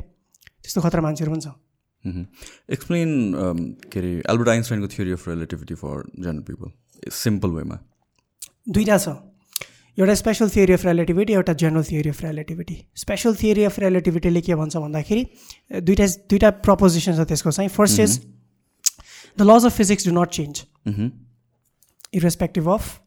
[0.64, 1.47] त्यस्तो खतरा मान्छेहरू पनि छ
[2.72, 3.10] एक्सप्लेन
[3.91, 6.72] के अरे Albert आइन्स्टाइनको theory of relativity for general people
[7.14, 7.78] simple वेमा।
[8.70, 9.08] दुइटा छ।
[9.97, 14.56] एउटा स्पेसल थियोरी अफ रिलेटिभिटी एउटा general theory of relativity special theory of रिलेटिभिटीले के
[14.56, 15.26] भन्छ भन्दाखेरि
[15.82, 18.20] दुइटा दुइटा प्रपोजिसन छ त्यसको चाहिँ। First is
[19.38, 20.64] the laws of physics do not change
[22.22, 22.99] irrespective of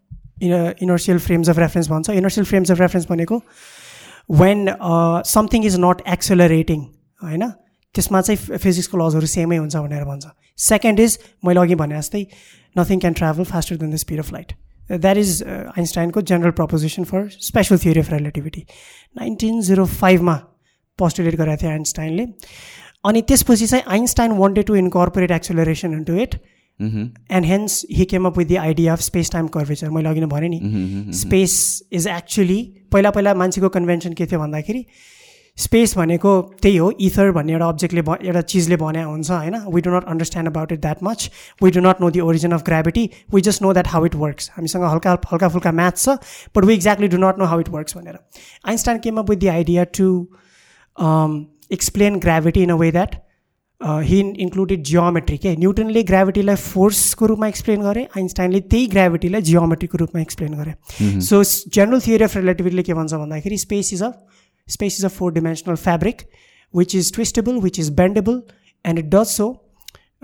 [0.42, 0.52] in
[0.82, 3.40] inertial frames of reference भन्छ इनर्सियल फ्रेम्स अफ रेफरेन्स भनेको
[4.42, 4.68] when
[5.32, 6.82] something is not accelerating
[7.20, 7.50] होइन
[7.94, 10.26] त्यसमा चाहिँ फिजिक्सको लजहरू सेमै हुन्छ भनेर भन्छ.
[10.68, 12.22] सेकेन्ड इज मैले अघि भने जस्तै
[12.76, 14.52] nothing can travel faster than the speed of light
[14.90, 15.42] that is
[15.76, 18.64] आइन्स्टाइनको general proposition for special theory of relativity
[19.20, 20.34] nineteen zero फाइभमा
[20.98, 22.26] पोस्टुलेट गरेको थियो आइन्स्टाइनले
[23.10, 26.38] अनि त्यसपछि चाहिँ Einstein wanted to incorporate acceleration into it
[26.80, 30.26] and hence he came up with the idea of space time curvature मैले अघि नै
[30.28, 32.62] भनेँ नि स्पेस इज एक्चुली
[32.92, 34.84] पहिला पहिला मान्छेको कन्भेन्सन के थियो भन्दाखेरि
[35.58, 36.30] स्पेस भनेको
[36.62, 39.54] त्यही हो इथर भन्ने एउटा अब्जेक्टले एउटा चिजले भने हुन्छ होइन?
[39.74, 41.30] We do not understand about it that much
[41.62, 44.50] we do not know the origin of gravity we just know that how it works
[44.56, 46.16] हामीसँग हल्का हल्का फुल्का म्याथ छ
[46.56, 48.18] but we exactly do not know how it works भनेर।
[48.68, 50.08] Einstein came up with the idea to
[51.72, 53.14] explain gravity in a way that
[53.80, 60.20] he included geometry के न्युटनले ग्राभिटीलाई फोर्सको रूपमा explain गरे आइन्स्टाइनले त्यही ग्राभिटीलाई जियोमेट्रीको रूपमा
[60.22, 61.42] एक्सप्लेन गरे। सो
[61.74, 64.10] जेनरल थियोरी अफ रिलेटिभिटीले के भन्छ भन्दाखेरि space is a
[64.66, 66.22] space is a four dimensional fabric
[66.74, 68.42] which is twistable which is bendable
[68.84, 69.52] and it does so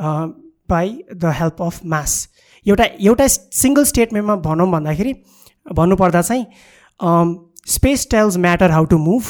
[0.00, 2.18] by the help of mass
[2.66, 5.14] एउटा एउटा सिङ्गल स्टेटमेन्टमा भनौँ भन्दाखेरि
[5.66, 6.44] भन्नुपर्दा चाहिँ
[7.68, 9.24] space tells matter how to move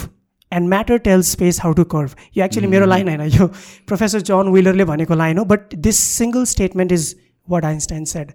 [0.53, 3.47] and matter tells space how to curve यो actually मेरो line होइन यो
[3.87, 7.15] प्रोफेसर जन विलरले भनेको लाइन हो but this single statement is
[7.49, 8.33] what Einstein said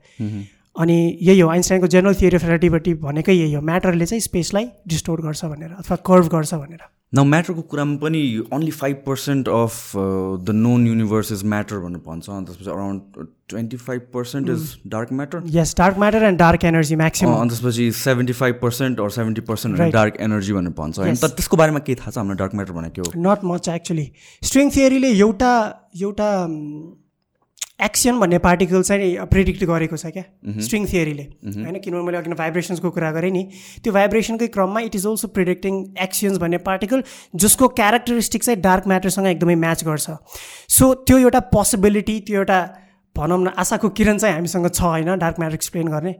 [0.75, 3.61] अनि यही हो आइन्स्टाइनको जेनरल थियोरी अफ रिलेटिभिटी भनेकै यही हो.
[3.61, 6.79] म्याटरले चाहिँ स्पेसलाई डिस्टोर गर्छ भनेर अथवा कर्भ गर्छ भनेर।
[7.13, 8.21] न म्याटरको कुरामा पनि
[8.53, 9.91] only five percent of
[10.43, 15.13] the known universe is matter भनेर भन्छ। अनि त्यसपछि around twenty five percent is dark
[15.19, 19.41] matter yes dark matter and dark energy maximum अनि त्यसपछि seventy five percent or seventy
[19.49, 22.17] percent dark energy भनेर भन्छ। होइन तर त्यसको बारेमा के थाहा छ?
[22.17, 24.11] हाम्रो डार्क म्याटर भनेको नट मच एक्चुली
[24.43, 25.53] स्ट्रिङ थियोरीले एउटा
[26.01, 26.29] एउटा
[27.79, 30.23] एक्सन भन्ने पार्टिकल चाहिँ प्रिडिक्ट गरेको छ क्या?
[30.59, 33.43] स्ट्रिङ थियरीले होइन किनभने मैले अघि भाइब्रेसन्सको कुरा गरेँ नि।
[33.83, 37.03] त्यो भाइब्रेसनकै क्रममा it is also predicting axions भन्ने पार्टिकल
[37.35, 40.17] जसको क्यारेक्टरिस्टिक चाहिँ डार्क म्याटरसँग एकदमै म्याच गर्छ।
[40.69, 42.59] सो त्यो एउटा पोसिबिलिटी त्यो एउटा
[43.17, 46.13] भनौँ न आशाको किरण चाहिँ हामीसँग छ होइन डार्क म्याटर एक्सप्लेन गर्ने।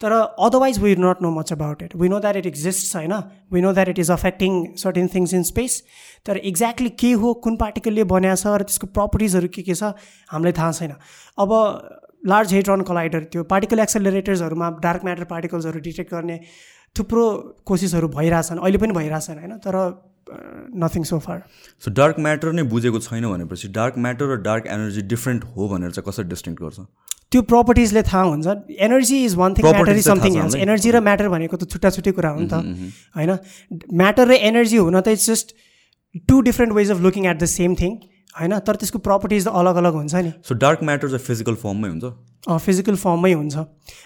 [0.00, 3.14] तर otherwise we not know much about it we know that it exist होइन?
[3.52, 5.82] We know that it is affecting certain things in space
[6.26, 9.92] तर एक्ज्याक्टली के हो कुन पार्टिकलले बनाएको छ र त्यसको प्रपर्टिजहरू के के छ
[10.32, 10.94] हामीलाई थाहा छैन।
[11.38, 11.50] अब
[12.26, 16.40] लार्ज हेड्रन कलाइडर त्यो पार्टिकल एक्सेलरेटर्सहरूमा डार्क म्याटर पार्टिकल्सहरू डिटेक्ट गर्ने
[16.96, 17.24] थुप्रो
[17.66, 19.56] कोसिसहरू भइरहेछन्। अहिले पनि भइरहेछन् होइन?
[19.58, 19.76] तर
[20.82, 21.42] nothing so far
[21.82, 25.90] so dark matter नै बुझेको छैन भनेपछि डार्क म्याटर र डार्क एनर्जी डिफ्रेन्ट हो भनेर
[25.90, 26.78] चाहिँ कसरी डिस्टिङ गर्छ?
[27.30, 28.46] त्यो प्रपर्टिजले थाहा हुन्छ।
[28.86, 32.12] Energy is one thing matter is something else energy र म्याटर भनेको त छुट्टा छुट्टै
[32.18, 32.54] कुरा हो नि त।
[33.16, 33.30] होइन?
[33.92, 35.54] म्याटर र एनर्जी हुन त it's just
[36.28, 37.92] two different ways of looking at the same thing
[38.38, 38.58] होइन?
[38.60, 42.04] तर त्यसको प्रपर्टिज त अलग अलग हुन्छ नि। सो डार्क म्याटर चाहिँ फिजिकल फर्ममै हुन्छ?
[42.64, 43.54] फिजिकल फर्ममै हुन्छ।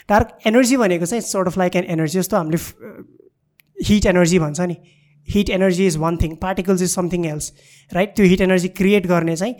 [0.08, 2.58] डार्क एनर्जी भनेको चाहिँ sort of like an energy जस्तो हामीले
[3.88, 4.76] हिट एनर्जी भन्छ नि।
[5.34, 7.52] Heat energy is one thing particles is something else
[7.92, 9.54] right त्यो हिट एनर्जी क्रिएट गर्ने चाहिँ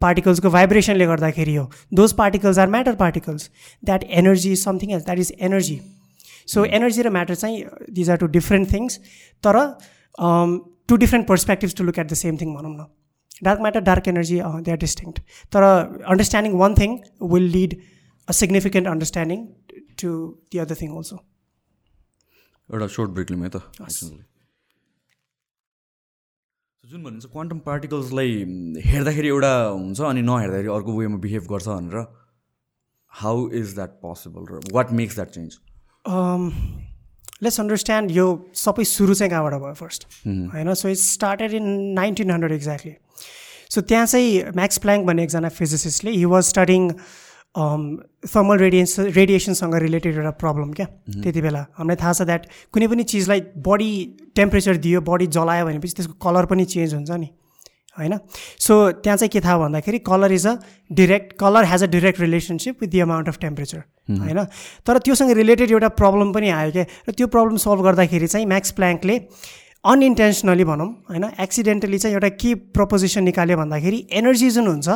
[0.00, 1.64] पार्टिकल्सको भाइब्रेसनले गर्दाखेरि हो।
[1.94, 3.50] Those particles are matter particles
[3.84, 5.80] that energy is something else that is energy
[6.52, 7.64] so energy र म्याटर चाहिँ
[7.98, 8.98] these are two different things
[9.44, 9.58] तर
[10.88, 12.86] two different perspectives to look at the same thing भनौँ न
[13.44, 15.20] dark matter dark energy they are distinct
[15.52, 16.96] तर understanding one thing
[17.34, 17.76] will lead
[18.28, 19.46] a significant understanding
[20.02, 20.16] to
[20.52, 21.20] the other thing also
[22.68, 23.62] एउटा short break लिउँ है त
[26.90, 28.30] जुन भनिन्छ quantum पार्टिकल्सलाई
[28.84, 32.06] हेर्दाखेरि एउटा हुन्छ अनि नहेर्दाखेरि अर्को वेमा बिहेभ गर्छ भनेर
[33.12, 35.58] हाउ इज द्याट पोसिबल र what makes that change
[37.44, 38.26] let's understand यो
[38.62, 41.70] सबै सुरु चाहिँ कहाँबाट भयो फर्स्ट होइन so it's started in
[42.00, 42.94] nineteen hundred exactly
[43.70, 46.90] so त्यहाँ चाहिँ म्याक्स प्ल्याङ्क भन्ने एकजना फिजिसिस्टले he was studying
[47.54, 50.86] thermal radiance रेडिएसनसँग related एउटा प्रब्लम क्या।
[51.22, 53.90] त्यति बेला हामीलाई थाहा छ द्याट कुनै पनि चिजलाई बडी
[54.36, 57.28] टेम्परेचर दियो बडी जलायो भनेपछि त्यसको कलर पनि चेन्ज हुन्छ नि
[57.96, 58.14] होइन?
[58.58, 60.54] सो त्यहाँ चाहिँ के थाहा भन्दाखेरि colour is a
[60.90, 63.78] direct colour has a direct relationship with the amount of temperature
[64.20, 64.44] होइन?
[64.86, 68.70] तर त्योसँग रिलेटेड एउटा प्रब्लम पनि आयो क्या। र त्यो प्रब्लम सल्भ गर्दाखेरि चाहिँ म्याक्स
[68.78, 69.18] प्ल्याङ्कले
[69.90, 71.24] अनइन्टेन्सनली भनौँ होइन?
[71.40, 74.88] एक्सिडेन्टली चाहिँ एउटा के प्रपोजिसन निकाल्यो भन्दाखेरि एनर्जी जुन हुन्छ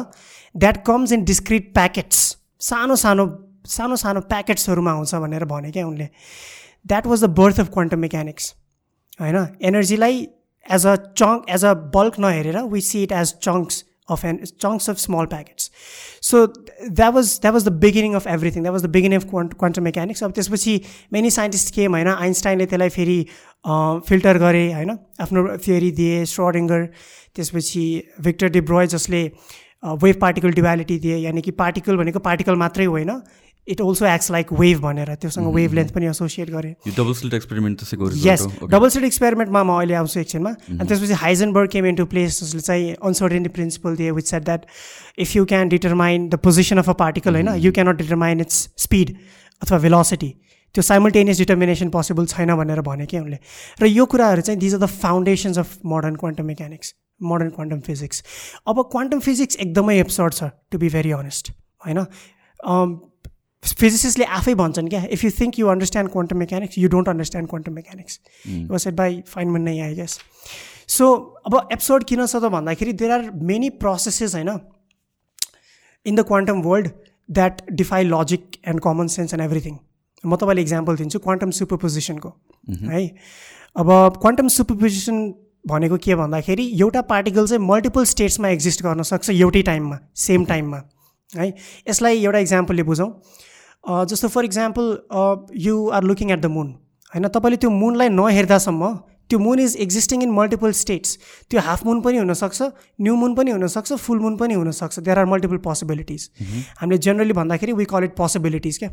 [0.55, 2.21] that comes in discrete packets
[2.65, 3.25] सानो सानो
[3.69, 6.09] सानो सानो प्याकेट्सहरूमा आउँछ भनेर भने क्या उनले।
[6.87, 8.53] That was the birth of quantum mechanics
[9.21, 9.37] होइन?
[9.63, 10.27] एनर्जीलाई
[10.67, 14.91] as a chunk as a bulk नहेरेर we see it as chunks of an chunks
[14.91, 15.71] of small packets
[16.29, 19.55] so that was that was the beginning of everything that was the beginning of quant
[19.59, 20.81] quantum mechanics अब त्यसपछि
[21.13, 22.09] many scientist came होइन?
[22.09, 23.19] आइन्स्टाइनले त्यसलाई फेरि
[24.09, 24.91] filter गरे होइन?
[25.21, 26.87] आफ्नो theory दिए स्ट्रडिङ्गर
[27.35, 27.85] त्यसपछि
[28.21, 29.23] भिक्टर डिब्रोय जसले
[29.85, 33.11] वेभ पार्टिकल डिभालिटी दिए यानि कि पार्टिकल भनेको पार्टिकल मात्रै होइन
[33.69, 37.83] it also acts like wave भनेर त्योसँग वेभ लेन्थ पनि एसोसिएट गरेँ। डबल स्लिट एक्सपेरिमेन्ट
[38.27, 42.41] यस डबल स्लिट एक्सपेरिमेन्टमा म अहिले आउँछु एकछिनमा। अनि त्यसपछि Heisenberg came in to place
[42.41, 44.67] जसले चाहिँ अनसर्टेन्टी प्रिन्सिपल दिए with said that
[45.19, 49.15] if you can determine the position of a particle होइन you cannot determine its speed
[49.63, 50.35] अथवा भेलोसिटी
[50.75, 53.39] त्यो साइमल्टेनियस डिटर्मिनेसन पोसिबल छैन भनेर भने कि उनले।
[53.81, 58.23] र यो कुराहरू चाहिँ these are the foundations of modern quantum mechanics modern quantum physics
[58.69, 61.51] अब क्वान्टम फिजिक्स एकदमै एप्सर्ड छ टु बी भेरी अनेस्ट
[61.87, 62.05] होइन?
[63.65, 67.73] फिजिसिस्टले आफै भन्छन् क्या if you think you understand quantum mechanics you don't understand quantum
[67.73, 68.21] mechanics
[68.71, 70.19] was at by Feynman नै I guess
[70.97, 71.09] so
[71.47, 74.51] अब एपिसोड किन छ त भन्दाखेरि देयर आर मेनी प्रोसेसेस होइन
[76.07, 76.91] in the quantum world
[77.29, 79.79] that defy logic and common sense and everything
[80.25, 82.29] म तपाईँले example दिन्छु क्वान्टम सुपरपोजिसनको
[82.91, 83.01] है?
[83.77, 83.89] अब
[84.21, 85.25] क्वान्टम सुपरपोजिसन
[85.65, 90.83] भनेको के भन्दाखेरि एउटा पार्टिकल चाहिँ मल्टिपल स्टेट्समा एक्जिस्ट गर्न सक्छ एउटै टाइममा सेम टाइममा
[91.33, 91.49] है?
[91.89, 93.11] यसलाई एउटा इक्जाम्पलले बुझौँ।
[94.07, 96.69] जस्तो for example you are looking at the moon
[97.13, 97.29] होइन?
[97.29, 98.95] तपाईँले त्यो मुनलाई नहेर्दासम्म
[99.31, 101.19] त्यो moon is existing in multiple states
[101.51, 102.63] त्यो हाफ मुन पनि हुनसक्छ
[103.01, 106.29] न्यू मुन पनि हुनसक्छ फुल मुन पनि हुनसक्छ। देयर आर मल्टिपल पोसिबिलिटिज
[106.81, 108.91] हामीले जेनरली भन्दाखेरि वी कल इट पोसिबिलिटिज क्या?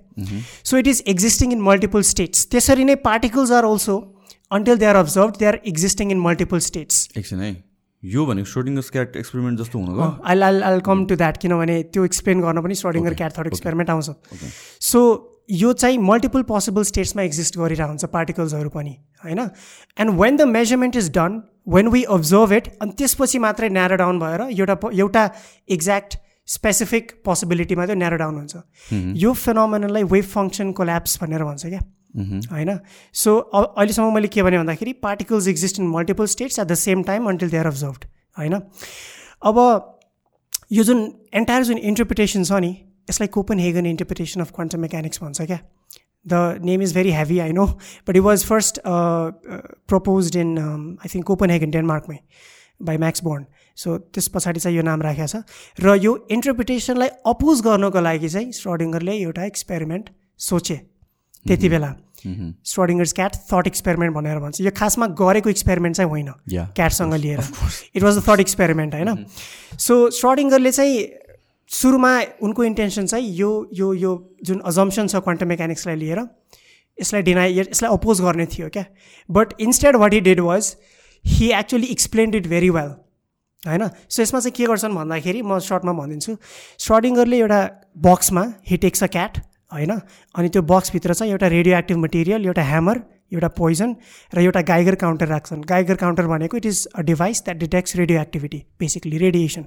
[0.64, 3.98] So it is existing in multiple states त्यसरी नै particles are also
[4.52, 7.52] until they are observe they are existing in multiple states एकछिन है
[8.04, 12.06] यो भनेको स्रोडिङ्गर क्याट एक्सपेरिमेन्ट जस्तो हुनु I I I come to that किनभने त्यो
[12.06, 14.10] एक्सप्लेन गर्न पनि स्रोडिङ्गर क्याट थर्ड एक्सपेरिमेन्ट आउँछ।
[14.82, 15.02] सो
[15.60, 19.39] यो चाहिँ मल्टिपल पोसिबल स्टेट्समा एक्जिस्ट गरिरहेको हुन्छ पार्टिकल्सहरू पनि होइन?
[19.97, 21.41] And when the measurement is done
[21.76, 25.24] when we observe it अनि त्यसपछि मात्रै न्यारो डाउन भएर एउटा एउटा
[25.78, 28.56] एक्ज्याक्ट स्पेसिफिक पोसिबिलिटीमा चाहिँ न्यारो डाउन हुन्छ।
[29.24, 31.82] यो फेनोमेनलाई वेभ फङ्सन कोल्याप्स भनेर भन्छ क्या।
[32.16, 32.78] होइन
[33.16, 37.30] सो अहिलेसम्म मैले के भने भन्दाखेरि particles exist in multiple states at the same time
[37.30, 38.05] until they are observe
[38.38, 38.53] होइन
[39.41, 39.59] अब
[40.72, 42.72] यो जुन एन्टायर जुन इन्टरप्रिटेसन छ नि
[43.09, 43.28] यसलाई
[43.59, 45.59] Copenhagen interpretation of quantum mechanics भन्छ क्या
[46.26, 47.66] the name is very heavy I know
[48.07, 52.20] but it was first propose in I think Copenhagen डेनमार्कमै
[52.82, 53.45] by Max Born
[53.78, 55.43] so त्यस पछाडि चाहिँ यो नाम राखेको छ
[55.80, 60.09] र यो इन्टरप्रिटेसनलाई अपोज गर्नको लागि चाहिँ स्ट्रडिङ्गरले एउटा एक्सपेरिमेन्ट
[60.39, 60.80] सोचे
[61.46, 66.30] त्यति बेला। स्ट्रडिङ्गर्स क्याट थट एक्सपेरिमेन्ट भनेर भन्छ। यो खासमा गरेको एक्सपेरिमेन्ट चाहिँ होइन।
[66.76, 67.39] क्याटसँग लिएर।
[67.96, 69.26] It was the third experiment होइन?
[69.78, 71.08] सो स्ट्रडिङ्गरले चाहिँ
[71.70, 72.12] सुरुमा
[72.44, 74.12] उनको इन्टेन्सन चाहिँ यो यो यो
[74.44, 76.20] जुन अजम्सन छ क्वान्टम मेकानिक्सलाई लिएर
[76.98, 78.86] यसलाई डिनाइ यसलाई अपोज गर्ने थियो क्या?
[79.30, 80.76] But instead what he did was
[81.26, 82.89] he actually explained it very well
[83.64, 83.88] होइन?
[84.10, 86.38] सो यसमा चाहिँ के गर्छन् भन्दाखेरि म सर्टमा भनिदिन्छु।
[86.78, 87.62] स्ट्रडिङ्गरले एउटा
[87.98, 89.38] बक्समा हि टेक्स अ क्याट
[89.72, 89.92] होइन?
[90.36, 93.02] अनि त्यो बक्सभित्र चाहिँ एउटा रेडियो एक्टिभ मटेरियल एउटा ह्यामर
[93.34, 93.96] एउटा पोइजन
[94.36, 98.64] र एउटा गाइगर काउन्टर राख्छन्। गाइगर काउन्टर भनेको it is a device that detects radioactivity
[98.80, 99.66] basically radiation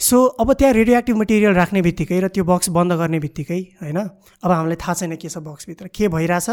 [0.00, 3.98] so अब त्यहाँ रेडियो एक्टिभ मटेरियल राख्ने बित्तिकै र त्यो बक्स बन्द गर्ने बित्तिकै होइन?
[4.42, 6.48] अब हामीलाई थाहा छैन के छ बक्सभित्र। के भइरहेछ?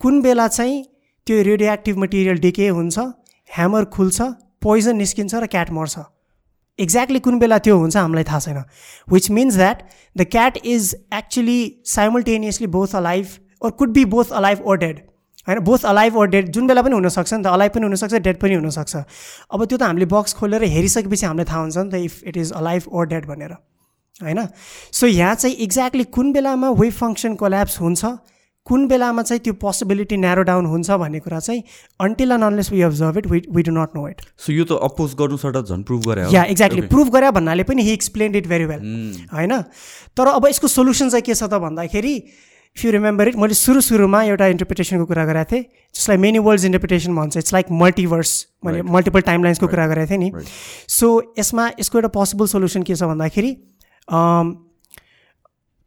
[0.00, 0.82] कुन बेला चाहिँ
[1.26, 2.98] त्यो रेडियो एक्टिभ मटेरियल डिके हुन्छ
[3.50, 4.22] ह्यामर खुल्छ
[4.62, 5.98] पोइजन निस्किन्छ र क्याट मर्छ?
[6.78, 8.62] एक्ज्याक्टली कुन बेला त्यो हुन्छ हामीलाई थाहा छैन।
[9.12, 9.82] Which means that
[10.16, 15.00] the cat is actually simultaneously both alive or could be both alive or dead
[15.48, 18.40] होइन बोथ अलाइभ ओर डेड जुन बेला पनि हुनसक्छ नि त अलाइभ पनि हुनसक्छ डेड
[18.40, 22.22] पनि हुनसक्छ अब त्यो त हामीले बक्स खोलेर हेरिसकेपछि हामीलाई थाहा हुन्छ नि त if
[22.24, 23.52] it is alive or dead भनेर।
[24.20, 24.46] होइन?
[24.92, 28.04] सो यहाँ चाहिँ एक्ज्याक्टली कुन बेलामा वेभ फङ्सन कोल्याप्स हुन्छ
[28.66, 31.62] कुन बेलामा चाहिँ त्यो पोसिबिलिटी न्यारो डाउन हुन्छ भन्ने कुरा चाहिँ
[32.00, 34.80] until and unless we observe it we we do not know it so यो त
[34.88, 38.46] अपोज गर्नु सट झन् प्रुभ गरे या एक्ज्याक्टली प्रुभ गरे भन्नाले पनि he explained it
[38.48, 38.82] very well
[39.32, 39.62] होइन?
[40.16, 43.80] तर अब यसको सोल्युसन चाहिँ के छ त भन्दाखेरि इफ यु रिमेम्बर इट मैले सुरु
[43.80, 45.64] सुरुमा एउटा इन्टरप्रिटेसनको कुरा गरेको थिएँ।
[45.94, 48.32] जसलाई मेनी वर्ल्ड्स इन्टरप्रिटेसन भन्छ। इट्स लाइक मल्टिभर्स
[48.66, 50.30] मैले मल्टिपल टाइमलाइन्सको कुरा गरेको थिएँ नि।
[50.88, 53.52] सो यसमा यसको एउटा पोसिबल सोल्युसन के छ भन्दाखेरि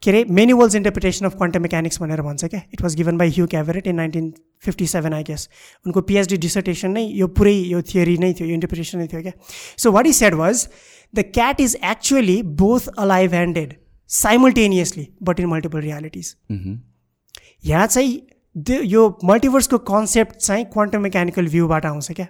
[0.04, 3.30] के अरे many worlds interpretation of quantum mechanics भनेर भन्छ क्या। It was given by
[3.30, 4.32] Hugh Everett in nineteen
[4.64, 5.50] fifty seven I guess
[5.86, 9.34] उनको पिएचडी डिसर्टेसन नै यो पुरै यो थियोरी नै थियो यो इन्टरप्रिटेसन नै थियो क्या।
[9.78, 10.68] So what is said was
[11.14, 13.76] the cat is actually both alive and dead
[14.10, 16.36] simultaneously but in multiple realities
[17.66, 18.22] यहाँ चाहिँ
[18.86, 22.28] यो मल्टिभर्सको कन्सेप्ट चाहिँ क्वान्टम मेकानिकल भ्यूबाट आउँछ क्या।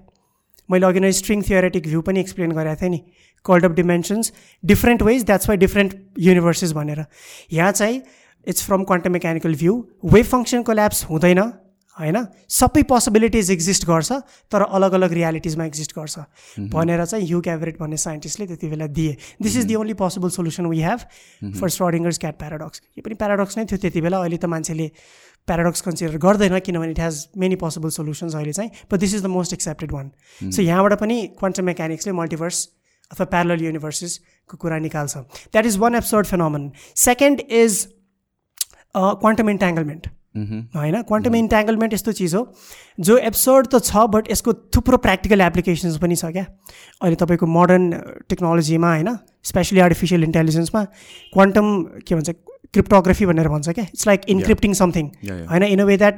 [0.69, 3.01] मैले अघि नै स्ट्रिङ थियोरेटिक भ्यू पनि एक्सप्लेन गरेको थिएँ नि।
[3.45, 4.31] Called of dimensions
[4.63, 7.05] different ways that's why different universes भनेर।
[7.53, 8.01] यहाँ चाहिँ
[8.47, 9.73] it's from quantum mechanical view
[10.05, 11.39] wave फङ्सनको ल्याब्स हुँदैन
[11.97, 12.17] होइन?
[12.47, 14.11] सबै पोसिबिलिटिज एक्जिस्ट गर्छ
[14.51, 16.19] तर अलग अलग रियालिटिजमा एक्जिस्ट गर्छ।
[16.71, 20.65] भनेर चाहिँ यु क्याभरेट भन्ने साइन्टिस्टले त्यति बेला दिए। This is the only possible solution
[20.65, 20.99] we have
[21.59, 24.87] for Schrodinger's cat paradox यो पनि प्याराडक्स नै थियो त्यति बेला अहिले त मान्छेले
[25.49, 29.33] प्याराडक्स कन्सिडर गर्दैन किनभने it has many possible solutions अहिले चाहिँ but this is the
[29.35, 30.11] most accepted one
[30.41, 32.67] so यहाँबाट पनि क्वान्टम मेकानिक्सले मल्टिभर्स
[33.11, 37.85] अथवा प्यारल युनिभर्सेसको कुरा निकाल्छ। That is one episode phenomenon second is
[38.95, 40.07] quantum entanglement
[40.75, 41.01] होइन?
[41.03, 42.41] क्वान्टम इन्ट्याङ्गलमेन्ट यस्तो चिज हो
[42.99, 46.45] जो एपिसोड त छ बट यसको थुप्रो प्र्याक्टिकल एप्लिकेसन्स पनि छ क्या।
[47.01, 47.91] अहिले तपाईँको मोडर्न
[48.29, 49.09] टेक्नोलोजीमा होइन?
[49.43, 50.83] स्पेसली आर्टिफिसियल इन्टेलिजेन्समा
[51.33, 51.65] क्वान्टम
[52.07, 52.29] के भन्छ
[52.73, 55.05] क्रिप्टोग्राफी भनेर भन्छ क्या। इट्स लाइक इन्क्रिप्टिङ समथिङ
[55.51, 56.15] होइन इन अ वे द्याट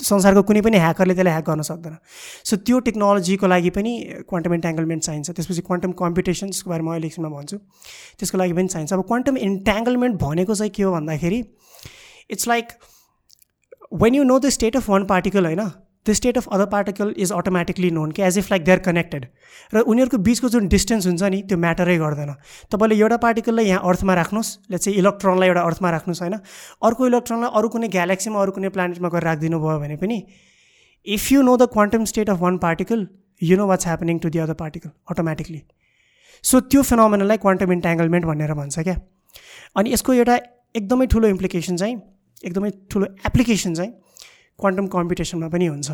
[0.00, 1.96] संसारको कुनै पनि ह्याकरले त्यसलाई ह्याक गर्न सक्दैन।
[2.44, 3.92] सो त्यो टेक्नोलोजीको लागि पनि
[4.28, 7.56] क्वान्टम इन्ट्याङ्गलमेन्ट चाहिन्छ। त्यसपछि क्वान्टम कम्पिटिसन्सको बारेमा अहिले एकछिनमा भन्छु।
[8.18, 11.40] त्यसको लागि पनि चाहिन्छ। अब क्वान्टम इन्ट्याङ्गलमेन्ट भनेको चाहिँ के हो भन्दाखेरि
[12.30, 12.66] it's like
[14.04, 15.64] when you know the state of one particle होइन
[16.06, 19.26] the state of other particle is automatically known कि as if like they are connected
[19.72, 22.32] र उनीहरूको बिचको जुन डिस्टेन्स हुन्छ नि त्यो म्याटरै गर्दैन।
[22.72, 26.34] तपाईँले एउटा पार्टिकललाई यहाँ अर्थमा राख्नुहोस् ले चाहिँ इलेक्ट्रोनलाई एउटा अर्थमा राख्नुहोस् होइन?
[26.82, 30.18] अर्को इलेक्ट्रोनलाई अरू कुनै ग्यालेक्सीमा अरू कुनै प्लानेटमा गएर राखिदिनु भयो भने पनि
[31.06, 33.06] if you know the quantum state of one particle
[33.42, 35.60] you know what's happening to the other particle automatically
[36.44, 38.96] so त्यो फिनोमेनलाई क्वान्टम इन्ट्याङ्गलमेन्ट भनेर भन्छ क्या
[39.76, 40.36] अनि यसको एउटा
[40.76, 42.00] एकदमै ठुलो इम्प्लिकेसन चाहिँ
[42.44, 43.92] एकदमै ठुलो एप्लिकेसन चाहिँ
[44.58, 45.90] क्वान्टम कम्पिटिसनमा पनि हुन्छ।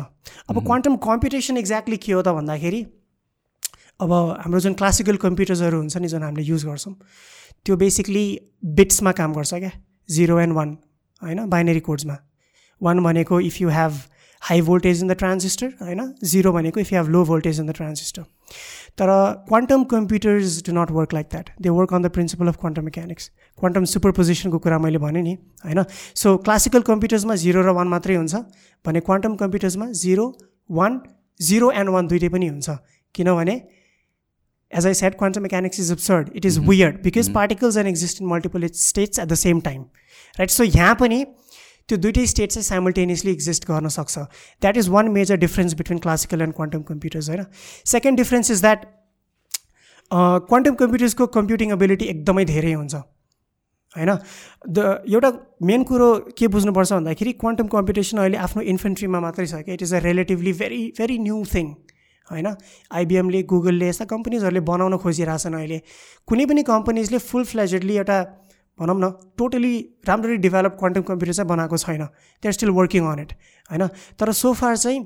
[0.49, 2.81] अब क्वान्टम कम्पिटिसन एक्ज्याक्टली के हो त भन्दाखेरि
[4.01, 4.11] अब
[4.41, 6.93] हाम्रो जुन क्लासिकल कम्प्युटर्सहरू हुन्छ नि जुन हामीले युज गर्छौँ
[7.65, 8.25] त्यो बेसिकली
[8.77, 9.71] बिट्समा काम गर्छ क्या।
[10.09, 10.69] जिरो एन्ड वान
[11.21, 11.45] होइन?
[11.49, 12.17] बाइनेरी कोड्समा
[12.81, 13.93] वान भनेको if you have
[14.41, 17.73] high voltage in the transistor होइन जिरो भनेको if you have low voltage in the
[17.75, 18.23] transistor
[18.99, 19.09] तर
[19.47, 23.29] quantum computers do not work like that they work on the principle of quantum mechanics
[23.59, 25.83] quantum super पोजिसनको कुरा मैले भनेँ नि होइन?
[26.15, 28.41] So classical कम्प्युटर्समा जिरो र वान मात्रै हुन्छ
[28.85, 30.25] भने quantum कम्प्युटर्समा zero
[30.69, 30.99] one
[31.39, 32.77] zero and one दुइटै पनि हुन्छ।
[33.15, 33.55] किनभने
[34.71, 38.27] as I said quantum mechanics is absurd it is weird because particles and exist in
[38.27, 39.81] multiple states at the same time
[40.35, 41.25] right so यहाँ पनि
[41.91, 44.17] त्यो दुइटै स्टेट चाहिँ साइमल्टेनियसली एक्जिस्ट गर्न सक्छ।
[44.61, 47.45] That is one major difference between classical and quantum computers होइन?
[47.93, 48.85] Second difference is that
[50.11, 54.09] quantum कम्प्युटर्सको computing ability एकदमै धेरै हुन्छ होइन?
[54.67, 54.77] द
[55.13, 55.29] एउटा
[55.67, 56.07] मेन कुरो
[56.37, 60.53] के बुझ्नुपर्छ भन्दाखेरि क्वान्टम कम्पिटिसन अहिले आफ्नो इन्फेन्ट्रीमा मात्रै छ कि it is a relatively
[60.59, 61.73] very very new thing
[62.27, 62.47] होइन?
[62.91, 65.79] आइबिएमले गुगलले यस्ता कम्पनीजहरूले बनाउन खोजिरहेछन् अहिले।
[66.27, 68.19] कुनै पनि कम्पनीजले फुल फ्लेजेडली एउटा
[68.79, 69.73] भनौँ न टोटली
[70.07, 73.33] राम्ररी डेभलप क्वान्टम कम्प्युटर चाहिँ बनाएको छैन। They are still working on it
[73.69, 73.87] होइन?
[74.19, 74.99] तर सोफार चाहिँ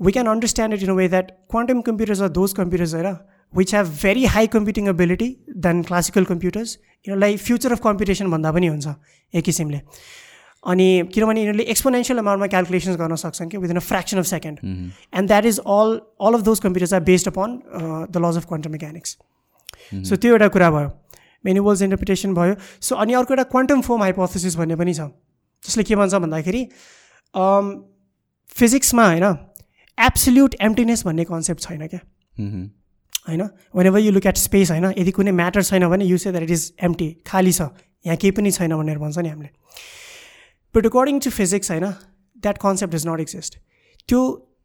[0.00, 3.16] we can understand it in way that quantum computers are those computers होइन?
[3.52, 8.66] Which have very high computing ability than classical computers यिनीहरूलाई future of competition भन्दा पनि
[8.66, 8.94] हुन्छ
[9.34, 9.80] एक किसिमले।
[10.62, 15.28] अनि किनभने यिनीहरूले एक्सपोनेन्सियल अमाउन्टमा क्यालकुलेसन्स गर्न सक्छन् कि within a fraction of second and
[15.28, 17.58] that is all all of those computers are based upon
[18.10, 19.16] the laws of quantum mechanics
[20.08, 20.90] so त्यो एउटा कुरा भयो।
[21.44, 22.54] मेनी वर्ल्स इन्टरप्रिटेसन भयो.
[22.80, 25.00] सो अनि अर्को एउटा क्वान्टम फोम हाइपोथेसिस भन्ने पनि छ।
[25.62, 26.62] जसले के भन्छ भन्दाखेरि
[28.56, 29.24] फिजिक्समा होइन
[29.98, 32.00] एब्सोल्युट एम्टिनेस भन्ने कन्सेप्ट छैन क्या।
[33.28, 33.42] होइन?
[33.86, 36.50] Whenever you look at space होइन यदि कुनै म्याटर छैन भने you say that it
[36.50, 37.60] is empty खाली छ।
[38.04, 39.50] यहाँ केही पनि छैन भनेर भन्छ नि हामीले।
[40.74, 41.86] बट अकर्डिङ टु फिजिक्स होइन
[42.42, 43.58] that concept is not exist
[44.08, 44.20] त्यो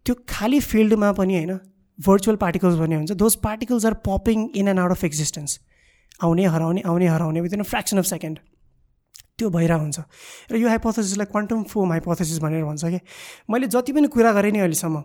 [0.05, 1.59] त्यो खाली फिल्डमा पनि होइन
[1.99, 5.59] भर्चुअल पार्टिकल्स भन्ने हुन्छ। Those particles are popping in and out of existence
[6.23, 8.39] आउने हराउने आउने हराउने within a fraction of second
[9.37, 9.99] त्यो भइरहेको हुन्छ।
[10.51, 12.99] र यो हाइपोथेसिसलाई क्वान्टम फोम हाइपोथेसिस भनेर भन्छ कि
[13.49, 15.01] मैले जति पनि कुरा गरेँ नि अहिलेसम्म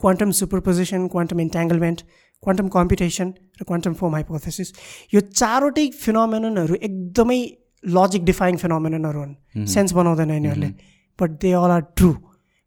[0.00, 2.00] quantum superposition quantum entanglement
[2.42, 3.28] quantum computation
[3.60, 4.72] र क्वान्टम फोम हाइपोथेसिस
[5.14, 7.38] यो चारवटै फिनोमेननहरू एकदमै
[7.84, 10.70] लजिक डिफाइङ फिनोमेननहरू हुन्। सेन्स बनाउँदैन यिनीहरूले।
[11.18, 12.10] But they all are true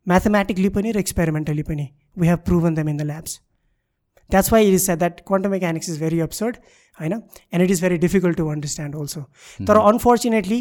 [0.08, 1.86] mathematically पनि र एक्सपेरिमेन्टली पनि।
[2.18, 3.40] We have proven them in the labs
[4.30, 6.58] that's why it is said that quantum mechanics is very absurd
[7.00, 9.22] होइन and it is very difficult to understand also
[9.62, 10.60] तर unfortunately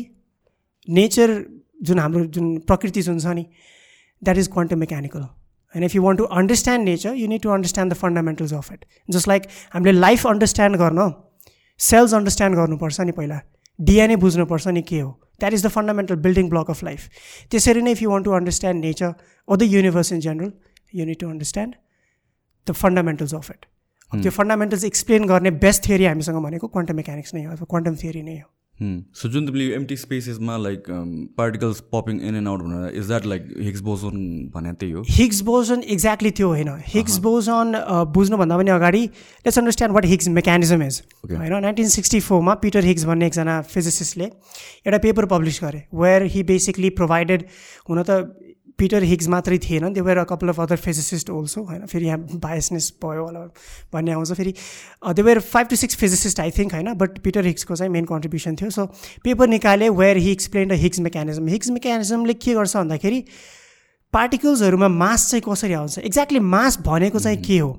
[0.89, 1.35] nature
[1.82, 3.47] जुन हाम्रो जुन प्रकृति जुन छ नि
[4.23, 7.93] द्याट इज क्वान्टम मेकानिकल होइन if you want to understand nature you need to understand
[7.93, 11.09] the fundamentals of it just like हामीले लाइफ अन्डरस्ट्यान्ड गर्न
[11.81, 13.40] सेल्स अन्डरस्ट्यान्ड गर्नुपर्छ नि पहिला
[13.78, 15.10] डिएनए बुझ्नुपर्छ नि के हो
[15.40, 17.09] that is the fundamental building block of life
[17.51, 19.12] त्यसरी नै if you want to understand nature
[19.48, 20.52] or the universe in general
[20.94, 21.74] you need to understand
[22.66, 23.66] the fundamentals of it
[24.12, 28.22] त्यो फन्डामेन्टल्स एक्सप्लेन गर्ने बेस्ट थियोरी हामीसँग भनेको quantum mechanics नै हो अथवा quantum theory
[28.22, 28.48] नै हो।
[29.20, 30.85] सो जुन तिमीले एमटी स्पेसेसमा like
[31.39, 34.18] particles popping in and out भनेर is that like Higgs boson
[34.55, 35.02] भने त्यही हो?
[35.10, 37.74] हिग्स बोजन एक्ज्याक्टली त्यो होइन। हिग्स बोजन
[38.14, 43.05] बुझ्नुभन्दा पनि अगाडि let's understand what Higgs mechanism is होइन नाइन्टिन सिक्सटी फोरमा पिटर हिग्स
[43.05, 47.44] भन्ने एकजना फिजिसिस्टले एउटा पेपर पब्लिस गरे वेयर हि बेसिकली प्रोभाइडेड
[47.90, 48.48] हुन त
[48.79, 52.93] पिटर हिग्स मात्रै थिएन त्यो a couple of other physicist also होइन फेरि यहाँ बायसनेस
[53.05, 53.41] भयो होला
[53.93, 54.53] भन्ने आउँछ फेरि।
[55.05, 58.57] त्यो where five two six physicist I think होइन बट पिटर हिग्सको चाहिँ मेन कन्ट्रिब्युसन
[58.57, 58.87] थियो। सो
[59.25, 63.25] पेपर निकाले where he explain the Higgs mechanism Higgs मेकानिजमले के गर्छ भन्दाखेरि
[64.13, 65.99] पार्टिकल्सहरूमा मास चाहिँ कसरी आउँछ?
[65.99, 67.71] एक्ज्याक्टली मास भनेको चाहिँ के हो?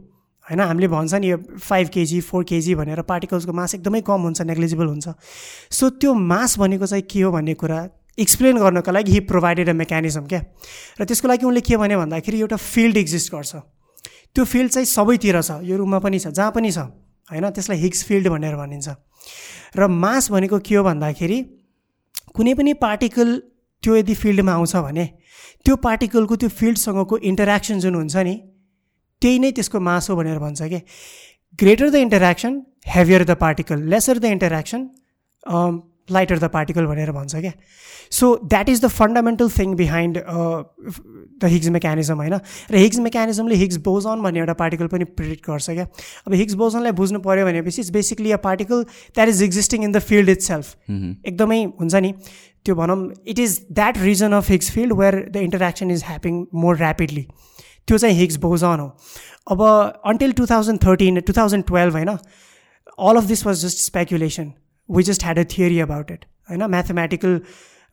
[0.46, 4.42] होइन हामीले भन्छ नि यो फाइभ केजी फोर केजी भनेर पार्टिकल्सको मास एकदमै कम हुन्छ
[4.42, 5.08] नेग्लिजिबल हुन्छ।
[5.72, 7.80] सो त्यो मास भनेको चाहिँ के हो भन्ने कुरा
[8.20, 10.42] एक्सप्लेन गर्नको लागि हि प्रोभाइडेड अ मेकानिजम क्या?
[11.00, 13.56] र त्यसको लागि उनले के भने भन्दाखेरि एउटा फिल्ड एक्जिस्ट गर्छ।
[14.36, 16.78] त्यो फिल्ड चाहिँ सबैतिर छ यो रुममा पनि छ जहाँ पनि छ
[17.32, 17.50] होइन?
[17.50, 18.88] त्यसलाई हिग्स फिल्ड भनेर भनिन्छ।
[19.78, 21.40] र मास भनेको के हो भन्दाखेरि
[22.36, 23.30] कुनै पनि पार्टिकल
[23.84, 25.06] त्यो यदि फिल्डमा आउँछ भने
[25.66, 28.36] त्यो पार्टिकलको त्यो फिल्डसँगको इन्टरेक्सन जुन हुन्छ नि
[29.22, 30.80] त्यही नै त्यसको मास हो भनेर भन्छ कि
[31.60, 32.52] greater the interaction
[32.88, 34.82] heavier the particle lesser the interaction
[36.12, 37.52] lighter the particle भनेर भन्छ क्या।
[38.12, 42.34] So that is the fundamental thing behind the Higgs mechanism होइन?
[42.72, 45.88] र हिग्स मेकानिजमले हिग्स बोजन भन्ने एउटा पार्टिकल पनि प्रिडिक्ट गर्छ क्या।
[46.28, 48.84] अब हिग्स बोजनलाई बुझ्नु पऱ्यो भनेपछि it's basically a particle
[49.16, 50.76] that is existing in the field itself
[51.26, 52.14] एकदमै हुन्छ नि।
[52.66, 56.78] त्यो भनौँ it is that reason of Higgs field where the interaction is happening more
[56.78, 57.26] rapidly
[57.88, 58.88] त्यो चाहिँ हिग्स बोजन हो।
[59.52, 59.62] अब
[60.06, 62.10] until two thousand thirteen two thousand twelve होइन?
[62.10, 64.52] All of this was just speculation
[64.90, 66.64] we just had a theory about it होइन?
[66.66, 67.42] Mathematical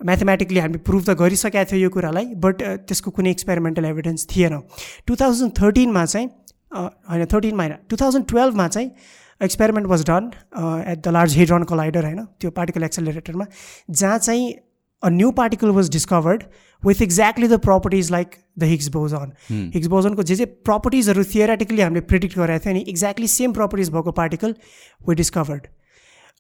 [0.01, 4.61] mathematically हामी prove त गरिसकेका थियौँ यो कुरालाई बट त्यसको कुनै एक्सपेरिमेन्टल एभिडेन्स थिएन।
[5.07, 6.29] टु थाउजन्ड थर्टिनमा चाहिँ
[6.75, 8.91] होइन थर्टिनमा होइन टु थाउजन्ड टुवेल्भमा चाहिँ
[9.41, 10.31] experiment was done
[10.91, 12.25] at the large hadron collider होइन?
[12.41, 13.47] त्यो पार्टिकल एक्सेलरेटरमा
[13.91, 14.53] जहाँ चाहिँ
[15.03, 16.43] a new particle was discovered
[16.83, 19.33] with exactly the properties like the Higgs boson
[19.75, 24.13] Higgs बोजनको जे जे प्रपर्टिजहरू थियोरेटिकली हामीले प्रिडिक्ट गरेको थियो नि एक्ज्याक्टली सेम प्रपर्टिज भएको
[24.21, 24.55] पार्टिकल
[25.09, 25.67] वे डिस्कभर्ड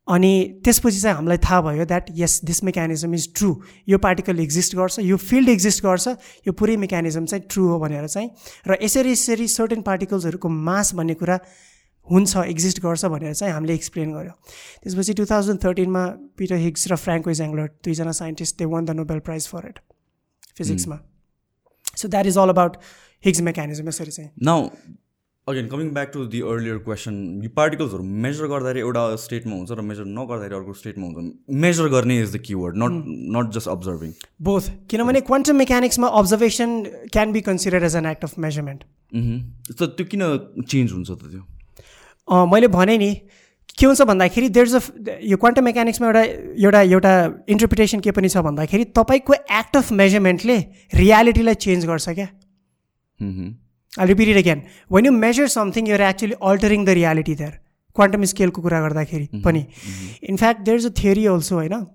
[0.09, 0.33] अनि
[0.65, 3.55] त्यसपछि चाहिँ हामीलाई थाहा भयो that yes this mechanism is true
[3.89, 6.09] यो पार्टिकल एक्जिस्ट गर्छ यो फिल्ड एक्जिस्ट गर्छ
[6.47, 8.29] यो पुरै मेकानिजम चाहिँ ट्रु हो भनेर चाहिँ
[8.69, 11.39] र यसरी यसरी सर्टेन पार्टिकल्सहरूको मास भन्ने कुरा
[12.07, 14.33] हुन्छ एक्जिस्ट गर्छ भनेर चाहिँ हामीले एक्सप्लेन गर्यो।
[14.83, 16.03] त्यसपछि टु थाउजन्ड थर्टिनमा
[16.39, 19.79] पिटर हिग्स र फ्रेङ्क एङ्ग्लर दुईजना scientist they won the Nobel prize for it
[20.59, 20.99] फिजिक्समा
[21.97, 22.77] so that is all about
[23.25, 24.31] Higgs mechanism यसरी चाहिँ।
[25.49, 29.81] Again coming back to the earlier question यो पार्टिकल्सहरू मेजर गर्दाखेरि एउटा स्टेटमा हुन्छ र
[29.89, 31.19] मेजर नगर्दाखेरि अर्को स्टेटमा हुन्छ।
[31.65, 32.95] मेजर गर्ने is the keyword not
[33.35, 34.11] not just observing
[34.49, 36.73] both किनभने quantum मेकानिक्समा observation
[37.17, 38.81] can be consider as an act of measurement
[39.71, 40.25] त त्यो किन
[40.63, 41.43] चेन्ज हुन्छ त त्यो?
[42.55, 43.11] मैले भने नि
[43.79, 46.25] के हुन्छ भन्दाखेरि देयर इज अ यो क्वान्टम मेकानिक्समा एउटा
[46.65, 47.13] एउटा एउटा
[47.55, 50.59] इन्टरप्रिटेसन के पनि छ भन्दाखेरि तपाईँको एक्ट अफ मेजरमेन्टले
[51.03, 52.29] रियालिटीलाई चेन्ज गर्छ क्या।
[53.97, 57.53] I repeat it again when you measure something you're actually altering the reality there
[57.97, 59.67] quantum स्केलको कुरा गर्दाखेरि पनि
[60.25, 61.87] in fact there is a theory also होइन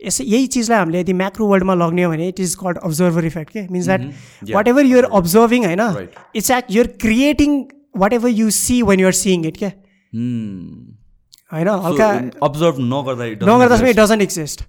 [0.00, 3.52] यसै यही चिजलाई हामीले यदि म्याक्रो वर्ल्डमा लग्ने हो भने it is called observer effect
[3.52, 5.84] के means that whatever you're observing होइन
[6.34, 7.62] it's act you're creating
[8.12, 9.70] whatever you see when you're seeing it क्या
[11.52, 12.08] होइन हल्का
[12.42, 14.66] अब्जर्भ नगर्दा नगर्दा इट डजन्ट एक्जिस्ट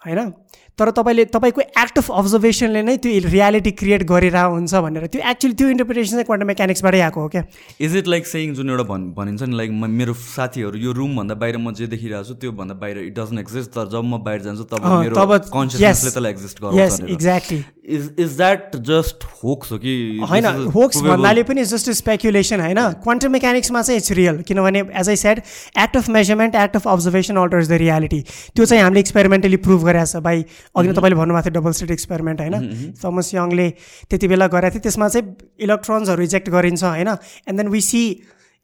[0.00, 0.32] होइन
[0.78, 5.54] तर तपाईँले तपाईँको एक्ट अफ अब्जर्भेसनले नै त्यो रियालिटी क्रिएट गरेर हुन्छ भनेर। त्यो एक्चुली
[5.54, 7.42] त्यो इन्टरप्रिटेसन चाहिँ क्वान्टम मेकानिक्सबाटै आएको हो क्या?
[7.80, 11.58] इज इट लाइक सेयिङ जुन एउटा भन् भनिन्छ नि लाइक मेरो साथीहरू यो रुमभन्दा बाहिर
[11.58, 14.82] म जे देखिरहेको छु त्योभन्दा बाहिर इट डजन्ट एक्जिस्ट तर जब म बाहिर जान्छु तब
[14.82, 15.14] मेरो
[15.54, 16.10] कन्सियसनेसले.
[16.10, 17.62] त्यसलाई एक्जिस्ट यस गराउँछ exactly
[17.94, 19.94] is is that just hoax हो कि
[20.30, 21.02] होइन होक्स?
[21.06, 22.80] भन्नाले पनि जस्ट स्पेकुलेसन होइन?
[23.04, 25.42] क्वान्टम मेकानिक्समा चाहिँ इट्स रियल किनभने as I said
[25.86, 28.20] act of measurement act of observation alters the reality
[28.56, 31.90] त्यो चाहिँ हामीले एक्सपेरिमेन्टली प्रुभ गरेको छ भाइ। अघि नै तपाईँले भन्नुभएको थियो डबल स्टेट
[31.90, 32.54] एक्सपेरिमेन्ट होइन?
[32.96, 33.68] थमस यङले
[34.10, 35.26] त्यति बेला गरेको थियो त्यसमा चाहिँ
[35.60, 37.10] इलेक्ट्रोन्सहरू रिजेक्ट गरिन्छ होइन?
[37.48, 38.02] एन्ड देन वी सी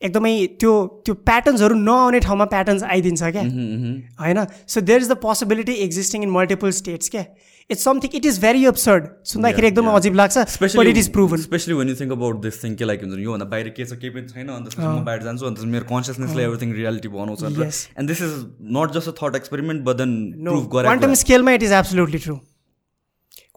[0.02, 0.72] एकदमै त्यो
[1.04, 3.44] त्यो प्याटर्न्सहरू नआउने ठाउँमा प्याटर्न्स आइदिन्छ क्या।
[4.24, 4.38] होइन?
[4.66, 7.24] So there is the possibility existing in multiple states क्या।
[7.70, 11.74] It's something it is very absurd सुन्दाखेरि एकदमै अजिब लाग्छ but it is proven specially
[11.80, 14.26] when you think about this thing के लाइक हुन्छ योभन्दा बाहिर के छ केही पनि
[14.28, 17.42] छैन अन्त म बाहिर जान्छु अन्त मेरो कन्सियसनेसले एभ्रिथिङ रियालिटी बनाउँछ.
[17.98, 18.32] And this is
[18.78, 20.16] not just a thought experiment but then
[20.46, 22.36] prove quantum गराएको स्केलमा it is absolutely true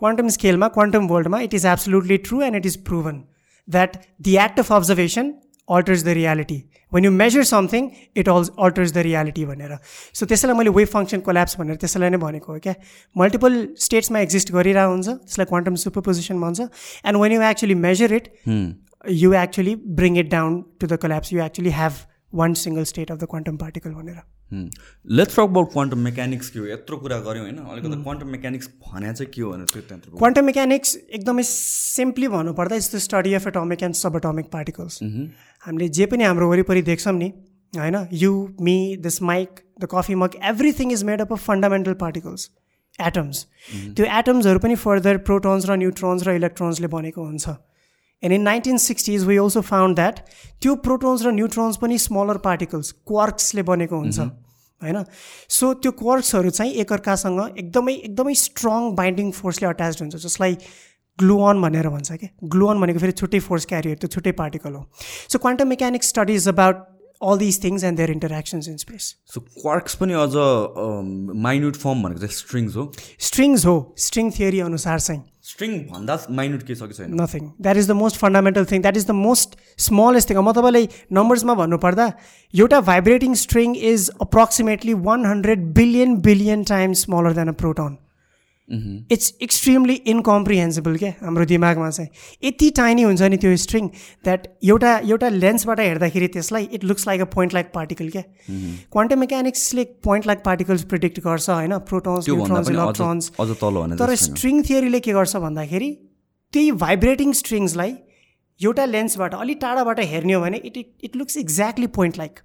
[0.04, 3.24] quantum स्केलमा quantum वर्ल्डमा it is absolutely true and it is proven
[3.68, 3.98] that
[4.28, 5.34] the act of observation
[5.70, 6.58] alters the reality
[6.94, 9.78] when you measure something it all alters the reality भनेर।
[10.14, 12.76] So त्यसैलाई मैले wave function collapse भनेर त्यसैलाई नै भनेको हो क्या
[13.16, 16.60] मल्टिपल स्टेट्समा एक्जिस्ट गरिरहेको हुन्छ त्यसलाई क्वान्टम सुपर पोजिसन भन्छ
[17.06, 18.28] and when you actually measure it
[19.20, 22.04] you actually bring it down to the collapse you actually have
[22.34, 24.20] one single state of the quantum particle भनेर।
[25.18, 29.14] Let's talk about quantum mechanics के हो। यत्रो कुरा गऱ्यौँ होइन। अलिकति quantum mechanics भने
[29.14, 33.84] चाहिँ के हो भनेर त्यो क्वान्टम मेकानिक्स एकदमै सिम्पली भन्नुपर्दा it's the study of atomic
[33.84, 35.00] and subatomic particles
[35.66, 37.32] हामीले जे पनि हाम्रो वरिपरि देख्छौँ नि
[37.74, 38.32] होइन you
[38.62, 42.50] me this mic the coffee mug everything is made up of fundamental particles
[43.02, 43.46] atoms
[43.96, 47.56] त्यो एटम्सहरू पनि फर्दर प्रोटोन्स र न्युट्रोन्स र इलेक्ट्रोन्सले बनेको हुन्छ।
[48.24, 50.20] And in nineteen sixties we also found that
[50.62, 55.04] त्यो प्रोटोन्स र न्युट्रोन्स पनि स्मलर पार्टिकल्स क्वार्क्सले बनेको हुन्छ होइन?
[55.50, 60.58] सो त्यो क्वार्क्सहरू चाहिँ एकअर्कासँग एकदमै एकदमै स्ट्रङ बाइन्डिङ फोर्सले अट्याच हुन्छ जसलाई
[61.20, 64.82] ग्लुअन भनेर भन्छ क्या ग्लुअन भनेको फेरि छुट्टै फोर्स क्यारियर त्यो छुट्टै पार्टिकल हो।
[65.32, 66.82] So quantum mechanics studies about
[67.22, 69.04] all this things and their interactions in space
[69.34, 70.34] so quarks पनि अझ
[71.46, 72.92] माइन्युट फर्म भनेको चाहिँ स्ट्रिङ्स हो।
[73.28, 73.76] स्ट्रिङ्स हो
[74.06, 77.96] स्ट्रिङ थियोरी अनुसार चाहिँ। स्ट्रिङ भन्दा माइन्युट के छ कि छैन nothing that is the
[78.02, 80.88] most fundamental thing that is the most smallest thing म तपाईँलाई
[81.18, 82.06] नम्बर्समा भन्नुपर्दा
[82.54, 87.98] एउटा vibrating string is approximately one hundred billion billion times smaller than a proton
[88.70, 92.10] it's extremely incomprehensible क्या हाम्रो दिमागमा चाहिँ।
[92.44, 93.88] यति टाइनी हुन्छ नि त्यो स्ट्रिङ
[94.24, 98.24] द्याट एउटा एउटा लेन्सबाट हेर्दाखेरि त्यसलाई it looks like a point like particle क्या
[98.92, 101.78] क्वान्टम मेकानिक्सले पोइन्ट लाइक पार्टिकल्स प्रिडिक्ट गर्छ होइन?
[101.92, 103.30] प्रोटोन्स न्युट्रोन्स इलेक्ट्रोन्स
[104.00, 105.92] तर। स्ट्रिङ थियोरीले के गर्छ भन्दाखेरि
[106.54, 107.94] त्यही भाइब्रेटिङ स्ट्रिङ्सलाई
[108.60, 112.40] एउटा लेन्सबाट अलिक टाढाबाट हेर्ने हो भने it it looks exactly point like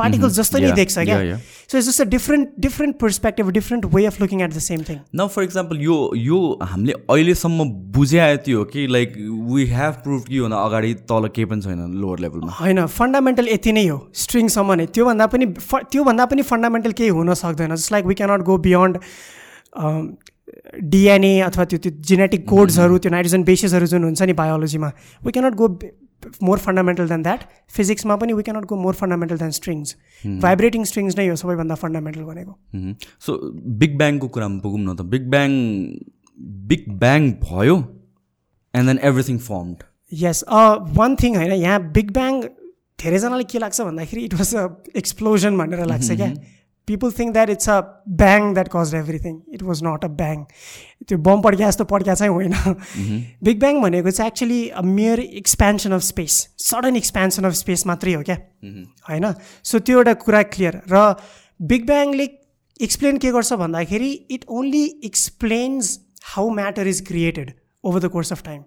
[0.00, 1.38] particles जस्तो नै देख्छ क्या.
[1.70, 4.98] So it's just a different different perspective different way of looking at the same thing
[5.14, 6.38] न फर इक्जाम्पल यो यो
[6.70, 9.14] हामीले अहिलेसम्म बुझ्या त्यो हो कि लाइक
[9.50, 13.72] वी हेभ प्रुभ कि योभन्दा अगाडि तल केही पनि छैन लोवर लेभलमा होइन फन्डामेन्टल यति
[13.72, 18.14] नै हो स्ट्रिङसम्म नै त्योभन्दा पनि त्योभन्दा पनि फन्डामेन्टल केही हुन सक्दैन just like we
[18.20, 19.00] cannot go beyond
[20.92, 24.88] DNA अथवा त्यो त्यो जेनेटिक कोड्सहरू त्यो नाइट्रोजन बेसिसहरू जुन हुन्छ नि बायोलोजीमा
[25.22, 25.68] we cannot go
[26.42, 29.96] more fundamental than that फिजिक्समा पनि we cannot go more fundamental than strings
[30.42, 32.94] vibrating strings नै हो सबैभन्दा फन्डामेन्टल भनेको
[33.26, 33.38] सो
[33.82, 35.58] बिग ब्याङको कुरामा पुगौँ न त बिग ब्याङ
[36.68, 37.76] बिग ब्याङ भयो
[38.74, 40.44] and then everything formed as
[40.96, 42.40] one thing होइन यहाँ बिग ब्याङ
[42.98, 44.64] धेरैजनालाई के लाग्छ भन्दाखेरि इट वाज अ
[44.96, 46.32] एक्सप्लोजन भनेर लाग्छ क्या
[46.90, 47.80] people think that it's a
[48.22, 50.44] bang that caused everything it was not a bang
[51.08, 52.54] त्यो बम पड्क्या जस्तो पड्क्या चाहिँ होइन।
[53.44, 58.14] बिग ब्याङ भनेको चाहिँ actually a mere expansion of space sudden expansion of space मात्रै
[58.14, 58.36] हो क्या?
[59.10, 59.32] होइन?
[59.64, 61.04] सो त्यो एउटा कुरा क्लियर र
[61.60, 62.28] बिग ब्याङले
[62.80, 65.98] एक्सप्लेन के गर्छ भन्दाखेरि it only explains
[66.34, 67.52] how matter is created
[67.84, 68.62] over the course of time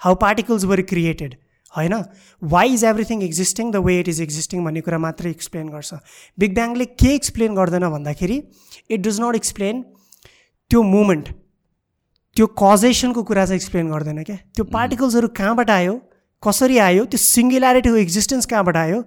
[0.00, 1.34] how particles were created
[1.76, 1.94] होइन?
[2.42, 5.94] Why is everything existing the way it is existing भन्ने कुरा मात्रै एक्सप्लेन गर्छ।
[6.38, 8.42] बिग ब्याङले के एक्सप्लेन गर्दैन भन्दाखेरि
[8.90, 9.82] इट डज नट एक्सप्लेन
[10.70, 11.28] त्यो मुमेन्ट
[12.36, 15.94] त्यो कजेसनको कुरा चाहिँ एक्सप्लेन गर्दैन क्या। त्यो पार्टिकल्सहरू कहाँबाट आयो
[16.42, 19.00] कसरी आयो त्यो सिङ्गुल्यारिटीको एक्जिस्टेन्स कहाँबाट आयो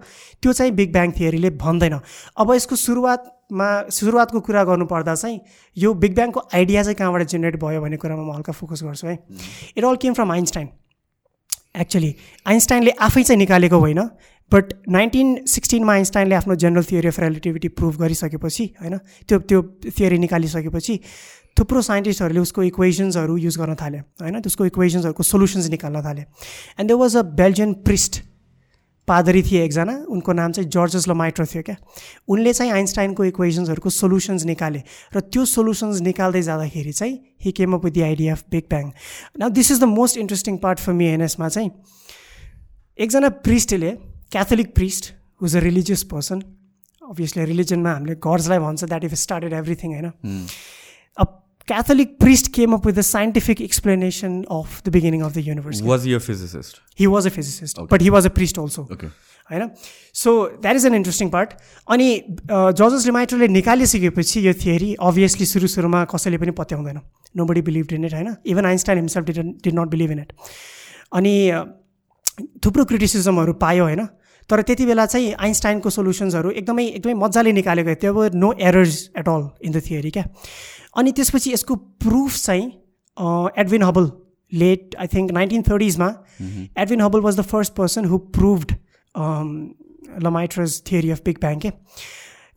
[0.43, 1.95] त्यो चाहिँ बिग ब्याङ थियरीले भन्दैन।
[2.37, 5.39] अब यसको सुरुवातमा सुरुवातको कुरा गर्नुपर्दा चाहिँ
[5.77, 9.17] यो बिग ब्याङको आइडिया चाहिँ कहाँबाट जेनेरेट भयो भन्ने कुरामा म हल्का फोकस गर्छु है।
[9.77, 10.67] It all came from Einstein
[11.75, 12.15] actually
[12.47, 14.01] आइन्स्टाइनले आफै चाहिँ निकालेको होइन
[14.51, 18.97] बट नाइन्टिन सिक्सटिनमा आइन्स्टाइनले आफ्नो general theory of relativity prove गरिसकेपछि होइन
[19.27, 19.61] त्यो त्यो
[19.99, 20.99] थियोरी निकालिसकेपछि
[21.59, 26.21] थुप्रो साइन्टिस्टहरूले उसको इक्वेसन्सहरू युज गर्न थाले होइन त्यसको इक्वेसन्सहरूको सोल्युसन्स निकाल्न थाले.
[26.79, 28.21] And they was a Belgian priest
[29.07, 31.75] पादरी थिए एकजना उनको नाम चाहिँ जर्जस लमाइट्रो थियो क्या।
[32.27, 34.81] उनले चाहिँ आइन्स्टाइनको इक्वेसन्सहरूको सोल्युसन्स निकाले
[35.15, 37.15] र त्यो सोल्युसन्स निकाल्दै जाँदाखेरि चाहिँ
[37.45, 38.91] he came up with the idea of big bang
[39.39, 41.71] न this is the most interesting part for me एनएसमा चाहिँ
[42.97, 43.91] एकजना Presley
[44.31, 46.41] Catholic priest whose a religious person
[47.01, 50.11] obviously रिलिजनमा हामीले गड्सलाई भन्छ द्याट इफ स्टार्टेड एभ्रिथिङ होइन। A
[51.67, 55.81] Catholic priest came up with a scientific explanation of the beginning of the universe.
[55.81, 56.81] Was he a physicist?
[56.95, 57.87] He was a physicist, okay.
[57.89, 58.87] but he was a priest also.
[58.91, 59.11] Okay.
[59.51, 59.69] होइन
[60.15, 60.31] so
[60.61, 61.49] that is an interesting part
[61.91, 62.05] अनि
[62.51, 66.99] जजस रिमाइटरले निकालिसकेपछि यो theory obviously सुरु सुरुमा कसैले पनि पत्याउँदैन
[67.37, 70.31] nobody believe in it होइन even Einstein himself did did not believe in it
[71.19, 71.33] अनि
[72.65, 74.07] थुप्रो क्रिटिसिजमहरू पायो होइन
[74.49, 79.29] तर त्यति बेला चाहिँ आइन्स्टाइनको सोल्युसन्सहरू एकदमै एकदमै मजाले निकालेको थियो अब no errors at
[79.29, 80.25] all in the theory क्या
[80.95, 82.67] अनि त्यसपछि यसको प्रुफ चाहिँ
[83.57, 84.09] Edwin Hubble
[84.51, 86.09] late I think nineteen थर्टिजमा
[86.41, 88.75] Edwin Hubble was the first person who proved
[90.23, 91.71] Lemaitre's theory of big bang के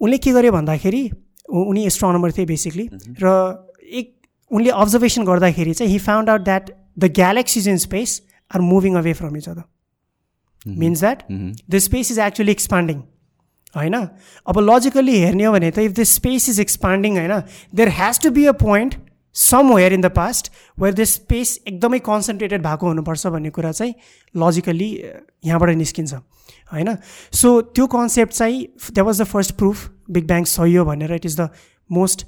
[0.00, 1.02] उनले के गर्यो भन्दाखेरि
[1.62, 2.88] उनी एस्ट्रोनमर थिए बेसिकली
[3.22, 3.32] र
[4.00, 4.12] एक
[4.50, 9.12] उनले अब्जर्भेसन गर्दाखेरि चाहिँ he found out that the galaxies in space are moving away
[9.20, 11.22] from each other means that
[11.70, 13.02] the space is actually expanding
[13.74, 13.94] होइन?
[14.47, 17.34] अब लजिकल्ली हेर्ने हो भने त if the space is expanding होइन
[17.74, 18.94] there has to be a point
[19.74, 23.94] somewhere in the past where the space एकदमै concentrated भएको हुनुपर्छ भन्ने कुरा चाहिँ
[24.34, 24.90] लजिकल्ली
[25.44, 26.14] यहाँबाट निस्किन्छ
[26.72, 26.97] होइन?
[27.32, 31.26] सो त्यो कन्सेप्ट चाहिँ that was the first proof big bang सही हो भनेर it
[31.26, 31.48] is the
[31.90, 32.26] most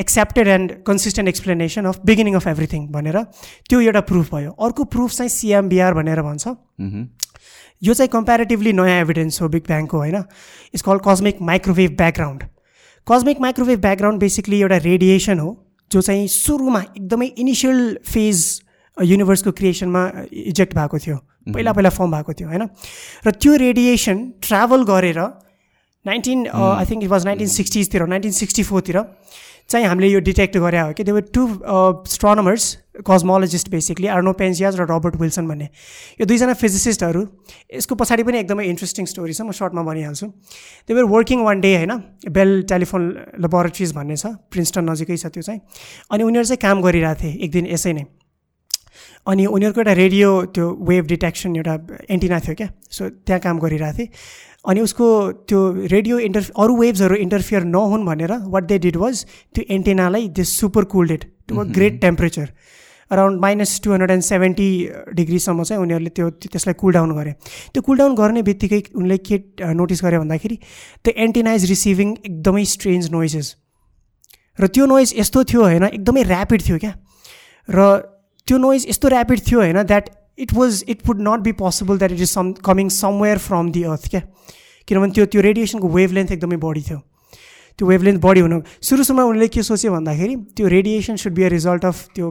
[0.00, 3.22] accepted and consistent explanation of beginning of everything भनेर
[3.68, 6.48] त्यो एउटा प्रुफ भयो। अर्को प्रुफ चाहिँ सिएमबिआर भनेर भन्छ।
[7.82, 10.16] यो चाहिँ कम्पेरिटिभली नयाँ एभिडेन्स हो बिग ब्याङको होइन?
[10.74, 12.42] It's called cosmic microwave background
[13.06, 15.50] cosmic microwave background basically एउटा रेडिएसन हो
[15.90, 18.38] जो चाहिँ सुरुमा एकदमै इनिसियल फेज
[18.96, 21.16] युनिभर्सको क्रिएसनमा इजेक्ट भएको थियो।
[21.54, 22.62] पहिला पहिला फर्म भएको थियो होइन?
[23.26, 25.20] र त्यो रेडिएसन ट्राभल गरेर
[26.04, 28.98] nineteen I think it was nineteen सिक्सटिजतिर nineteen sixty फोरतिर
[29.68, 31.04] चाहिँ हामीले यो डिटेक्ट गरे हो कि?
[31.04, 31.42] त्यो टु
[32.06, 32.64] स्ट्रोनमर्स
[33.02, 35.68] कस्मोलोजिस्ट बेसिकली आर्नो पेन्सियाज र रबर्ट विल्सन भन्ने।
[36.20, 37.22] यो दुईजना फिजिसिस्टहरू
[37.74, 40.26] यसको पछाडि पनि एकदमै इन्ट्रेस्टिङ स्टोरी छ म सर्टमा भनिहाल्छु।
[40.88, 41.92] वेयर वर्किङ वान डे होइन?
[42.30, 43.02] बेल टेलिफोन
[43.42, 45.60] लेबोरेटरिज भन्ने छ प्रिन्सटन नजिकै छ त्यो चाहिँ।
[46.14, 48.04] अनि उनीहरू चाहिँ काम गरिरहेको थिए एक दिन यसै नै।
[49.26, 51.74] अनि उनीहरूको एउटा रेडियो त्यो वेभ डिटेक्सन एउटा
[52.10, 54.08] एन्टिना थियो क्या सो त्यहाँ काम गरिरहेको थिएँ।
[54.64, 55.06] अनि उसको
[55.48, 55.60] त्यो
[55.92, 59.24] रेडियो इन्टर अरू वेभ्सहरू इन्टरफियर नहुन् भनेर वाट दे डिड वाज
[59.54, 62.48] त्यो एन्टेनालाई this super cooled to a great temperature
[63.10, 64.70] around minus two hundred and seventy
[65.14, 67.32] डिग्रीसम्म चाहिँ उनीहरूले त्यो त्यसलाई कुल डाउन गरे।
[67.74, 69.38] त्यो कुल डाउन गर्ने बित्तिकै उनले के
[69.74, 70.56] नोटिस गरे भन्दाखेरि
[71.04, 73.54] त्यो एन्टिना इज रिसिभिङ एकदमै स्ट्रेन्ज नोइजेस
[74.58, 76.92] र त्यो नोइज यस्तो थियो होइन एकदमै ऱ्यापिड थियो क्या।
[77.68, 77.78] र
[78.46, 82.12] त्यो नोइज यस्तो ऱ्यापिड थियो होइन that it was it would not be possible that
[82.12, 84.20] it is some coming somewhere from the earth क्या
[84.88, 86.98] किनभने त्यो त्यो रेडिएसनको वेभ लेन्थ एकदमै बढी थियो।
[87.78, 91.42] त्यो वेभ लेन्थ बढी हुनु सुरु सुरुमा उनले के सोच्यो भन्दाखेरि त्यो radiation should be
[91.42, 92.30] a result of त्यो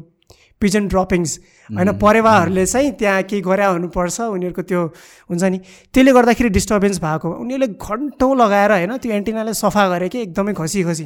[0.62, 1.32] पिजन ड्रपिङ्स
[1.70, 4.82] होइन परेवाहरूले चाहिँ त्यहाँ केही गरे हुनुपर्छ उनीहरूको त्यो
[5.30, 5.58] हुन्छ नि।
[5.94, 10.84] त्यसले गर्दाखेरि डिस्टर्बेन्स भएको। उनीहरूले घन्टौँ लगाएर होइन त्यो एन्टिनालाई सफा गरे कि एकदमै खसी
[10.84, 11.06] खसी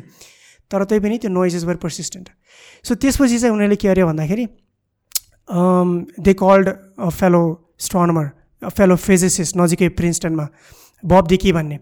[0.71, 2.29] तर त्यही पनि त्यो नोइजेस भएर पर्सिस्टेन्ट
[2.85, 4.45] सो त्यसपछि चाहिँ उनीहरूले के गर्यो भन्दाखेरि
[5.49, 7.41] they called a fellow
[7.79, 10.47] astronomer fellow physicist नजिकै प्रिन्सटनमा
[11.03, 11.79] बब डिकी भन्ने।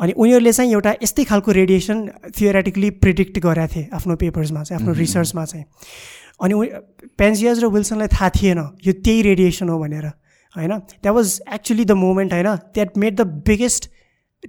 [0.00, 1.98] अनि उनीहरूले चाहिँ एउटा यस्तै खालको रेडिएसन
[2.38, 5.64] थियोरेटिकली प्रिडिक्ट गरेका थिए आफ्नो पेपर्समा चाहिँ आफ्नो रिसर्चमा चाहिँ।
[6.42, 6.54] अनि
[7.18, 10.06] पेन्सियज र विल्सनलाई थाहा थिएन यो त्यही रेडिएसन हो भनेर
[10.56, 10.72] होइन?
[10.78, 12.48] That was actually the moment होइन?
[12.74, 13.90] That made the biggest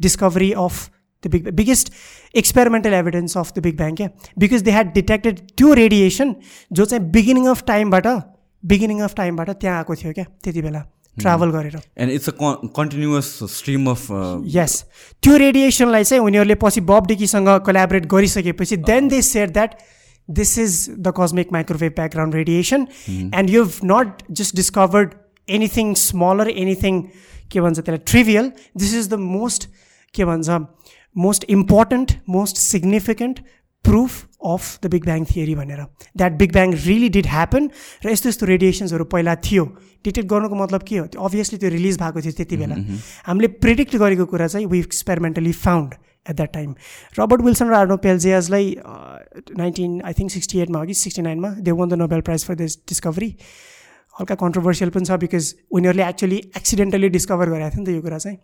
[0.01, 0.89] discovery of
[1.23, 1.93] the big biggest
[2.35, 6.35] experimental evidence of the big bang क्या बिकज दे ह्याड डिटेक्टेड त्यो रेडिएसन
[6.71, 8.07] जो चाहिँ बिगिनिङ अफ टाइमबाट
[8.65, 10.83] बिगिनिङ अफ टाइमबाट त्यहाँ आएको थियो क्या त्यति बेला
[11.17, 12.33] ट्राभल गरेर। And it's a
[12.77, 13.27] continuous
[13.57, 14.07] stream of
[14.55, 14.83] यस
[15.23, 19.77] त्यो रेडिएसनलाई चाहिँ उनीहरूले पछि बब डिकीसँग कोलाबरेट गरिसकेपछि then they share that
[20.29, 23.29] this is the cosmic microwave background radiation mm-hmm.
[23.31, 25.13] and you've not just discovered
[25.47, 27.01] anything smaller anything
[27.51, 29.69] के भन्छ त्यसलाई trivial this is the most
[30.13, 30.49] के भन्छ
[31.15, 33.39] most important most significant
[33.85, 35.81] proof of the big bang theory भनेर।
[36.17, 37.69] That big bang really did happen
[38.05, 39.65] र यस्तो यस्तो रेडिएसन्सहरू पहिला थियो।
[40.05, 41.05] डिटेक्ट गर्नुको मतलब के हो?
[41.07, 42.75] त्यो अभियसली त्यो रिलिज भएको थियो त्यति बेला।
[43.25, 45.93] हामीले प्रिडिक्ट गरेको कुरा चाहिँ we experimentally found
[46.29, 46.75] at that time
[47.19, 48.65] Robert Wilson र आर्नो पेल्जियाजलाई
[49.57, 52.55] नाइन्टिन आई थिङ्क सिक्सटी एटमा हो कि सिक्सटी नाइनमा they won the Nobel prize for
[52.61, 53.29] this discovery
[54.15, 58.17] हल्का कन्ट्रोभर्सियल पनि छ बिकज उनीहरूले एक्चुली एक्सिडेन्टली डिस्कभर गरेको थियो नि त यो कुरा
[58.17, 58.37] चाहिँ।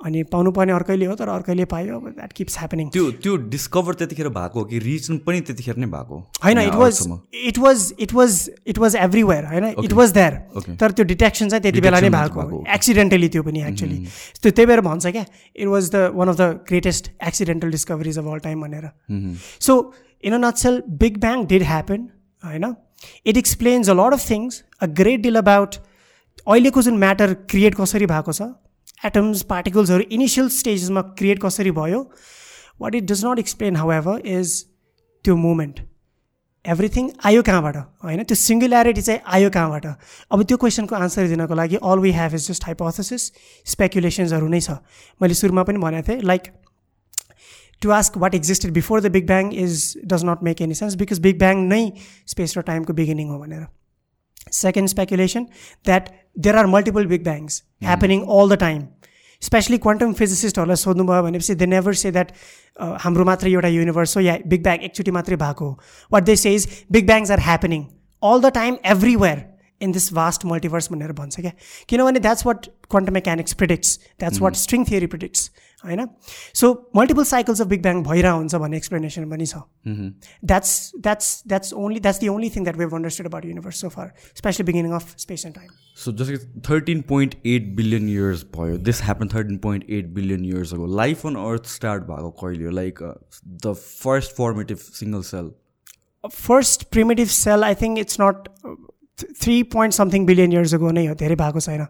[0.00, 4.28] अनि पाउनुपर्ने अर्कैले हो तर अर्कैले पायो अब द्याट किप्स ह्यापनिङ त्यो त्यो डिस्कभर त्यतिखेर
[4.28, 6.98] भएको कि रिजन पनि त्यतिखेर नै भएको होइन it was
[7.32, 9.64] it was it was it was everywhere होइन?
[9.84, 10.32] It was there.
[10.80, 13.98] तर त्यो डिटेक्सन चाहिँ त्यति बेला नै भएको, एक्सिडेन्टली त्यो पनि एक्चुली
[14.42, 15.24] त्यो त्यही भएर भन्छ क्या
[15.56, 18.84] it was the one of the greatest accidental discoveries of all time भनेर।
[19.60, 19.78] So
[20.24, 22.06] in a nutshell big bang did happen
[22.42, 22.74] होइन?
[23.26, 25.74] It explains a lot of things a great deal about
[26.46, 28.42] अहिलेको जुन matter create कसरी भएको छ
[29.06, 32.00] atoms पार्टिकल्सहरू initial स्टेजेसमा create कसरी भयो
[32.80, 34.62] what it does not explain however is
[35.24, 35.80] त्यो मुमेन्ट
[36.64, 37.76] एभ्रिथिङ आयो कहाँबाट?
[38.04, 38.22] होइन?
[38.22, 39.86] त्यो सिङ्गुल्यारिटी चाहिँ आयो कहाँबाट?
[40.32, 43.22] अब त्यो क्वेसनको आन्सर दिनको लागि all we have is just hypothesis
[43.74, 44.70] स्पेकुलेसन्सहरू नै छ।
[45.22, 46.52] मैले सुरुमा पनि भनेको थिएँ like
[47.82, 51.18] to ask what existed before the big bang is does not make any sense because
[51.28, 51.82] big bang नै
[52.26, 53.66] स्पेस र टाइमको बिगिनिङ हो भनेर।
[54.56, 55.46] Second speculation
[55.88, 56.10] that
[56.44, 58.82] there are multiple big bangs happening all the time.
[59.42, 62.32] Especially quantum फिजिसिस्टहरूलाई सोध्नुभयो भनेपछि they never say that
[63.00, 65.78] हाम्रो मात्रै एउटा युनिभर्स हो या बिग ब्याङ एकचोटि मात्रै भएको हो
[66.10, 67.84] what they say is big bangs are happening
[68.22, 69.44] all the time everywhere
[69.80, 71.52] in this vast multiverse भनेर भन्छ क्या
[71.88, 75.50] किनभने that's what quantum mechanics predicts that's what string theory predicts
[75.84, 76.06] होइन?
[76.54, 79.56] So multiple cycles of big bang भइरहेको हुन्छ भन्ने explanation पनि छ।
[80.44, 84.10] That's that's that's only that's the only thing that we've understood about universe so far
[84.36, 88.78] especially beginning of space and time so जस्तो कि thirteen point eight billion years भयो
[88.88, 92.70] this happen thirteen point eight billion years ago life on earth start भएको कहिले?
[92.80, 93.02] Like
[93.64, 95.50] the first formative single cell
[96.24, 98.48] first primitive cell I think it's not
[99.42, 101.86] three point something billion इयर्सको नै हो धेरै भएको छैन।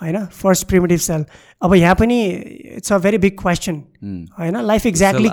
[0.00, 0.24] होइन?
[0.26, 1.24] First primitive sale
[1.62, 2.20] अब यहाँ पनि
[2.76, 3.82] it's a very big question
[4.38, 4.60] होइन?
[4.66, 5.30] Life exactly?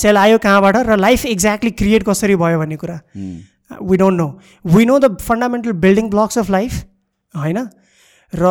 [0.00, 3.00] सेल आयो कहाँबाट र लाइफ एक्ज्याक्टली क्रिएट कसरी भयो भन्ने कुरा।
[3.82, 4.28] We don't know
[4.64, 6.84] we know the fundamental building blocks of life
[7.34, 7.58] होइन?
[8.32, 8.44] र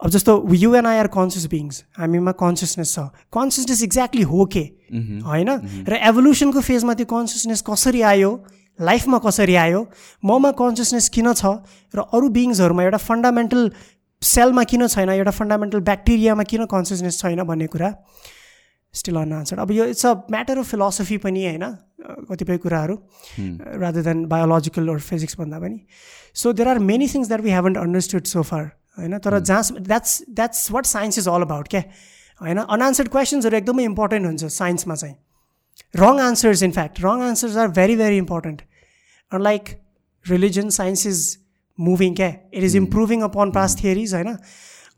[0.00, 2.98] अब जस्तो you and I are conscious beings हामीमा कन्सियसनेस छ।
[3.34, 4.64] कन्सियसनेस एक्ज्याक्टली हो के?
[5.26, 5.50] होइन?
[5.88, 8.30] र एभोल्युसनको फेजमा त्यो कन्सियसनेस कसरी आयो?
[8.78, 9.80] लाइफमा कसरी आयो?
[10.24, 11.44] ममा कन्सियसनेस किन छ?
[11.94, 13.70] र अरू बिङ्सहरूमा एउटा फन्डामेन्टल
[14.22, 17.90] सेलमा किन छैन एउटा फन्डामेन्टल ब्याक्टेरियामा किन कन्सियसनेस छैन भन्ने कुरा
[18.94, 21.64] स्टिल अनआन्सर्ड अब यो it's a matter of philosophy पनि होइन
[22.30, 22.94] कतिपय कुराहरू
[23.82, 25.78] rather than biological or physics भन्दा पनि.
[26.34, 28.64] So there are many things that we haven't understood so far
[28.98, 29.18] होइन?
[29.18, 31.82] तर जहाँ that's that's what science is all about क्या?
[32.40, 32.58] होइन?
[32.58, 35.14] अनआन्सर्ड क्वेसन्सहरू एकदमै इम्पोर्टेन्ट हुन्छ साइन्समा चाहिँ.
[35.96, 38.62] Wrong answers in fact wrong answers are very very important
[39.32, 39.64] like
[40.26, 41.20] religion science is
[41.80, 44.36] moving क्या it is improving upon past theories होइन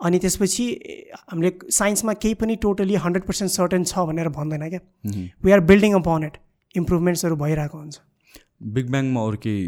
[0.05, 0.65] अनि त्यसपछि
[1.31, 4.81] हामीले साइन्समा केही पनि टोटली हन्ड्रेड पर्सेन्ट सर्टेन छ भनेर भन्दैन क्या?
[5.45, 6.37] We are building upon it
[6.77, 8.01] इम्प्रुभमेन्ट्सहरू भइरहेको हुन्छ।
[8.79, 9.63] बिग ब्याङमा अरू केही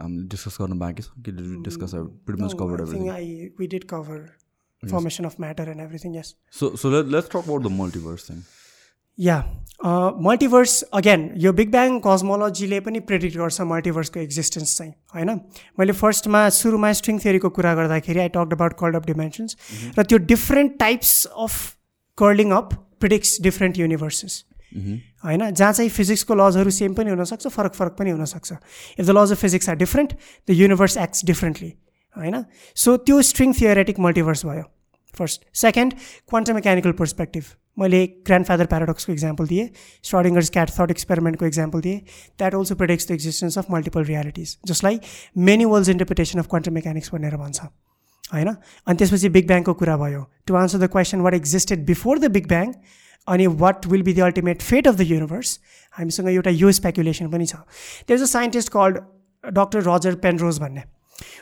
[0.00, 1.08] हामीले डिस्कस गर्न बाँकी छ?
[1.24, 1.30] कि
[1.68, 4.18] discuss everything I we did cover
[4.82, 6.14] formation of matter and everything.
[6.20, 6.34] Yes.
[6.52, 8.38] So so let's talk about the multiverse thing
[9.18, 9.42] yeah
[9.84, 15.30] multiverse again यो बिग ब्याङ कस्मोलोजीले पनि प्रेडिक्ट गर्छ मल्टिभर्सको एक्जिस्टेन्स चाहिँ होइन?
[15.78, 19.56] मैले फर्स्टमा सुरुमा स्ट्रिङ थियरीको कुरा गर्दाखेरि I talk about curled of dimensions
[19.98, 21.52] र त्यो different types of
[22.18, 25.50] curling up predicts different universes होइन?
[25.50, 28.52] जहाँ चाहिँ फिजिक्सको लजहरू सेम पनि हुनसक्छ फरक फरक पनि हुनसक्छ.
[28.98, 30.12] If the laws of physics are different
[30.48, 31.72] the universe acts differently
[32.16, 32.44] होइन?
[32.76, 34.64] सो त्यो स्ट्रिङ थियोरेटिक मल्टिभर्स भयो
[35.14, 35.94] first second
[36.28, 37.44] quantum mechanical perspective
[37.76, 39.68] मैले ग्रान्ड फादर प्याराडक्सको इक्जाम्पल दिएँ
[40.02, 41.98] स्ट्रडिङ्गर्स क्याट थट एक्सपेरिमेन्टको इक्जाम्पल दिएँ
[42.38, 45.00] that also predicts the existence of multiple realities जसलाई
[45.48, 47.60] many worlds interpretation of quantum mechanics भनेर भन्छ
[48.32, 48.48] होइन?
[48.86, 52.48] अनि त्यसपछि बिग ब्याङको कुरा भयो to answer the question what existed before the big
[52.48, 52.72] bang
[53.28, 55.58] अनि what will be the ultimate fate of the universe
[55.94, 57.56] हामीसँग एउटा यो स्पेकुलेसन पनि छ।
[58.10, 58.98] Is a scientist called
[59.44, 60.82] doctor Roger Penrose भन्ने।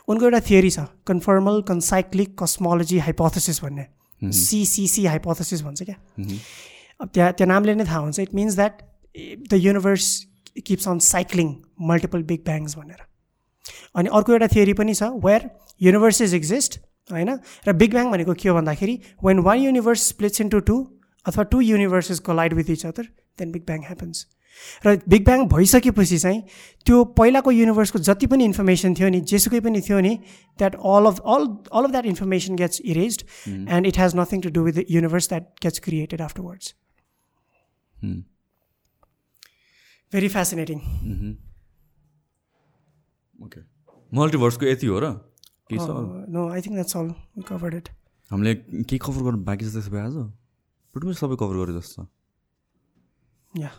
[0.08, 3.86] उनको एउटा थियोरी छ कन्फर्मल कन्साइक्लिक कस्मोलोजी हाइपोथेसिस भन्ने।
[4.30, 5.96] सिसिसी हाइपोथेसिस भन्छ क्या
[7.00, 8.82] अब त्यहाँ त्यो नामले नै थाहा हुन्छ it means that
[9.50, 10.06] the universe
[10.66, 11.54] keeps on cycling
[11.90, 13.00] multiple big bangs भनेर।
[13.96, 15.48] अनि अर्को एउटा थियोरी पनि छ वेयर
[15.80, 16.78] युनिभर्सेस एक्जिस्ट
[17.10, 17.30] होइन?
[17.66, 18.94] र बिग ब्याङ भनेको के हो भन्दाखेरि
[19.24, 20.76] when one universe splits into two
[21.26, 23.04] अथवा two universes collide with each other
[23.38, 24.26] then big bang happens
[24.84, 26.40] र बिग ब्याङ भइसकेपछि चाहिँ
[26.86, 30.14] त्यो पहिलाको युनिभर्सको जति पनि इन्फर्मेसन थियो नि जेसुकै पनि थियो नि
[30.58, 34.50] that all of all all of that information gets erased and it has nothing to
[34.50, 36.74] do with the universe that gets created afterwards
[40.12, 40.78] very fascinating
[43.38, 43.60] okay
[44.12, 45.12] मल्टिभर्सको यति हो र?
[45.72, 47.14] No I think that's all
[47.48, 47.88] covered it
[48.30, 48.54] हामीले
[48.84, 52.06] के cover गर्नु बाँकी छ त्यसो भए आज सबै कभर गरे जस्तो
[53.54, 53.70] yeah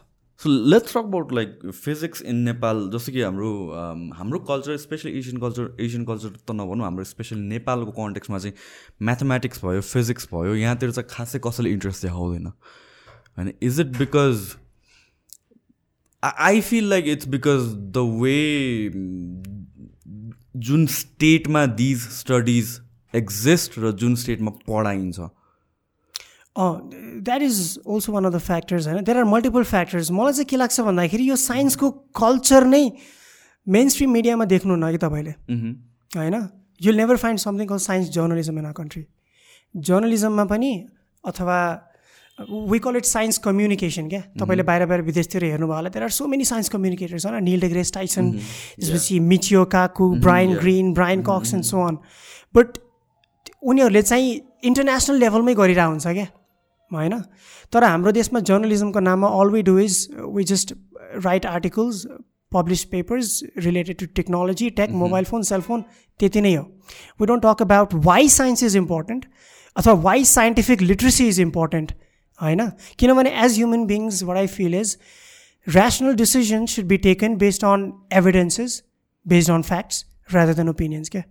[0.44, 5.12] so let's talk about like physics in Nepal जस्तो कि हाम्रो um, हाम्रो culture especially
[5.20, 8.56] Asian culture Asian culture त नभनौँ हाम्रो स्पेसली नेपालको कन्टेक्समा चाहिँ
[9.02, 14.42] म्याथमेटिक्स भयो फिजिक्स भयो यहाँतिर चाहिँ खासै कसैले इन्ट्रेस्ट देखाउँदैन। होइन is it because
[16.24, 18.38] I feel like it's because the way
[20.68, 22.80] जुन स्टेटमा दिज स्टडिज
[23.14, 25.30] एक्जिस्ट र जुन स्टेटमा पढाइन्छ।
[26.58, 30.58] That is also one of the factors होइन देयर आर मल्टिपल फ्याक्टर्स मलाई चाहिँ के
[30.58, 31.90] लाग्छ भन्दाखेरि यो साइन्सको
[32.20, 32.84] कल्चर नै
[33.68, 35.32] मेन स्ट्रिम मिडियामा देख्नु न कि तपाईँले।
[36.12, 36.36] होइन?
[36.82, 39.06] You never find something call science journalism in a country
[39.76, 40.72] जर्नलिजममा पनि
[41.24, 41.58] अथवा
[42.70, 44.22] we call it science communication क्या?
[44.40, 47.44] तपाईँले बाहिर बाहिर विदेशतिर हेर्नुभयो होला there are so many science communicators होइन?
[47.44, 51.98] निल डेग्रेस टाइसन त्यसपछि Michio Kaku Brian Greene Brian Cox and so on
[52.56, 52.78] but
[53.64, 56.28] उनीहरूले चाहिँ इन्टरनेसनल लेभलमै गरिरहेको हुन्छ क्या?
[56.96, 57.20] होइन?
[57.74, 60.74] तर हाम्रो देशमा जर्नलिजमको नाममा all we do is we just
[61.26, 62.06] write articles
[62.52, 65.82] publish papers related to technology tech mobile phone cellphone
[66.20, 66.64] त्यति नै हो।
[67.22, 69.26] We don't talk about why science is important
[69.76, 71.92] अथवा why scientific literacy is important
[72.40, 72.70] होइन?
[73.00, 74.98] किनभने as human beings what I feel is
[75.68, 78.82] rational decision should be taken based on evidences
[79.26, 81.24] based on facts rather than opinions क्या?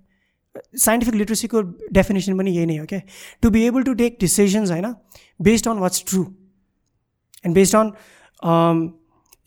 [0.57, 1.61] Scientific लिट्रेसीको
[1.99, 3.01] definition पनि यही नै हो क्या
[3.43, 4.95] to be able to take decisions होइन
[5.43, 6.23] based on what's true
[7.45, 7.93] and based on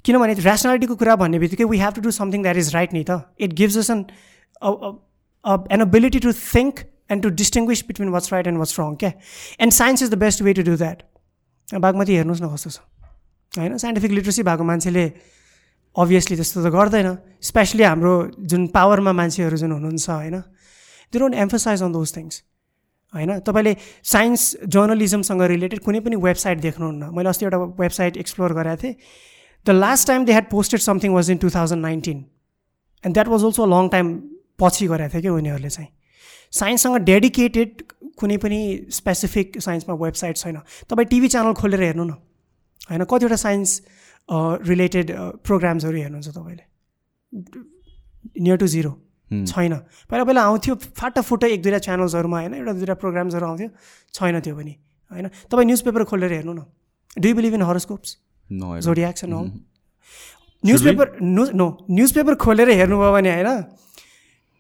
[0.06, 3.22] किनभने ऱ्यासनालिटीको कुरा भन्ने बित्तिकै we have to do something that is right नि त?
[3.40, 4.02] It gives us an
[5.72, 6.80] an ability to think
[7.12, 9.12] and to distinguish between what's right and what's wrong क्या
[9.60, 10.98] and science is the best way to do that
[11.68, 12.78] Bagmati हेर्नुहोस् न कस्तो छ।
[13.54, 15.06] होइन scientific literacy भएको मान्छेले
[15.96, 17.10] अभियसली त्यस्तो त गर्दैन
[17.42, 18.14] स्पेसली हाम्रो
[18.52, 20.36] जुन पावरमा मान्छेहरू जुन हुनुहुन्छ होइन?
[21.14, 22.44] They don't emphasize on those things
[23.14, 23.40] होइन?
[23.40, 28.96] तपाईँले साइन्स जर्नलिजमसँग रिलेटेड कुनै पनि वेबसाइट देख्नुहुन्न मैले अस्ति एउटा वेबसाइट एक्सप्लोर गरेको थिएँ।
[29.66, 32.18] The last time they had posted something was in two thousand nineteen
[33.04, 34.08] and that was also long time
[34.60, 35.90] पछि गरेको थियो कि उनीहरूले चाहिँ।
[36.54, 37.82] साइन्ससँग डेडिकेटेड
[38.18, 38.60] कुनै पनि
[38.92, 40.60] स्पेसिफिक साइन्समा वेबसाइट छैन।
[40.90, 42.12] तपाईँ टिभी च्यानल खोलेर हेर्नु न।
[42.90, 43.04] होइन?
[43.04, 43.82] कतिवटा साइन्स
[44.70, 45.12] रिलेटेड
[45.44, 46.64] प्रोग्राम्सहरू हेर्नुहुन्छ तपाईँले।
[48.42, 48.92] नियर टु जिरो
[49.32, 49.74] छैन।
[50.10, 53.70] पहिला पहिला आउँथ्यो फाटाफुट्टै एक दुईवटा च्यानल्सहरूमा होइन एउटा दुईवटा प्रोग्राम्सहरू आउँथ्यो
[54.14, 54.74] छैन त्यो पनि
[55.12, 56.62] होइन। तपाईँ न्युज पेपर खोलेर हेर्नु न।
[57.18, 58.18] Do believe in horoscopes
[58.84, 59.48] zodiacs home
[60.84, 61.68] newspaper no
[62.14, 63.50] newspaper खोलेर हेर्नुभयो भने होइन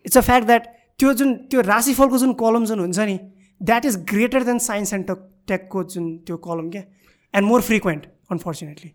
[0.05, 0.63] इट्स अ फ्याक्ट द्याट
[0.99, 3.17] त्यो जुन त्यो राशिफलको जुन कलम जुन हुन्छ नि
[3.61, 6.83] that is greater than science and tech टेकको जुन त्यो कलम क्या
[7.33, 8.89] एन्ड मोर फ्रिक्वेन्ट अनफर्चुनेटली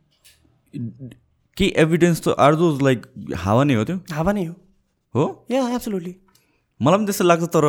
[1.56, 3.06] के एभिडेन्स त आर दोज लाइक
[3.38, 3.96] हावा नै हो त्यो?
[4.12, 4.54] हावा नै हो।
[5.14, 5.24] हो?
[5.50, 6.14] या एब्सोल्युटली
[6.80, 7.66] मलाई पनि त्यस्तो लाग्छ तर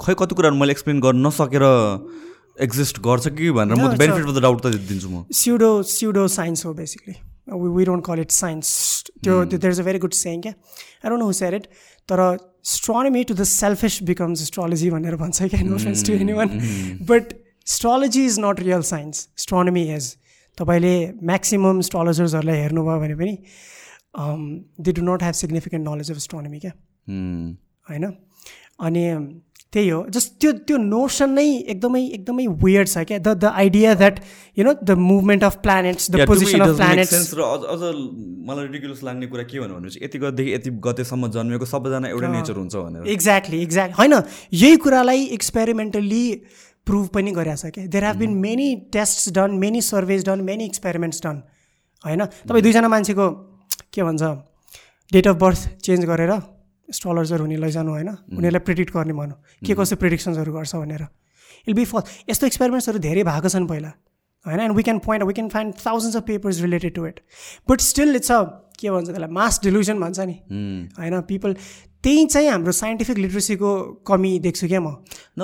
[0.00, 1.64] खै कति कुराहरू मैले एक्सप्लेन गर्न नसकेर
[2.66, 6.66] एक्जिस्ट गर्छ कि भनेर म बेनिफिट अफ द डाउट त दिन्छु म। स्युडो स्युडो साइन्स
[6.66, 7.14] हो basically
[7.76, 8.70] we don't call it science
[9.24, 11.66] त्यो there is a very good saying क्या I don't know share it
[12.08, 12.22] तर
[12.72, 16.58] astronomy to the selfish becomes astrology भनेर भन्छ क्या no offence to anyone
[17.12, 17.34] but
[17.76, 20.14] astrology is not real science astronomy is
[20.58, 20.94] तपाईँले
[21.30, 23.34] maximum स्ट्रोलोजर्सहरूलाई हेर्नुभयो भने पनि
[24.14, 26.72] they do not have significant knowledge of astronomy क्या
[27.86, 28.10] होइन
[28.80, 29.04] अनि
[29.72, 33.94] त्यही हो जस्ट त्यो त्यो नोसन नै एकदमै एकदमै वियर्ड छ क्या the the idea
[33.94, 34.20] that
[34.56, 37.90] you know the movement of planets the position of planets र अझ
[38.48, 42.56] मलाई रिडिकुलस लाग्ने कुरा के भन्नु भने यति गतेदेखि यति गतेसम्म जन्मेको सबैजना एउटै नेचर
[42.56, 44.16] हुन्छ भनेर। एक्ज्याक्टली एक्ज्याक्ट होइन
[44.54, 46.24] यही कुरालाई एक्सपेरिमेन्टल्ली
[46.86, 50.72] प्रुभ पनि गरेको छ क्या there have been many test done many surveys done many
[50.72, 51.44] experiments done
[52.04, 53.30] होइन तपाईँ दुईजना मान्छेको
[53.92, 54.22] के भन्छ
[55.12, 56.32] डेट अफ बर्थ चेन्ज गरेर
[56.88, 61.02] स्ट्रलर्सहरू हुने लैजानु होइन। उनीहरूलाई प्रिडिक्ट गर्ने भनौँ के कस्तो प्रिडिक्सन्सहरू गर्छ भनेर।
[61.68, 63.90] इल बी फर यस्तो एक्सपेरिमेन्ट्सहरू धेरै भएको छन् पहिला।
[64.46, 67.20] होइन and we can point we can find thousands of papers related to it
[67.68, 68.40] but still it's a
[68.80, 70.36] के भन्छ त्यसलाई मास डिल्युजन भन्छ नि।
[70.98, 71.54] होइन पिपल
[72.04, 73.70] त्यही चाहिँ हाम्रो साइन्टिफिक लिट्रेसीको
[74.06, 74.96] कमी देख्छु क्या म।
[75.38, 75.42] न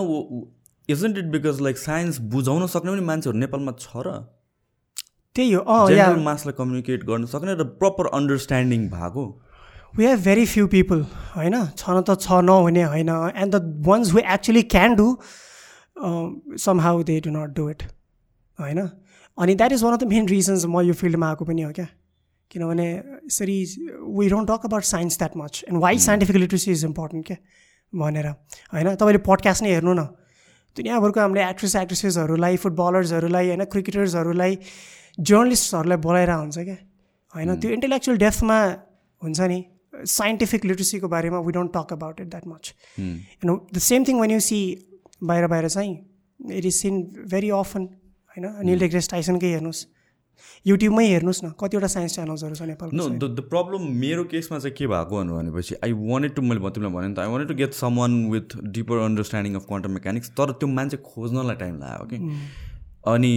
[0.88, 4.08] isn't it because like science बुझाउन सक्ने पनि मान्छेहरू नेपालमा छ र?
[5.36, 9.24] त्यही हो। अँ मासलाई कम्युनिकेट गर्न सक्ने र प्रपर अन्डरस्ट्यान्डिङ भएको।
[9.97, 11.01] We have very few people
[11.35, 11.55] होइन?
[11.77, 15.06] छ न त छ नहुने होइन। And the ones who actually can do
[16.81, 17.82] somehow they do not do it
[18.59, 18.81] होइन?
[19.39, 21.86] अनि that is one of the main reasons म यो फिल्डमा आएको पनि हो क्या।
[22.51, 22.89] किनभने
[23.27, 23.59] यसरी
[24.19, 27.36] we don't talk about science that much and why scientific literacy is important क्या
[27.93, 28.94] भनेर होइन?
[28.94, 30.02] तपाईँले पडकास्ट नै हेर्नु न।
[30.77, 33.65] दुनियाँभरको हामीले एक्ट्रेस एक्ट्रेसेसहरूलाई फुटबलर्सहरूलाई होइन?
[33.66, 34.59] क्रिकेटर्सहरूलाई
[35.18, 36.76] जर्नलिस्टहरूलाई बोलाएर हुन्छ क्या।
[37.34, 38.58] होइन त्यो इन्टेलेक्चुअल डेप्थमा
[39.22, 39.64] हुन्छ नि
[40.10, 44.30] साइन्टिफिक लिट्रेसीको बारेमा we don't talk about it that much and the same thing one
[44.30, 44.60] you see
[45.22, 45.92] बाहिर बाहिर चाहिँ
[46.52, 47.82] it is seen very often
[48.36, 49.86] होइन निल डेग्रेस टाइसनकै हेर्नुहोस्।
[50.66, 54.74] युट्युबमै हेर्नुहोस् न कतिवटा साइन्स च्यानल्सहरू छ नेपालमा नो द द प्रब्लम मेरो केसमा चाहिँ
[54.76, 57.72] के भएको भनेपछि आई वान्टेड टु मैले तिमीलाई भने नि त I wanted to get
[57.98, 62.18] someone with deeper understanding of quantum mechanics तर त्यो मान्छे खोज्नलाई टाइम लाग्यो कि
[63.14, 63.34] अनि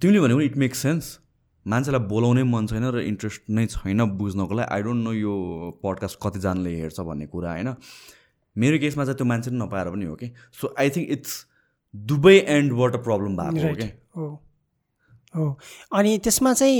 [0.00, 1.18] तिमीले भनेको इट मेक्स सेन्स।
[1.66, 5.34] मान्छेलाई बोलाउनै मन छैन र इन्ट्रेस्ट नै छैन बुझ्नको लागि। आई डोन्ट नो यो
[5.82, 7.74] पडकास्ट कतिजनाले हेर्छ भन्ने कुरा होइन?
[8.56, 10.28] मेरो केसमा चाहिँ त्यो मान्छे नपाएर पनि हो कि
[10.60, 11.32] सो आई थिङ्क इट्स
[11.94, 15.44] दुवै एन्डबाट प्रब्लम भएको हो कि हो।
[15.92, 16.76] अनि त्यसमा चाहिँ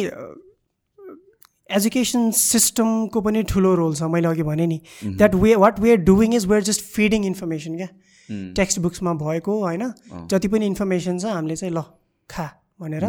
[1.70, 6.00] एजुकेसन सिस्टमको पनि ठुलो रोल छ। मैले अघि भनेँ नि that way what we are
[6.04, 7.88] doing is we're just feeding information क्या?
[8.56, 9.92] टेक्स्ट बुक्समा भएको होइन?
[10.30, 11.82] जति पनि इन्फर्मेसन छ हामीले चाहिँ ल
[12.30, 12.48] खा।
[12.80, 13.04] भनेर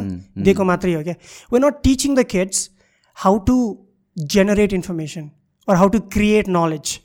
[0.46, 1.16] दिएको मात्रै हो क्या?
[1.54, 2.70] We not teaching the kids
[3.18, 3.58] how to
[4.18, 5.30] generate information
[5.68, 7.00] or how to create knowledge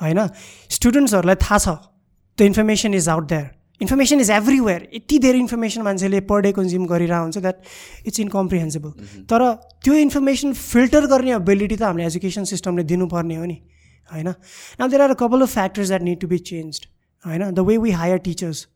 [0.00, 0.18] होइन?
[0.78, 1.76] स्टुडेन्ट्सहरूलाई थाहा छ
[2.38, 6.84] the information is out there information is everywhere यति धेरै इन्फर्मेसन मान्छेले पर डे कन्ज्युम
[6.92, 7.56] गरिरहेको हुन्छ द्याट
[8.06, 9.42] इट्स इनकम्प्रिहेन्सिबल तर
[9.84, 13.58] त्यो इन्फर्मेसन फिल्टर गर्ने एबिलिटी त हामीले एजुकेसन सिस्टमले दिनुपर्ने हो नि
[14.10, 14.28] होइन?
[14.80, 16.80] न there are a couple of factors that need to be change
[17.24, 17.50] होइन?
[17.50, 18.66] The way we hire teachers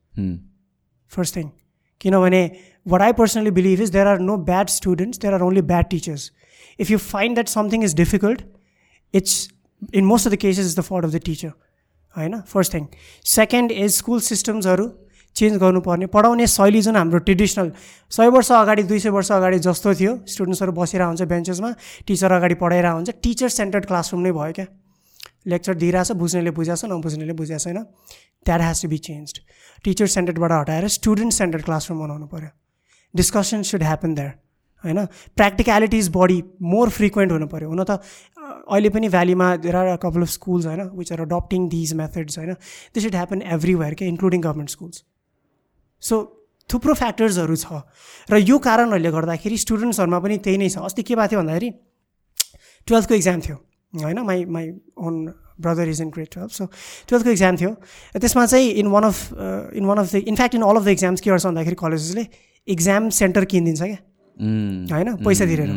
[1.12, 1.48] first thing
[2.00, 2.42] किनभने
[2.86, 6.30] what I personally believe is there are no bad students, there are only bad teachers.
[6.78, 8.42] If you find that something is difficult,
[9.14, 9.48] it's
[9.92, 11.52] in most of the cases it's the fault of the teacher.
[12.16, 12.86] होइन first thing
[13.32, 14.86] second is school सिस्टम्सहरू
[15.36, 17.70] change गर्नुपर्ने पढाउने शैली जुन हाम्रो traditional
[18.16, 21.70] सय वर्ष अगाडि दुई सय वर्ष अगाडि जस्तो थियो स्टुडेन्ट्सहरू बसिरहेको हुन्छ बेन्चेसमा
[22.06, 24.66] टिचर अगाडि पढाइरहेको हुन्छ टिचर सेन्टर्ड क्लासरुम नै भयो क्या
[25.54, 27.78] लेक्चर दिइरहेछ बुझ्नेले बुझाएको छ नबुझ्नेले बुझाएको छैन
[28.46, 29.40] that has to be change
[29.84, 32.50] teacher सेन्टर्डबाट हटाएर स्टुडेन्ट सेन्टर्ड क्लासरुम बनाउनु पऱ्यो
[33.14, 34.34] डिस्कसन सुड ह्यापन द्याट
[34.84, 35.04] होइन?
[35.36, 38.00] प्र्याक्टिक्यालिटिज बडी मोर फ्रिक्वेन्ट हुनु पऱ्यो हुन त
[38.70, 42.52] अहिले पनि भ्यालीमा there are couple of schools होइन which are adopting these methods होइन?
[42.94, 45.02] दिस सुड ह्यापन एभ्रिवेयर क्या इन्क्लुडिङ गभर्मेन्ट स्कुल्स
[46.02, 46.16] सो
[46.70, 47.82] थुप्रो फ्याक्टर्सहरू छ।
[48.30, 51.70] र यो कारणहरूले गर्दाखेरि स्टुडेन्ट्सहरूमा पनि त्यही नै छ। अस्ति के भएको थियो भन्दाखेरि
[52.88, 53.56] टुवेल्थको इक्जाम थियो
[53.92, 54.18] होइन?
[54.22, 54.66] My my
[54.96, 55.14] own
[55.60, 56.64] brother is in grade twelve so
[57.10, 57.70] टुवेल्थको exam थियो।
[58.16, 59.18] त्यसमा चाहिँ in one of
[59.74, 62.24] in one of the in fact in all of the exams के गर्छ भन्दाखेरि कलेजेसले
[62.68, 63.98] इक्जाम सेन्टर किनिदिन्छ क्या?
[64.92, 65.08] होइन?
[65.24, 65.70] पैसा तिरेर।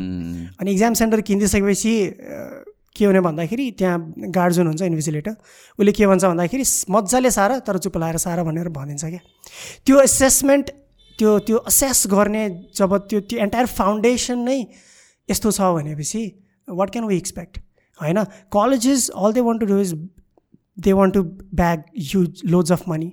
[0.59, 1.93] अनि इक्जाम सेन्टर किनिदिइसकेपछि
[2.95, 3.97] के हुने भन्दाखेरि त्यहाँ
[4.29, 5.35] गार्ड जुन हुन्छ इन्भिजिलेटर
[5.79, 9.19] उसले के भन्छ भन्दाखेरि मजाले सार तर चुप लाएर सार भनेर भनिदिन्छ क्या।
[9.85, 10.69] त्यो एसेसमेन्ट
[11.19, 12.43] त्यो त्यो असेस गर्ने
[12.77, 14.59] जब त्यो त्यो एन्टायर फाउन्डेसन नै
[15.29, 16.21] यस्तो छ भनेपछि
[16.67, 17.57] वाट क्यान वी एक्सपेक्ट
[17.99, 18.23] होइन?
[18.53, 19.93] Colleges all they want to do is
[20.77, 21.23] they want to
[21.61, 23.09] bag huge loads of money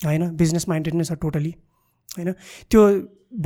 [0.00, 0.28] होइन?
[0.36, 1.54] बिजनेस माइन्डेडनेस छ टोटली
[2.18, 2.32] होइन?
[2.70, 2.80] त्यो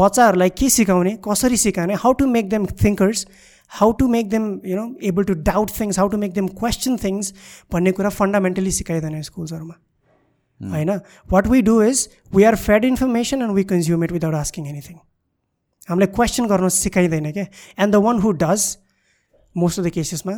[0.01, 3.27] बच्चाहरूलाई के सिकाउने कसरी सिकाउने how to make them thinkers
[3.73, 6.97] how to make them you know able to doubt things how to make them question
[7.05, 7.33] things
[7.73, 9.75] भन्ने कुरा फन्डामेन्टली सिकाइँदैन स्कुल्सहरूमा
[10.61, 10.91] होइन?
[11.33, 14.97] What we do is we are fed information and we consume it without asking anything
[15.89, 17.47] हामीलाई question गर्न सिकाइँदैन क्या
[17.79, 18.67] and the one who does
[19.57, 20.33] most of the केसेसमा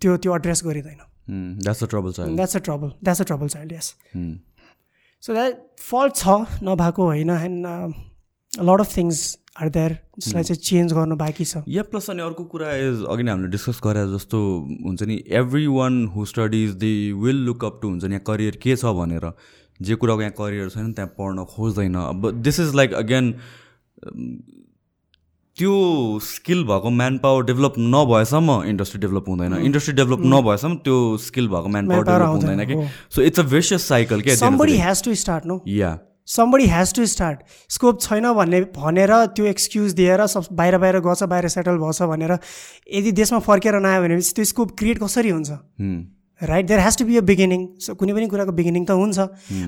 [0.00, 1.00] त्यो त्यो एड्रेस गरिँदैन।
[1.62, 3.94] That's a trouble child that's a trouble that's a trouble child yes
[5.22, 7.66] so that fault छ नभएको होइन and
[8.68, 9.18] lot of things
[9.62, 13.22] are there जसलाई चाहिँ चेन्ज गर्नु बाँकी छ। या प्लस अनि अर्को कुरा इज अघि
[13.22, 14.38] नै हामीले डिस्कस गरे जस्तो
[14.86, 15.22] हुन्छ नि
[15.76, 16.90] everyone who studies they
[17.22, 19.30] will look up to हुन्छ नि यहाँ करियर के छ भनेर।
[19.80, 23.32] जे कुराको यहाँ करियर छैन त्यहाँ पढ्न खोज्दैन। अब दिस इज लाइक अगेन
[25.58, 25.72] त्यो
[26.22, 29.54] स्किल भएको म्यान पावर डेभलप नभएसम्म इन्डस्ट्री डेभलप हुँदैन.
[29.64, 33.88] इन्डस्ट्री डेभलप नभएसम्म त्यो स्किल भएको म्यान पावर डेभलप हुँदैन कि so it's a vicious
[33.88, 35.98] cycle के somebody has to start no yeah
[36.28, 37.38] somebody has to start
[37.70, 42.38] scope छैन भन्ने भनेर त्यो एक्सक्युज दिएर सब बाहिर बाहिर गछ बाहिर सेटल भएछ भनेर
[42.94, 45.50] यदि देशमा फर्केर नआयो भनेपछि त्यो स्कोप क्रिएट कसरी हुन्छ?
[46.42, 49.18] Right there has to be a beginning so कुनै पनि कुराको बिगिनिङ त हुन्छ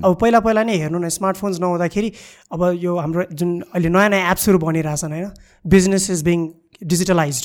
[0.02, 2.10] अब पहिला पहिला नै हेर्नु न स्मार्टफोन्स नहुँदाखेरि
[2.50, 5.28] अब यो हाम्रो जुन अहिले नयाँ नयाँ एप्सहरू बनिरहेछन् होइन
[5.64, 6.46] बिजनेस इज बिङ
[6.84, 7.42] डिजिटलाइज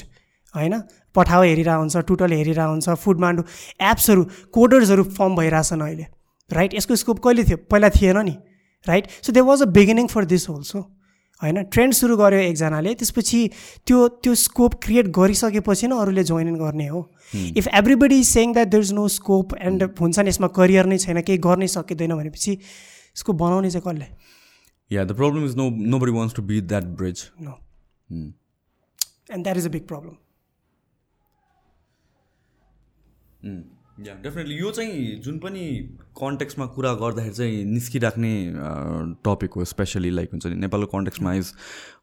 [0.55, 0.75] होइन
[1.15, 3.43] पठाओ हेरिरहेको हुन्छ टुटल हेरिरहेको हुन्छ फुड मान्डु
[3.87, 4.23] एप्सहरू
[4.53, 6.05] कोडर्सहरू फर्म भइरहेछन् अहिले
[6.49, 8.35] राइट यसको स्कोप कहिले थियो पहिला थिएन नि
[8.87, 10.83] right so they was a beginning for this होल्सो
[11.41, 13.39] होइन ट्रेन्ड सुरु गर्यो एकजनाले त्यसपछि
[13.87, 17.01] त्यो त्यो स्कोप क्रिएट गरिसकेपछि नै अरूले जोइन इन गर्ने हो।
[17.33, 21.21] If everybody saying that there is no scope and हुन्छ नि यसमा करियर नै छैन
[21.21, 24.07] केही गर्नै सकिँदैन भनेपछि यसको बनाउने चाहिँ कसले?
[24.91, 27.53] Yeah the problem is no nobody wants to be that bridge no
[29.33, 30.15] and that is a big problem
[34.07, 35.61] yeah definitely यो चाहिँ जुन पनि
[36.17, 38.33] कन्टेक्समा कुरा गर्दाखेरि चाहिँ निस्किराख्ने
[39.25, 41.51] टपिक हो स्पेसली लाइक हुन्छ नि नेपालको कन्टेक्समा is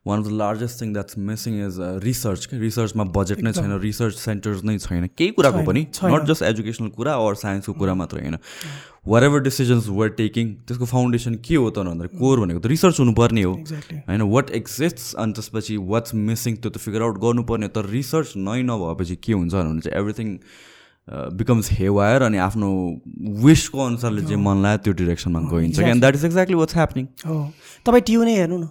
[0.07, 2.59] one of the largest thing that's missing is research क्या?
[2.61, 7.15] रिसर्चमा बजेट नै छैन रिसर्च सेन्टर्स नै छैन। केही कुराको पनि नट जस्ट एजुकेसनल कुरा
[7.15, 8.37] अर साइन्सको कुरा मात्र होइन।
[9.09, 13.01] वाट एभर डिसिजन्स वर टेकिङ त्यसको फाउन्डेसन के हो त भन्दाखेरि कोर भनेको त रिसर्च
[13.01, 13.57] हुनुपर्ने हो।
[14.13, 18.63] होइन वाट एक्जिस्ट्स अनि त्यसपछि वाट्स मिसिङ त्यो त फिगर आउट गर्नुपर्ने तर रिसर्च नै
[18.71, 20.39] नभएपछि के हुन्छ भने चाहिँ एभ्रिथिङ
[21.09, 22.69] बिकम्स हेवायर अनि आफ्नो
[23.45, 27.39] विसको अनुसारले चाहिँ मन लाग्यो त्यो डिरेक्सनमा गइन्छ। And that is exactly what's happening हो
[27.87, 28.65] तपाईँ टियु नै हेर्नु न।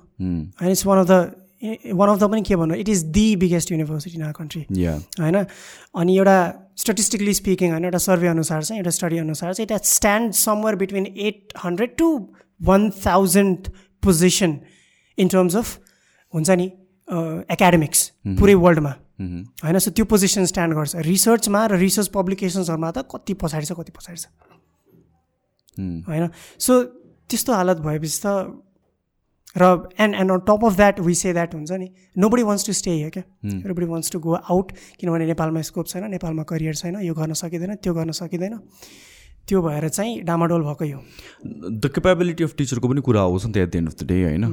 [0.62, 3.72] होइन it's one of the one of the पनि के भन्नु it is the biggest
[3.72, 4.62] university in our country
[5.22, 5.36] होइन?
[5.96, 6.38] अनि एउटा
[6.78, 11.06] स्टेटिस्टिकली स्पिकिङ होइन एउटा सर्वे अनुसार चाहिँ एउटा स्टडी अनुसार चाहिँ it stand somewhere between
[11.08, 12.10] eight hundred to
[12.62, 13.68] one thousand
[14.04, 14.60] position
[15.18, 15.80] in terms of
[16.34, 16.66] हुन्छ नि
[17.54, 23.34] एकाडेमिक्स पुरै वर्ल्डमा होइन सो त्यो पोजिसन स्ट्यान्ड गर्छ। रिसर्चमा र रिसर्च पब्लिकेसन्सहरूमा त कति
[23.40, 24.28] पछाडि छ कति पछाडि छ।
[26.08, 26.30] होइन
[26.60, 26.84] सो
[27.30, 28.28] त्यस्तो हालत भएपछि त
[29.56, 29.64] र
[30.04, 31.88] and and on top of that we say that हुन्छ नि।
[32.30, 33.24] Nobody wants to stay here क्या
[33.72, 37.76] body wants to go out किनभने नेपालमा स्कोप छैन नेपालमा करियर छैन यो गर्न सकिँदैन
[37.80, 38.60] त्यो गर्न सकिँदैन।
[39.48, 41.00] त्यो भएर चाहिँ डामाडोल भएकै हो।
[41.72, 44.18] द केपेबिलिटी अफ टिचरको पनि कुरा आउँछ नि त at the end of the day
[44.24, 44.44] होइन?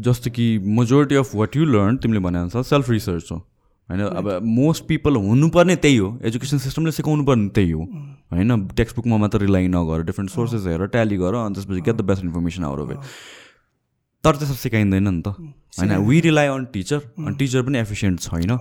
[0.00, 0.46] जस्तो कि
[0.78, 3.38] majority of what you learn तिमीले भने अनुसार सेल्फ रिसर्च हो।
[3.88, 4.00] होइन?
[4.00, 7.82] अब मोस्ट पिपल हुनुपर्ने त्यही हो। एजुकेसन सिस्टमले सिकाउनु पर्ने त्यही हो।
[8.32, 8.66] होइन?
[8.76, 12.24] टेक्स्ट बुकमा मात्र रिलाइ नगर डिफ्रेन्ट सोर्सेस हेर ट्याली गर अनि त्यसपछि get the best
[12.24, 13.00] information out of it
[14.24, 15.96] तर त्यसो सिकाइँदैन नि त। होइन?
[16.08, 18.58] वी रिलाइ अन टिचर अनि टिचर पनि एफिसियन्ट छैन।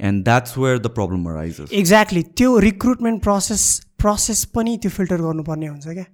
[0.00, 3.64] And that's where the problem arises exactly त्यो रिक्रुटमेन्ट प्रोसेस
[3.98, 6.04] प्रोसेस पनि त्यो फिल्टर गर्नुपर्ने हुन्छ क्या।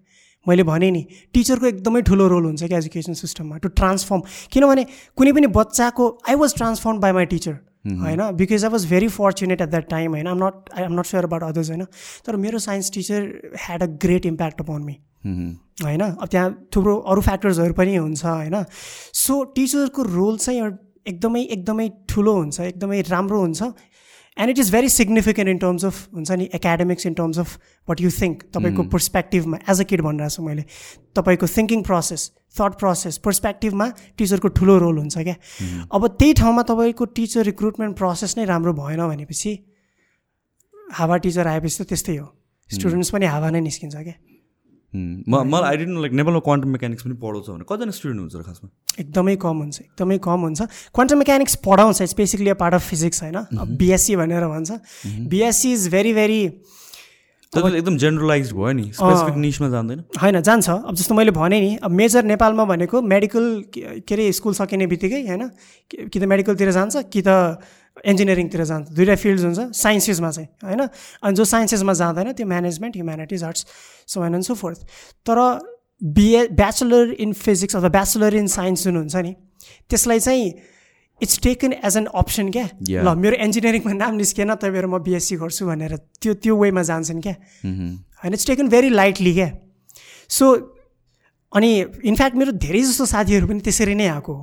[0.46, 1.02] मैले भने नि
[1.34, 4.20] टिचरको एकदमै ठुलो रोल हुन्छ क्या एजुकेसन सिस्टममा टु ट्रान्सफर्म
[4.52, 4.84] किनभने
[5.16, 7.54] कुनै पनि बच्चाको I was transform by my teacher
[7.84, 11.06] होइन because I was very fortunate at that time होइन I'm not I am not
[11.06, 11.84] sure about others होइन
[12.26, 13.26] तर मेरो science teacher
[13.60, 14.96] had a great impact upon me
[15.84, 18.64] होइन अब त्यहाँ थुप्रो अरू फ्याक्टर्सहरू पनि हुन्छ होइन
[19.24, 20.70] सो टिचरको रोल चाहिँ
[21.06, 23.62] एकदमै एकदमै ठुलो हुन्छ एकदमै राम्रो हुन्छ।
[24.36, 27.56] And it is very significant in terms of हुन्छ नि academics in terms of
[27.88, 30.64] what you think तपाईँको पर्सपेक्टिभमा एज अ किड भनिरहेको छु मैले
[31.16, 33.88] तपाईँको थिङ्किङ प्रोसेस थट प्रोसेस पर्सपेक्टिभमा
[34.18, 35.36] टिचरको ठुलो रोल हुन्छ क्या
[35.90, 39.56] अब त्यही ठाउँमा तपाईँको टिचर रिक्रुटमेन्ट प्रोसेस नै राम्रो भएन भनेपछि
[40.94, 42.28] हावा टिचर आएपछि त त्यस्तै हो
[42.70, 44.16] स्टुडेन्ट्स पनि हावा नै निस्किन्छ क्या
[44.94, 48.68] म मलाई आइडेन्ट लाइक नेपालमा क्वान्टम मेकानिक्स पनि पढाउँछ भने कतिजना स्टुडेन्ट हुन्छ र खासमा?
[49.00, 50.60] एकदमै कम हुन्छ एकदमै कम हुन्छ।
[50.92, 53.38] क्वान्टम मेकानिक्स पढाउँछ specifically a part of physics होइन?
[53.80, 54.70] बिएससी भनेर भन्छ।
[55.32, 56.42] बिएससी इज भेरी भेरी
[57.52, 61.90] एकदम जेनरलाइज भयो नि। स्पेसिफिक निसमा जान्दैन होइन जान्छ। अब जस्तो मैले भने नि अब
[61.90, 65.48] मेजर नेपालमा भनेको मेडिकल के अरे स्कुल सकिने बित्तिकै होइन?
[65.88, 67.60] कि त मेडिकलतिर जान्छ कि त
[68.04, 70.82] इन्जिनियरिङतिर जान्छ। दुइटा फिल्ड्स हुन्छ साइन्सेसमा चाहिँ होइन?
[71.22, 73.66] अनि जो साइन्सेसमा जाँदैन त्यो management humanities arts
[74.08, 74.78] so and and so forth
[75.28, 75.38] तर
[76.02, 79.32] बिए ब्याचलर इन फिजिक्स अथवा ब्याचलर इन साइन्स जुन हुन्छ नि
[79.88, 80.46] त्यसलाई चाहिँ
[81.20, 82.66] it's taken as an option क्या?
[82.82, 87.20] ल मेरो इन्जिनियरिङमा नाम निस्किएन त्यही भएर म बिएससी गर्छु भनेर त्यो त्यो वेमा जान्छन्
[87.22, 87.34] क्या?
[88.24, 89.50] होइन इट्स टेकन भेरी लाइटली क्या?
[90.28, 90.46] सो
[91.52, 91.70] अनि
[92.08, 94.42] इनफ्याक्ट मेरो धेरै जस्तो साथीहरू पनि त्यसरी नै आएको हो।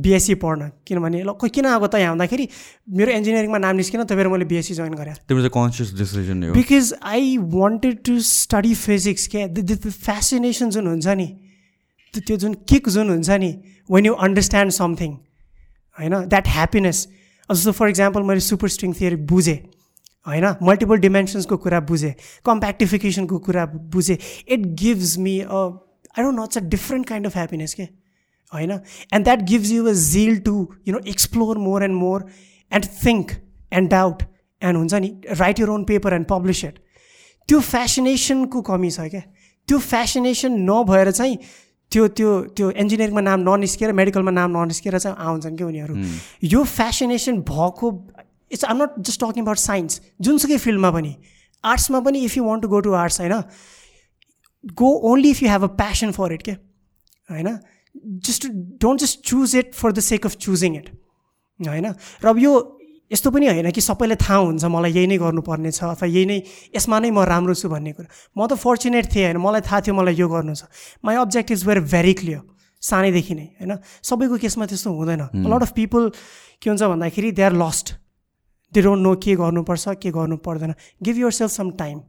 [0.00, 2.48] बिएससी पढ्न। किनभने ल खोइ किन आएको त यहाँ हुँदाखेरि
[2.88, 9.28] मेरो इन्जिनियरिङमा नाम निस्किन भएर मैले बिएससी जोइन गरेँ। Because I wanted to study physics
[9.28, 9.46] क्या
[9.76, 11.28] फेसिनेसन जुन हुन्छ नि
[12.14, 13.52] त्यो जुन किक जुन हुन्छ नि
[13.90, 15.12] वेन यु अन्डरस्ट्यान्ड समथिङ
[15.98, 16.14] होइन?
[16.32, 16.98] द्याट ह्याप्पिनेस
[17.50, 19.58] जस्तो फर इक्जाम्पल मैले सुपर स्ट्रिङ थियरी बुझेँ
[20.26, 20.46] होइन?
[20.64, 22.14] मल्टिपल डिमेन्सन्सको कुरा बुझेँ
[22.44, 24.16] कम्प्याक्टिफिकेसनको कुरा बुझेँ।
[24.48, 27.88] It gives me a I don't know it's a different kind of happiness के
[28.52, 30.54] होइन and that gives you a zeal to
[30.88, 32.28] you know explore more and more
[32.72, 33.32] and think
[33.72, 34.22] and doubt
[34.62, 36.78] and हुन्छ नि write your own paper and publish it
[37.48, 39.20] त्यो फेसिनेसनको कमी छ क्या
[39.68, 41.36] त्यो फेसिनेसन नभएर चाहिँ
[41.92, 45.94] त्यो त्यो त्यो इन्जिनियरिङमा नाम ननिस्केर मेडिकलमा नाम ननिस्केर चाहिँ आउँछन् कि उनीहरू?
[46.44, 47.90] यो फेसिनेसन भएको
[48.50, 51.12] it's I'm not just talking about science जुनसुकै फिल्डमा पनि
[51.64, 53.34] आर्ट्समा पनि if you want to go to arts होइन
[54.64, 56.52] go only if you have a passion for it के
[57.30, 57.58] होइन
[58.26, 58.46] just
[58.82, 60.88] don't just choose it for the sake of choosing it
[61.60, 61.86] होइन
[62.24, 62.78] र अब यो
[63.10, 66.38] यस्तो पनि होइन कि सबैलाई थाहा हुन्छ मलाई यही नै गर्नुपर्ने छ अथवा यही नै
[66.76, 69.36] यसमा नै म राम्रो छु भन्ने कुरा। म त फर्चुनेट थिएँ होइन?
[69.36, 70.64] मलाई थाहा थियो मलाई यो गर्नु छ।
[71.04, 72.40] My objectives were very clear
[72.82, 73.72] सानैदेखि नै होइन?
[74.00, 76.08] सबैको केसमा त्यस्तो हुँदैन। लट अफ पिपल
[76.62, 77.86] के हुन्छ भन्दाखेरि they are lost
[78.72, 80.72] they don't know के गर्नुपर्छ के गर्नु पर्दैन।
[81.04, 82.00] Give yourself some time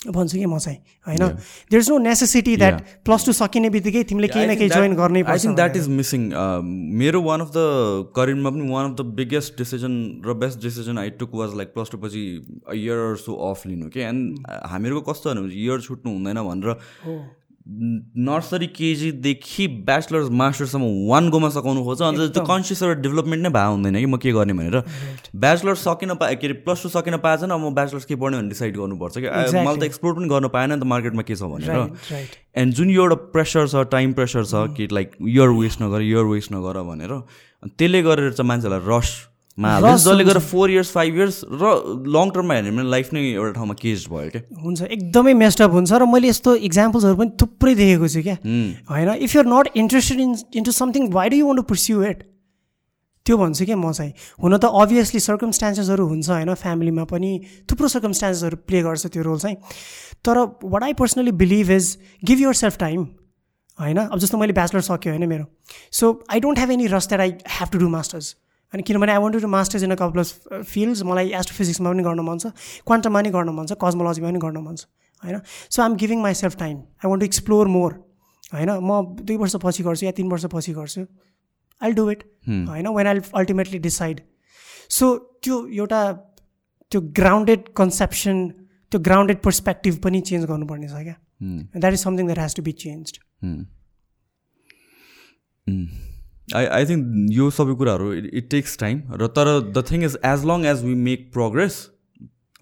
[0.00, 1.18] भन्छु कि म चाहिँ होइन
[1.68, 5.22] there is no necessity that plus two सकिने बित्तिकै तिमीले केही न केही जोइन गर्नै
[5.24, 6.22] आई थिङ्क द्याट पर्छ इज मिसिङ
[6.96, 7.64] मेरो वान अफ द
[8.16, 11.90] करियरमा पनि one of the biggest decision र best decision I took was like plus
[11.90, 12.22] two पछि
[12.76, 17.38] इयर सो अफ लिनु के एन्ड हामीहरूको कस्तो इयर छुट्नु हुँदैन भनेर
[17.70, 23.68] नर्सरी केजीदेखि ब्याचलर्स मास्टरसम्म वान गोमा सघाउनु खोज्छ। अन्त त्यो कन्सियस एउटा डेभलपमेन्ट नै भए
[23.70, 24.82] हुँदैन कि म के गर्ने भनेर।
[25.36, 28.48] ब्याचलर्स सकिन पाए के अरे प्लस टू सकिन पाएछन् अब म ब्याचलर्स के पढ्ने भनेर
[28.50, 31.46] डिसाइड गर्नुपर्छ कि। आ, मैले त एक्सप्लोर पनि गर्न पाएन नि त मार्केटमा के छ
[31.46, 32.26] भनेर।
[32.58, 36.24] एन्ड जुन यो एउटा प्रेसर छ टाइम प्रेसर छ कि लाइक इयर वेस्ट नगर इयर
[36.26, 37.12] वेस्ट नगर भनेर
[37.70, 41.72] त्यसले गरेर चाहिँ मान्छेहरूलाई हाल्छ जसले गरेर फोर इयर्स फाइभ इयर्स र
[42.08, 45.92] लङ टर्ममा हेर्ने भने लाइफ नै एउटा ठाउँमा केज भयो क्या। हुन्छ एकदमै मेस्टअप हुन्छ
[45.92, 48.36] र मैले यस्तो इक्जाम्पल्सहरू पनि थुप्रै देखेको छु क्या।
[48.90, 52.18] होइन if you're not interested in into something why do you want to pursue it
[53.26, 54.12] त्यो भन्छु क्या म चाहिँ।
[54.42, 57.30] हुन त अभियसली सर्कमस्टान्सेसहरू हुन्छ होइन फ्यामिलीमा पनि
[57.70, 59.56] थुप्रो सर्कमस्टान्सेसहरू प्ले गर्छ त्यो रोल चाहिँ।
[60.24, 63.00] तर what I personally believe is give yourself time
[63.78, 65.44] होइन। अब जस्तो मैले ब्याचलर सक्यो होइन मेरो।
[65.92, 68.36] So I don't have any rush that I have to do masters
[68.72, 70.28] अनि किनभने I want to masters in a couple of
[70.72, 72.52] fields मलाई एस्ट्रोफिजिक्समा पनि गर्न मन छ
[72.86, 74.86] क्वान्टममा पनि गर्न मन छ कस्मोलोजीमा पनि गर्न मन छ
[75.22, 75.40] होइन?
[75.70, 77.90] So I am giving myself time I want to explore more
[78.54, 78.70] होइन?
[78.70, 78.90] म
[79.22, 81.06] दुई वर्षपछि गर्छु या तिन वर्षपछि गर्छु।
[81.80, 82.88] आई डु इट होइन?
[82.88, 84.20] When I ultimately decide
[84.98, 86.02] so त्यो एउटा
[86.92, 88.48] त्यो ग्राउन्डेड कन्सेप्सन
[88.92, 92.72] त्यो ग्राउन्डेड पर्सपेक्टिभ पनि चेन्ज गर्नुपर्ने छ क्या। That is something that has to be
[92.84, 93.04] change
[96.56, 100.44] I I think यो सबै कुराहरू इट टेक्स टाइम र तर the thing is as
[100.52, 101.78] long as we make progress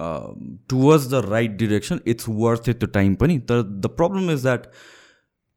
[0.01, 3.39] towards the right direction it's worth it त्यो time पनि.
[3.41, 4.67] तर the problem is that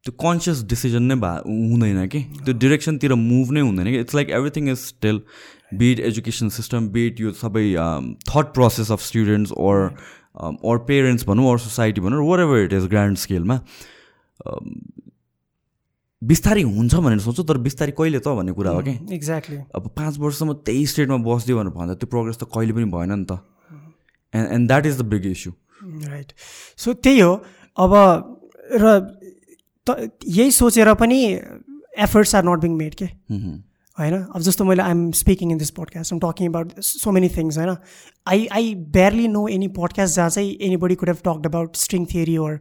[0.06, 2.20] त्यो conscious decision नै भए हुँदैन कि?
[2.46, 4.00] त्यो डिरेक्सनतिर मुभ नै हुँदैन कि?
[4.00, 5.22] It's like everything is still
[5.84, 7.68] be it education system be it यो सबै
[8.30, 9.94] thought process of students or
[10.64, 13.60] or parents भनौँ ओर सोसाइटी भनौँ whatever it is grand स्केलमा
[16.22, 18.94] बिस्तारै हुन्छ भनेर सोच्छु तर बिस्तारै कहिले त भन्ने कुरा हो कि?
[19.16, 23.12] एक्ज्याक्टली अब पाँच वर्षसम्म त्यही स्टेटमा बसिदियो भनेर भन्दा त्यो प्रोग्रेस त कहिले पनि भएन
[23.14, 23.42] नि त।
[24.34, 25.52] And and that is the big issue
[26.12, 26.34] right
[26.78, 27.34] so त्यही हो।
[27.78, 27.92] अब
[28.84, 28.86] र
[29.88, 31.20] त यही सोचेर पनि
[32.06, 33.06] efforts are not being made के?
[33.98, 34.16] होइन?
[34.16, 37.76] अब जस्तो मैले I'm speaking in this podcast am talking about so many things होइन?
[38.28, 42.38] I I barely know any podcast जहाँ चाहिँ anybody could have talked about string theory
[42.38, 42.60] or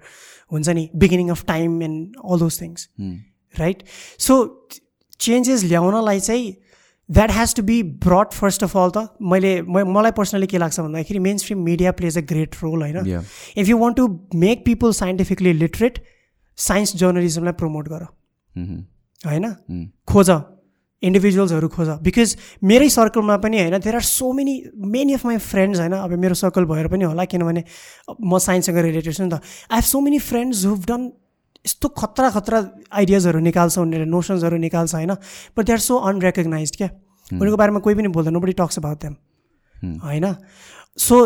[0.52, 2.88] हुन्छ नि beginning of time and all those things
[3.54, 3.82] right
[4.18, 4.36] so
[5.20, 6.52] changes ल्याउनलाई चाहिँ
[7.08, 10.80] that has to be brought first of all त मैले म- मलाई personally के लाग्छ
[10.80, 12.96] भन्दाखेरि mainstream media plays a great role होइन.
[13.56, 14.06] If you want to
[14.38, 15.98] make people scientifically literate
[16.58, 18.06] science जर्नलिजमलाई promote गर
[19.24, 19.52] होइन
[20.08, 20.30] खोज
[21.02, 24.54] इन्डिभिजुअल्सहरू खोज बिकज मेरै सर्कलमा पनि होइन there are so many
[24.88, 27.62] many of my friends होइन अब मेरो सर्कल भएर पनि होला किनभने
[28.22, 31.10] म साइन्ससँग रिलेटेड छु नि त I have so many friends who've done
[31.64, 32.58] यस्तो खतरा खतरा
[32.92, 35.12] आइडियाजहरू निकाल्छ उनीहरूले नोसन्सहरू निकाल्छ होइन?
[35.56, 36.88] But they are so unrecognise क्या?
[37.30, 39.14] उनीहरूको बारेमा कोही पनि बोल्दैन बडी टक्स अबाउट देम
[40.04, 40.26] होइन?
[40.98, 41.16] सो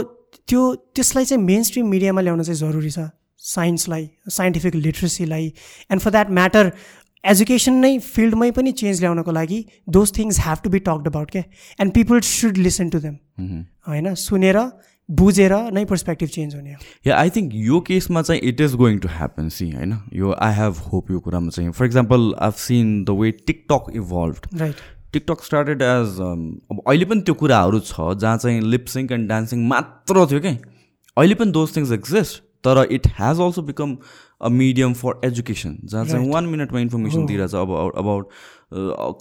[0.49, 0.63] त्यो
[0.95, 3.09] त्यसलाई चाहिँ मेन स्ट्रिम मिडियामा ल्याउन चाहिँ जरुरी छ
[3.43, 5.47] साइन्सलाई scientific लिट्रेसीलाई
[5.91, 6.71] and for that matter
[7.25, 9.59] education नै फिल्डमै पनि चेन्ज ल्याउनको लागि
[9.97, 11.43] those things have to be talked about क्या?
[11.81, 13.17] And people should listen to them
[13.89, 14.15] होइन?
[14.15, 14.59] सुनेर
[15.09, 18.99] बुझेर नै पर्सपेक्टिभ चेन्ज हुने हो। या आई थिङ्क यो केसमा चाहिँ it is going
[18.99, 19.97] to happen see होइन?
[20.13, 24.59] यो आई हेभ होप यो कुरामा चाहिँ। For example I've seen the way TikTok evolve
[24.61, 24.77] right
[25.13, 30.27] TikTok started as अब अहिले पनि त्यो कुराहरू छ जहाँ चाहिँ लिपसिङ एन्ड डान्सिङ मात्र
[30.31, 30.57] थियो क्या
[31.17, 33.97] अहिले पनि दोज थिङ्स एक्जिस्ट तर it has also become
[34.41, 38.29] a medium for education जहाँ चाहिँ वान मिनटमा इन्फर्मेसन दिइरहेछ अब about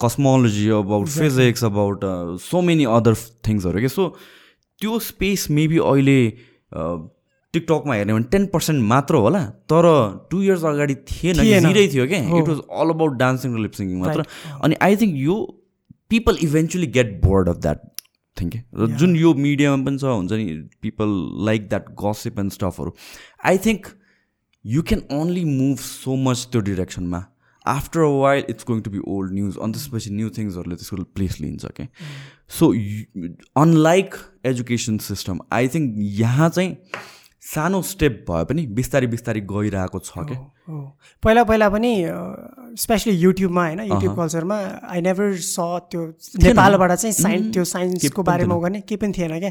[0.04, 2.00] cosmology about physics about
[2.46, 3.14] so many other
[3.48, 4.08] थिङ्सहरू क्या सो
[4.84, 6.20] त्यो स्पेस मेबी अहिले
[7.54, 9.40] टिकटकमा हेर्ने भने टेन पर्सेन्ट मात्र होला
[9.72, 9.86] तर
[10.30, 14.24] टु इयर्स अगाडि थिएन। जिरै थियो क्या it was all about dancing र लिपसिङिङ मात्र।
[14.62, 15.36] अनि आई थिङ्क यो
[16.10, 17.86] people eventually get bored of that
[18.40, 20.46] thing के र जुन यो मिडियामा पनि छ हुन्छ नि
[20.82, 21.14] people
[21.50, 22.94] like that gossip and स्टफहरू
[23.52, 23.88] I think
[24.64, 27.24] you can only move so much त्यो डिरेक्सनमा
[27.66, 31.40] after a while it's going to be old news अनि त्यसपछि न्यू थिङ्सहरूले त्यसको प्लेस
[31.40, 31.88] लिन्छ क्या
[32.60, 32.72] so
[33.62, 34.22] unlike
[34.52, 35.38] education system.
[35.52, 36.76] I think यहाँ चाहिँ
[37.44, 40.38] सानो स्टेप भए पनि बिस्तारै बिस्तारै गइरहेको छ क्या
[41.22, 41.90] पहिला पहिला पनि
[42.82, 44.56] स्पेसली युट्युबमा होइन युट्युब कल्चरमा
[44.94, 46.04] आई नेभर स त्यो
[46.44, 49.50] नेपालबाट चाहिँ साइन्स त्यो साइन्सको बारेमा गर्ने केही पनि थिएन क्या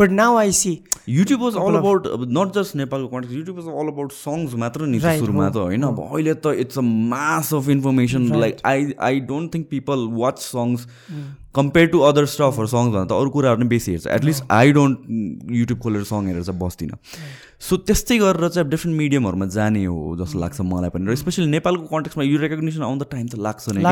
[0.00, 0.72] but now I see
[1.18, 2.08] YouTube was all about
[2.38, 6.00] not just नेपालको context YouTube was all about songs मात्र नि सुरुमा त होइन। अब
[6.08, 10.88] अहिले त it's a mass of information like I I don't think people watch songs
[11.54, 14.06] compare to other स्टफहरू songs भन्दा त अरू कुराहरू पनि बेसी हेर्छ.
[14.06, 14.96] एटलिस्ट आई डोन्ट
[15.58, 16.98] युट्युब खोलेर सङ्ग हेरेर चाहिँ बस्दिनँ।
[17.60, 21.86] सो त्यस्तै गरेर चाहिँ डिफ्रेन्ट मिडियमहरूमा जाने हो जस्तो लाग्छ मलाई पनि। र स्पेसली नेपालको
[21.94, 23.82] कन्टेक्समा यो रेकग्नेसन आउन त टाइम त लाग्छ नै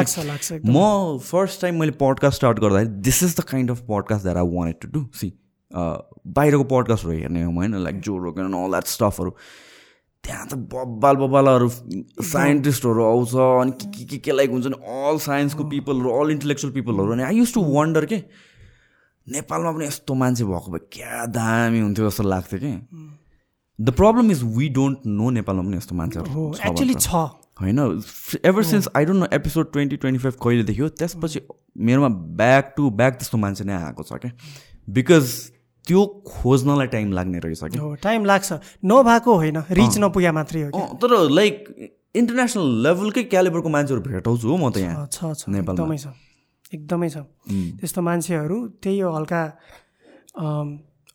[0.67, 4.49] म फर्स्ट टाइम मैले पडकास्ट स्टार्ट गर्दाखेरि this is the kind of podcast that I
[4.57, 5.33] wanted to do see
[5.73, 7.75] बाहिरको पडकास्टहरू हेर्ने हो होइन?
[7.85, 9.31] लाइक जो रोकन अल द्याट स्टफहरू
[10.25, 11.69] त्यहाँ त बब्बाल बब्बालहरू
[12.23, 16.73] साइन्टिस्टहरू आउँछ अनि के के के के लाइक हुन्छ नि अल साइन्सको पिपलहरू अल इन्टेलेक्चुअल
[16.75, 18.19] पिपलहरू अनि आई युज टु वन्डर के
[19.27, 22.73] नेपालमा पनि यस्तो मान्छे भएको भए क्या दामी हुन्थ्यो जस्तो लाग्थ्यो कि।
[23.79, 27.07] The problem is we don't know नेपालमा पनि यस्तो मान्छेहरू एक्चुली। छ
[27.61, 27.79] होइन
[28.45, 31.41] ever since I don't know episode twenty twenty five कहिले देखियो त्यसपछि
[31.89, 32.09] मेरोमा
[32.39, 34.31] ब्याक टु ब्याक त्यस्तो मान्छे नै आएको छ क्या
[34.89, 35.52] बिकज
[35.87, 38.53] त्यो खोज्नलाई टाइम लाग्ने रहेछ हो टाइम लाग्छ।
[38.85, 40.83] नभएको होइन रिच नपुग्या मात्रै हो कि?
[41.03, 41.55] तर लाइक
[42.15, 46.07] इन्टरनेसनल लेभलकै क्यालिबरको मान्छेहरू भेटाउँछु हो म त यहाँ छ छ। एकदमै छ।
[46.73, 47.17] एकदमै छ।
[47.81, 49.41] त्यस्तो मान्छेहरू त्यही हो हल्का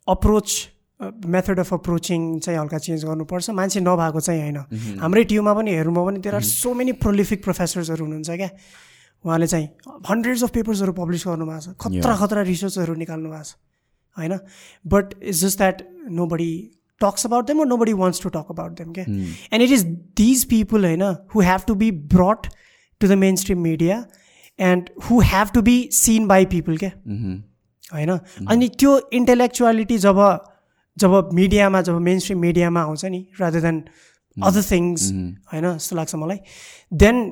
[0.08, 0.50] अप्रोच
[1.30, 4.58] मेथड अफ अप्रोचिङ चाहिँ हल्का चेन्ज गर्नुपर्छ। मान्छे नभएको चाहिँ होइन।
[5.00, 8.50] हाम्रै टियुमा पनि हेर्नुभयो भने there are so many prolific प्रोफेसर्सहरू हुनुहुन्छ क्या।
[9.24, 9.68] उहाँले चाहिँ
[10.10, 13.56] हन्ड्रेड्स अफ पेपर्सहरू पब्लिस गर्नुभएको छ। खतरा खतरा रिसर्चहरू निकाल्नु भएको छ।
[14.18, 14.38] होइन?
[14.86, 15.82] But it's just that
[16.28, 16.52] nobody
[17.02, 19.84] talks about them nobody wants to talk about them क्या and it is
[20.18, 21.04] these people होइन
[21.36, 22.48] who have to be brought
[23.02, 24.04] to the mainstream media
[24.60, 26.92] and who have to be seen by people क्या
[27.94, 28.12] होइन?
[28.50, 30.20] अनि त्यो इन्टेलेक्चुअलिटी जब
[30.98, 33.84] जब मिडियामा जब main stream मिडियामा आउँछ नि रादर देन
[34.38, 35.12] अदर थिङ्स
[35.54, 35.66] होइन?
[35.74, 36.38] जस्तो लाग्छ मलाई।
[36.94, 37.32] Then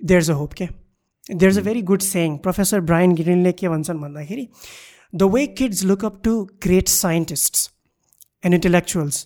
[0.00, 0.66] there is a hope के
[1.30, 4.48] there is a very good saying professor Brian गिरिनले के भन्छन् भन्दाखेरि
[5.15, 7.69] The way kids look up to great scientists
[8.45, 9.25] and intellectuals,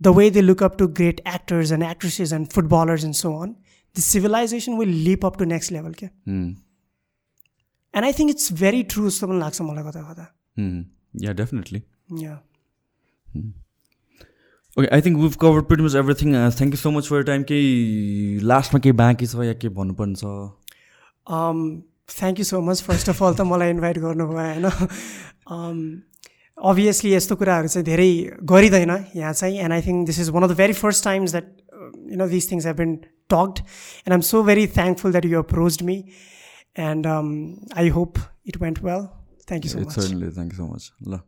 [0.00, 3.56] the way they look up to great actors and actresses and footballers and so on,
[3.94, 5.90] the civilization will leap up to next level.
[5.90, 6.10] Okay?
[6.24, 6.50] Hmm.
[7.92, 9.10] And I think it's very true.
[9.10, 10.30] Someone like someone like that.
[10.56, 10.82] Hmm.
[11.12, 11.82] Yeah, definitely.
[12.08, 12.38] Yeah.
[14.78, 16.36] Okay, I think we've covered pretty much everything.
[16.36, 17.44] Uh, thank you so much for your time.
[17.44, 20.24] केही लास्टमा केही बाँकी छ या के भन्नुपर्ने छ
[22.09, 22.81] Um, thank you so much.
[22.81, 26.03] First of all, त मलाई इन्भाइट गर्नुभयो होइन?
[26.57, 28.09] अभियसली यस्तो कुराहरू चाहिँ धेरै
[28.43, 31.51] गरिँदैन यहाँ चाहिँ and I think this is one of the very first times that
[32.11, 32.95] you know this things have been
[33.29, 35.97] talked and I am so very thankful that you approached me
[36.79, 37.07] and
[37.77, 38.17] I hope
[38.47, 39.07] it went well
[39.47, 41.19] thank you so much thank you so much ल